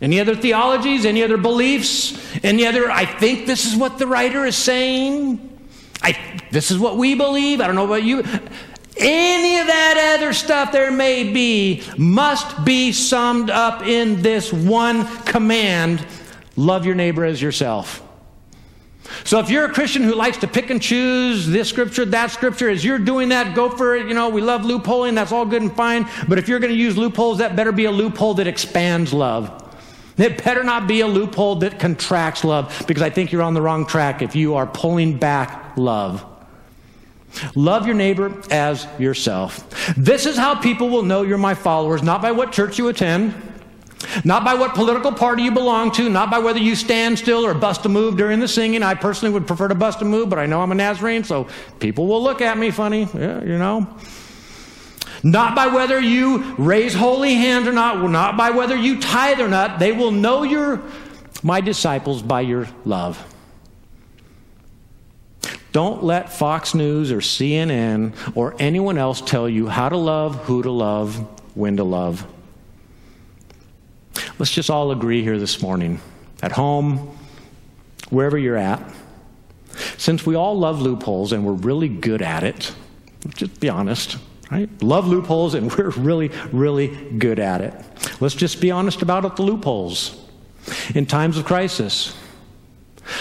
Any 0.00 0.20
other 0.20 0.34
theologies? 0.34 1.04
Any 1.04 1.22
other 1.22 1.36
beliefs? 1.36 2.18
Any 2.42 2.66
other, 2.66 2.90
I 2.90 3.04
think 3.04 3.46
this 3.46 3.66
is 3.66 3.76
what 3.76 3.98
the 3.98 4.06
writer 4.06 4.46
is 4.46 4.56
saying? 4.56 5.50
I, 6.02 6.42
this 6.50 6.70
is 6.70 6.78
what 6.78 6.96
we 6.96 7.14
believe. 7.14 7.60
I 7.60 7.66
don't 7.66 7.76
know 7.76 7.84
about 7.84 8.02
you. 8.02 8.24
Any 8.96 9.58
of 9.58 9.66
that 9.66 10.14
other 10.16 10.32
stuff 10.32 10.70
there 10.72 10.90
may 10.90 11.32
be 11.32 11.82
must 11.98 12.64
be 12.64 12.92
summed 12.92 13.50
up 13.50 13.82
in 13.82 14.22
this 14.22 14.52
one 14.52 15.06
command 15.24 16.06
love 16.56 16.86
your 16.86 16.94
neighbor 16.94 17.24
as 17.24 17.42
yourself. 17.42 18.02
So 19.24 19.38
if 19.38 19.50
you're 19.50 19.66
a 19.66 19.72
Christian 19.72 20.02
who 20.02 20.14
likes 20.14 20.38
to 20.38 20.48
pick 20.48 20.70
and 20.70 20.80
choose 20.80 21.46
this 21.46 21.68
scripture, 21.68 22.04
that 22.06 22.30
scripture, 22.30 22.68
as 22.68 22.84
you're 22.84 22.98
doing 22.98 23.28
that, 23.30 23.54
go 23.54 23.68
for 23.68 23.94
it. 23.96 24.06
You 24.06 24.14
know, 24.14 24.28
we 24.28 24.40
love 24.40 24.62
loopholing, 24.62 25.14
that's 25.14 25.32
all 25.32 25.44
good 25.44 25.62
and 25.62 25.74
fine. 25.74 26.08
But 26.28 26.38
if 26.38 26.48
you're 26.48 26.58
going 26.58 26.72
to 26.72 26.78
use 26.78 26.96
loopholes, 26.96 27.38
that 27.38 27.54
better 27.56 27.72
be 27.72 27.84
a 27.84 27.90
loophole 27.90 28.34
that 28.34 28.46
expands 28.46 29.12
love. 29.12 29.60
It 30.16 30.42
better 30.42 30.62
not 30.62 30.86
be 30.86 31.00
a 31.00 31.06
loophole 31.06 31.56
that 31.56 31.78
contracts 31.80 32.44
love, 32.44 32.84
because 32.86 33.02
I 33.02 33.10
think 33.10 33.32
you're 33.32 33.42
on 33.42 33.54
the 33.54 33.62
wrong 33.62 33.84
track 33.84 34.22
if 34.22 34.36
you 34.36 34.54
are 34.54 34.66
pulling 34.66 35.18
back 35.18 35.76
love. 35.76 36.24
Love 37.54 37.86
your 37.86 37.94
neighbor 37.94 38.40
as 38.50 38.86
yourself. 38.98 39.94
This 39.96 40.26
is 40.26 40.36
how 40.36 40.54
people 40.54 40.88
will 40.88 41.02
know 41.02 41.22
you're 41.22 41.38
my 41.38 41.54
followers, 41.54 42.02
not 42.02 42.22
by 42.22 42.32
what 42.32 42.52
church 42.52 42.78
you 42.78 42.88
attend, 42.88 43.34
not 44.24 44.44
by 44.44 44.54
what 44.54 44.74
political 44.74 45.12
party 45.12 45.42
you 45.44 45.50
belong 45.50 45.90
to, 45.92 46.08
not 46.08 46.30
by 46.30 46.38
whether 46.38 46.58
you 46.58 46.74
stand 46.74 47.18
still 47.18 47.44
or 47.44 47.54
bust 47.54 47.84
a 47.86 47.88
move 47.88 48.16
during 48.16 48.40
the 48.40 48.48
singing. 48.48 48.82
I 48.82 48.94
personally 48.94 49.32
would 49.32 49.46
prefer 49.46 49.68
to 49.68 49.74
bust 49.74 50.02
a 50.02 50.04
move, 50.04 50.28
but 50.28 50.38
I 50.38 50.46
know 50.46 50.60
I'm 50.60 50.72
a 50.72 50.74
Nazarene, 50.74 51.24
so 51.24 51.48
people 51.80 52.06
will 52.06 52.22
look 52.22 52.40
at 52.40 52.58
me 52.58 52.70
funny, 52.70 53.08
yeah, 53.14 53.42
you 53.42 53.58
know. 53.58 53.88
Not 55.22 55.54
by 55.54 55.68
whether 55.68 55.98
you 55.98 56.54
raise 56.56 56.92
holy 56.92 57.34
hands 57.34 57.66
or 57.66 57.72
not, 57.72 58.02
not 58.10 58.36
by 58.36 58.50
whether 58.50 58.76
you 58.76 59.00
tithe 59.00 59.40
or 59.40 59.48
not. 59.48 59.78
They 59.78 59.92
will 59.92 60.10
know 60.10 60.42
you're 60.42 60.82
my 61.42 61.62
disciples 61.62 62.22
by 62.22 62.42
your 62.42 62.68
love. 62.84 63.33
Don't 65.74 66.04
let 66.04 66.32
Fox 66.32 66.72
News 66.72 67.10
or 67.10 67.18
CNN 67.18 68.14
or 68.36 68.54
anyone 68.60 68.96
else 68.96 69.20
tell 69.20 69.48
you 69.48 69.66
how 69.66 69.88
to 69.88 69.96
love, 69.96 70.36
who 70.44 70.62
to 70.62 70.70
love, 70.70 71.16
when 71.56 71.78
to 71.78 71.84
love. 71.84 72.24
Let's 74.38 74.52
just 74.52 74.70
all 74.70 74.92
agree 74.92 75.22
here 75.22 75.36
this 75.36 75.60
morning, 75.60 76.00
at 76.44 76.52
home, 76.52 77.18
wherever 78.08 78.38
you're 78.38 78.56
at. 78.56 78.88
Since 79.98 80.24
we 80.24 80.36
all 80.36 80.56
love 80.56 80.80
loopholes 80.80 81.32
and 81.32 81.44
we're 81.44 81.54
really 81.54 81.88
good 81.88 82.22
at 82.22 82.44
it, 82.44 82.72
just 83.34 83.58
be 83.58 83.68
honest, 83.68 84.16
Right? 84.50 84.70
Love 84.82 85.08
loopholes, 85.08 85.54
and 85.54 85.72
we're 85.76 85.90
really, 85.90 86.28
really 86.52 86.88
good 87.18 87.40
at 87.40 87.60
it. 87.60 87.74
Let's 88.20 88.36
just 88.36 88.60
be 88.60 88.70
honest 88.70 89.02
about 89.02 89.24
it, 89.24 89.34
the 89.34 89.42
loopholes. 89.42 90.24
In 90.94 91.06
times 91.06 91.36
of 91.36 91.44
crisis, 91.44 92.14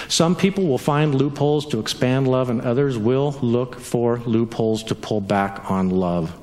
some 0.07 0.35
people 0.35 0.67
will 0.67 0.77
find 0.77 1.15
loopholes 1.15 1.65
to 1.67 1.79
expand 1.79 2.27
love, 2.27 2.49
and 2.49 2.61
others 2.61 2.97
will 2.97 3.31
look 3.41 3.79
for 3.79 4.19
loopholes 4.19 4.83
to 4.85 4.95
pull 4.95 5.21
back 5.21 5.69
on 5.71 5.89
love. 5.89 6.33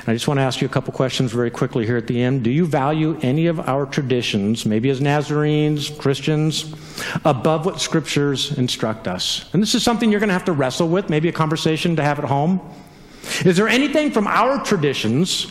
And 0.00 0.08
I 0.08 0.12
just 0.12 0.28
want 0.28 0.38
to 0.38 0.42
ask 0.42 0.60
you 0.60 0.66
a 0.66 0.70
couple 0.70 0.92
questions 0.92 1.32
very 1.32 1.50
quickly 1.50 1.86
here 1.86 1.96
at 1.96 2.06
the 2.06 2.20
end. 2.20 2.42
Do 2.42 2.50
you 2.50 2.66
value 2.66 3.18
any 3.22 3.46
of 3.46 3.60
our 3.60 3.86
traditions, 3.86 4.66
maybe 4.66 4.90
as 4.90 5.00
Nazarenes, 5.00 5.90
Christians, 5.98 6.74
above 7.24 7.64
what 7.64 7.80
scriptures 7.80 8.56
instruct 8.58 9.08
us? 9.08 9.48
And 9.52 9.62
this 9.62 9.74
is 9.74 9.82
something 9.82 10.10
you're 10.10 10.20
going 10.20 10.28
to 10.28 10.34
have 10.34 10.44
to 10.46 10.52
wrestle 10.52 10.88
with, 10.88 11.08
maybe 11.08 11.28
a 11.28 11.32
conversation 11.32 11.96
to 11.96 12.02
have 12.02 12.18
at 12.18 12.24
home. 12.26 12.60
Is 13.44 13.56
there 13.56 13.68
anything 13.68 14.10
from 14.10 14.26
our 14.26 14.62
traditions, 14.64 15.50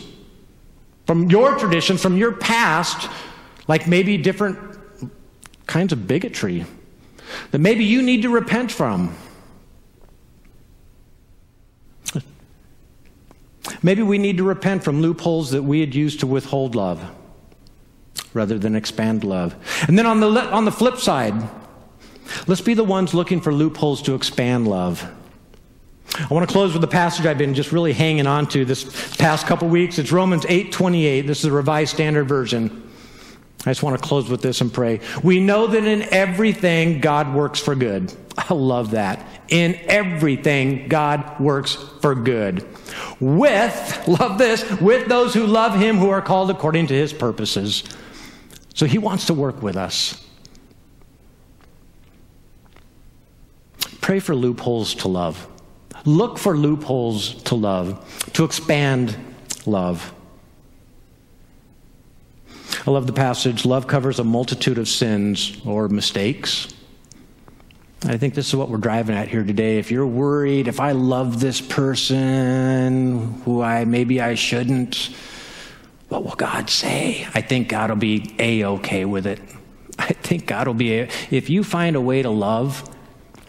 from 1.06 1.30
your 1.30 1.58
traditions, 1.58 2.00
from 2.00 2.16
your 2.16 2.32
past, 2.32 3.10
like 3.66 3.88
maybe 3.88 4.18
different 4.18 4.58
kinds 5.66 5.92
of 5.92 6.06
bigotry 6.06 6.64
that 7.50 7.58
maybe 7.58 7.84
you 7.84 8.02
need 8.02 8.22
to 8.22 8.28
repent 8.28 8.72
from? 8.72 9.14
Maybe 13.82 14.02
we 14.02 14.18
need 14.18 14.36
to 14.38 14.44
repent 14.44 14.84
from 14.84 15.02
loopholes 15.02 15.50
that 15.52 15.62
we 15.62 15.80
had 15.80 15.94
used 15.94 16.20
to 16.20 16.26
withhold 16.26 16.74
love 16.74 17.02
rather 18.34 18.58
than 18.58 18.74
expand 18.74 19.24
love. 19.24 19.54
And 19.88 19.98
then 19.98 20.06
on 20.06 20.20
the, 20.20 20.28
on 20.28 20.64
the 20.64 20.72
flip 20.72 20.96
side, 20.98 21.34
let's 22.46 22.60
be 22.60 22.74
the 22.74 22.84
ones 22.84 23.14
looking 23.14 23.40
for 23.40 23.52
loopholes 23.52 24.02
to 24.02 24.14
expand 24.14 24.66
love. 24.68 25.08
I 26.18 26.32
want 26.32 26.46
to 26.46 26.52
close 26.52 26.74
with 26.74 26.84
a 26.84 26.88
passage 26.88 27.24
I've 27.24 27.38
been 27.38 27.54
just 27.54 27.72
really 27.72 27.92
hanging 27.92 28.26
on 28.26 28.46
to 28.48 28.64
this 28.64 29.16
past 29.16 29.46
couple 29.46 29.68
weeks. 29.68 29.98
It's 29.98 30.12
Romans 30.12 30.44
8:28. 30.44 31.26
This 31.26 31.38
is 31.38 31.44
the 31.44 31.52
Revised 31.52 31.94
Standard 31.94 32.28
Version. 32.28 32.90
I 33.64 33.70
just 33.70 33.82
want 33.82 34.00
to 34.00 34.06
close 34.06 34.28
with 34.28 34.42
this 34.42 34.60
and 34.60 34.72
pray. 34.72 35.00
We 35.22 35.38
know 35.38 35.68
that 35.68 35.84
in 35.84 36.02
everything 36.12 37.00
God 37.00 37.32
works 37.32 37.60
for 37.60 37.74
good. 37.76 38.12
I 38.38 38.54
love 38.54 38.92
that. 38.92 39.24
In 39.48 39.76
everything 39.86 40.88
God 40.88 41.38
works 41.38 41.74
for 42.00 42.14
good. 42.14 42.66
With, 43.20 44.04
love 44.08 44.38
this, 44.38 44.68
with 44.80 45.08
those 45.08 45.32
who 45.32 45.46
love 45.46 45.78
him 45.78 45.98
who 45.98 46.10
are 46.10 46.22
called 46.22 46.50
according 46.50 46.88
to 46.88 46.94
his 46.94 47.12
purposes. 47.12 47.84
So 48.74 48.86
he 48.86 48.98
wants 48.98 49.26
to 49.26 49.34
work 49.34 49.62
with 49.62 49.76
us. 49.76 50.26
Pray 54.00 54.18
for 54.18 54.34
loopholes 54.34 54.94
to 54.96 55.08
love. 55.08 55.46
Look 56.04 56.36
for 56.36 56.56
loopholes 56.56 57.40
to 57.44 57.54
love, 57.54 58.32
to 58.32 58.42
expand 58.44 59.16
love. 59.66 60.12
I 62.84 62.90
love 62.90 63.06
the 63.06 63.12
passage 63.12 63.64
love 63.64 63.86
covers 63.86 64.18
a 64.18 64.24
multitude 64.24 64.76
of 64.76 64.88
sins 64.88 65.56
or 65.64 65.88
mistakes. 65.88 66.66
I 68.04 68.16
think 68.16 68.34
this 68.34 68.48
is 68.48 68.56
what 68.56 68.68
we're 68.68 68.78
driving 68.78 69.14
at 69.14 69.28
here 69.28 69.44
today. 69.44 69.78
If 69.78 69.92
you're 69.92 70.06
worried, 70.06 70.66
if 70.66 70.80
I 70.80 70.90
love 70.90 71.38
this 71.38 71.60
person 71.60 73.40
who 73.44 73.62
I 73.62 73.84
maybe 73.84 74.20
I 74.20 74.34
shouldn't, 74.34 75.10
what 76.08 76.24
will 76.24 76.34
God 76.34 76.68
say? 76.68 77.24
I 77.32 77.40
think 77.40 77.68
God 77.68 77.90
will 77.90 77.96
be 77.98 78.34
a 78.40 78.64
okay 78.64 79.04
with 79.04 79.28
it. 79.28 79.40
I 80.00 80.12
think 80.12 80.46
God 80.46 80.66
will 80.66 80.74
be 80.74 80.98
a, 80.98 81.08
if 81.30 81.48
you 81.48 81.62
find 81.62 81.94
a 81.94 82.00
way 82.00 82.22
to 82.22 82.30
love 82.30 82.88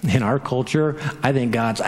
in 0.04 0.22
our 0.22 0.38
culture, 0.38 1.00
I 1.24 1.34
think 1.34 1.54
God's 1.54 1.82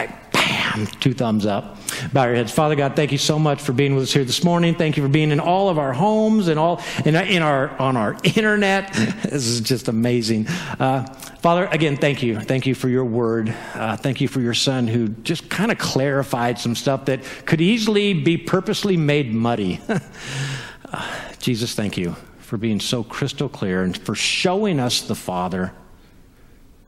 two 0.99 1.13
thumbs 1.13 1.45
up. 1.45 1.77
Bow 2.11 2.25
your 2.25 2.35
heads. 2.35 2.51
Father 2.51 2.75
God, 2.75 2.95
thank 2.95 3.11
you 3.11 3.17
so 3.17 3.39
much 3.39 3.61
for 3.61 3.73
being 3.73 3.95
with 3.95 4.03
us 4.03 4.13
here 4.13 4.23
this 4.23 4.43
morning. 4.43 4.75
Thank 4.75 4.97
you 4.97 5.03
for 5.03 5.09
being 5.09 5.31
in 5.31 5.39
all 5.39 5.69
of 5.69 5.77
our 5.77 5.93
homes 5.93 6.47
and 6.47 6.59
all 6.59 6.81
in, 7.05 7.15
in 7.15 7.41
our 7.41 7.69
on 7.79 7.97
our 7.97 8.17
internet. 8.23 8.93
this 8.93 9.47
is 9.47 9.61
just 9.61 9.87
amazing. 9.87 10.47
Uh, 10.47 11.05
Father, 11.39 11.67
again, 11.67 11.97
thank 11.97 12.23
you. 12.23 12.39
Thank 12.39 12.65
you 12.65 12.75
for 12.75 12.89
your 12.89 13.05
word. 13.05 13.55
Uh, 13.73 13.95
thank 13.97 14.19
you 14.19 14.27
for 14.27 14.41
your 14.41 14.53
son 14.53 14.87
who 14.87 15.09
just 15.09 15.49
kind 15.49 15.71
of 15.71 15.77
clarified 15.77 16.59
some 16.59 16.75
stuff 16.75 17.05
that 17.05 17.23
could 17.45 17.61
easily 17.61 18.13
be 18.13 18.37
purposely 18.37 18.97
made 18.97 19.33
muddy. 19.33 19.79
uh, 20.91 21.31
Jesus, 21.39 21.75
thank 21.75 21.97
you 21.97 22.15
for 22.39 22.57
being 22.57 22.79
so 22.79 23.03
crystal 23.03 23.49
clear 23.49 23.83
and 23.83 23.97
for 23.97 24.15
showing 24.15 24.79
us 24.79 25.01
the 25.01 25.15
Father 25.15 25.73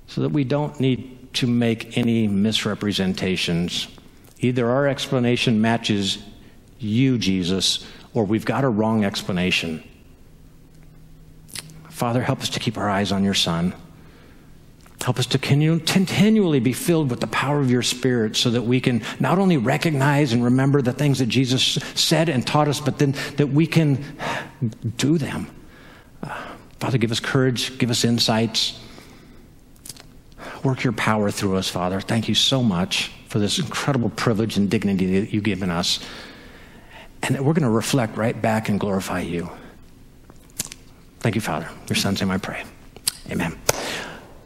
so 0.07 0.21
that 0.21 0.29
we 0.29 0.43
don't 0.43 0.79
need 0.79 1.16
to 1.33 1.47
make 1.47 1.97
any 1.97 2.27
misrepresentations. 2.27 3.87
Either 4.39 4.69
our 4.69 4.87
explanation 4.87 5.61
matches 5.61 6.19
you, 6.79 7.17
Jesus, 7.17 7.85
or 8.13 8.23
we've 8.23 8.45
got 8.45 8.63
a 8.63 8.69
wrong 8.69 9.03
explanation. 9.03 9.83
Father, 11.89 12.21
help 12.21 12.41
us 12.41 12.49
to 12.49 12.59
keep 12.59 12.77
our 12.77 12.89
eyes 12.89 13.11
on 13.11 13.23
your 13.23 13.33
Son. 13.33 13.73
Help 15.01 15.19
us 15.19 15.25
to 15.27 15.37
continually 15.37 16.59
be 16.59 16.73
filled 16.73 17.09
with 17.09 17.19
the 17.19 17.27
power 17.27 17.59
of 17.59 17.71
your 17.71 17.83
Spirit 17.83 18.35
so 18.35 18.49
that 18.49 18.63
we 18.63 18.81
can 18.81 19.03
not 19.19 19.37
only 19.39 19.57
recognize 19.57 20.33
and 20.33 20.43
remember 20.43 20.81
the 20.81 20.91
things 20.91 21.19
that 21.19 21.27
Jesus 21.27 21.63
said 21.95 22.29
and 22.29 22.45
taught 22.45 22.67
us, 22.67 22.79
but 22.79 22.99
then 22.99 23.15
that 23.37 23.47
we 23.47 23.67
can 23.67 24.03
do 24.97 25.17
them. 25.17 25.49
Uh, 26.21 26.35
Father, 26.79 26.97
give 26.97 27.11
us 27.11 27.19
courage, 27.19 27.77
give 27.77 27.89
us 27.89 28.03
insights. 28.03 28.79
Work 30.63 30.83
your 30.83 30.93
power 30.93 31.31
through 31.31 31.57
us, 31.57 31.69
Father. 31.69 32.01
Thank 32.01 32.27
you 32.27 32.35
so 32.35 32.63
much 32.63 33.11
for 33.27 33.39
this 33.39 33.59
incredible 33.59 34.09
privilege 34.09 34.57
and 34.57 34.69
dignity 34.69 35.19
that 35.19 35.33
you've 35.33 35.43
given 35.43 35.69
us. 35.69 35.99
And 37.23 37.39
we're 37.39 37.53
going 37.53 37.63
to 37.63 37.69
reflect 37.69 38.17
right 38.17 38.39
back 38.39 38.69
and 38.69 38.79
glorify 38.79 39.21
you. 39.21 39.49
Thank 41.19 41.35
you, 41.35 41.41
Father. 41.41 41.69
Your 41.89 41.95
son's 41.95 42.21
name 42.21 42.31
I 42.31 42.37
pray. 42.37 42.63
Amen. 43.31 43.57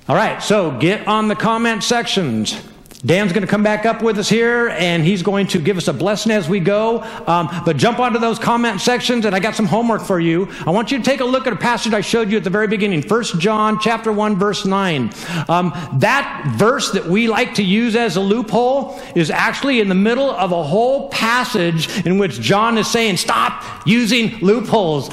All 0.07 0.15
right, 0.15 0.41
so 0.41 0.77
get 0.79 1.07
on 1.07 1.27
the 1.27 1.35
comment 1.35 1.83
sections. 1.83 2.59
Dan's 3.03 3.31
going 3.31 3.41
to 3.41 3.47
come 3.47 3.63
back 3.63 3.87
up 3.87 4.03
with 4.03 4.19
us 4.19 4.29
here, 4.29 4.69
and 4.69 5.03
he's 5.03 5.23
going 5.23 5.47
to 5.47 5.59
give 5.59 5.75
us 5.75 5.87
a 5.87 5.93
blessing 5.93 6.31
as 6.31 6.47
we 6.47 6.59
go. 6.59 7.01
Um, 7.25 7.49
but 7.65 7.75
jump 7.77 7.99
onto 7.99 8.19
those 8.19 8.37
comment 8.37 8.79
sections, 8.79 9.25
and 9.25 9.33
I 9.33 9.39
got 9.39 9.55
some 9.55 9.65
homework 9.65 10.03
for 10.03 10.19
you. 10.19 10.47
I 10.67 10.69
want 10.69 10.91
you 10.91 10.99
to 10.99 11.03
take 11.03 11.19
a 11.19 11.25
look 11.25 11.47
at 11.47 11.53
a 11.53 11.55
passage 11.55 11.93
I 11.93 12.01
showed 12.01 12.29
you 12.29 12.37
at 12.37 12.43
the 12.43 12.51
very 12.51 12.67
beginning, 12.67 13.01
1 13.01 13.23
John 13.39 13.79
chapter 13.79 14.11
1, 14.11 14.37
verse 14.37 14.65
9. 14.65 15.11
Um, 15.49 15.73
that 15.95 16.53
verse 16.57 16.91
that 16.91 17.05
we 17.05 17.27
like 17.27 17.55
to 17.55 17.63
use 17.63 17.95
as 17.95 18.17
a 18.17 18.21
loophole 18.21 19.01
is 19.15 19.31
actually 19.31 19.79
in 19.79 19.89
the 19.89 19.95
middle 19.95 20.29
of 20.29 20.51
a 20.51 20.63
whole 20.63 21.09
passage 21.09 22.05
in 22.05 22.19
which 22.19 22.39
John 22.39 22.77
is 22.77 22.87
saying, 22.87 23.17
stop 23.17 23.63
using 23.87 24.37
loopholes. 24.41 25.11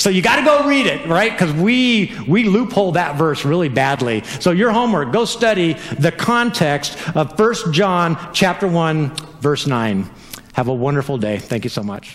So 0.00 0.10
you 0.10 0.20
got 0.20 0.36
to 0.36 0.44
go 0.44 0.68
read 0.68 0.86
it, 0.86 1.06
right? 1.06 1.32
Because 1.32 1.54
we, 1.54 2.14
we 2.28 2.44
loophole 2.44 2.92
that 2.92 3.16
verse 3.16 3.46
really 3.46 3.70
badly. 3.70 4.24
So 4.40 4.50
your 4.50 4.72
homework, 4.72 5.10
go 5.10 5.24
study 5.24 5.74
the 5.98 6.12
context 6.12 6.98
of 7.16 7.29
1 7.36 7.72
John 7.72 8.18
chapter 8.32 8.66
1 8.66 9.08
verse 9.40 9.66
9. 9.66 10.10
Have 10.52 10.68
a 10.68 10.74
wonderful 10.74 11.18
day. 11.18 11.38
Thank 11.38 11.64
you 11.64 11.70
so 11.70 11.82
much. 11.82 12.08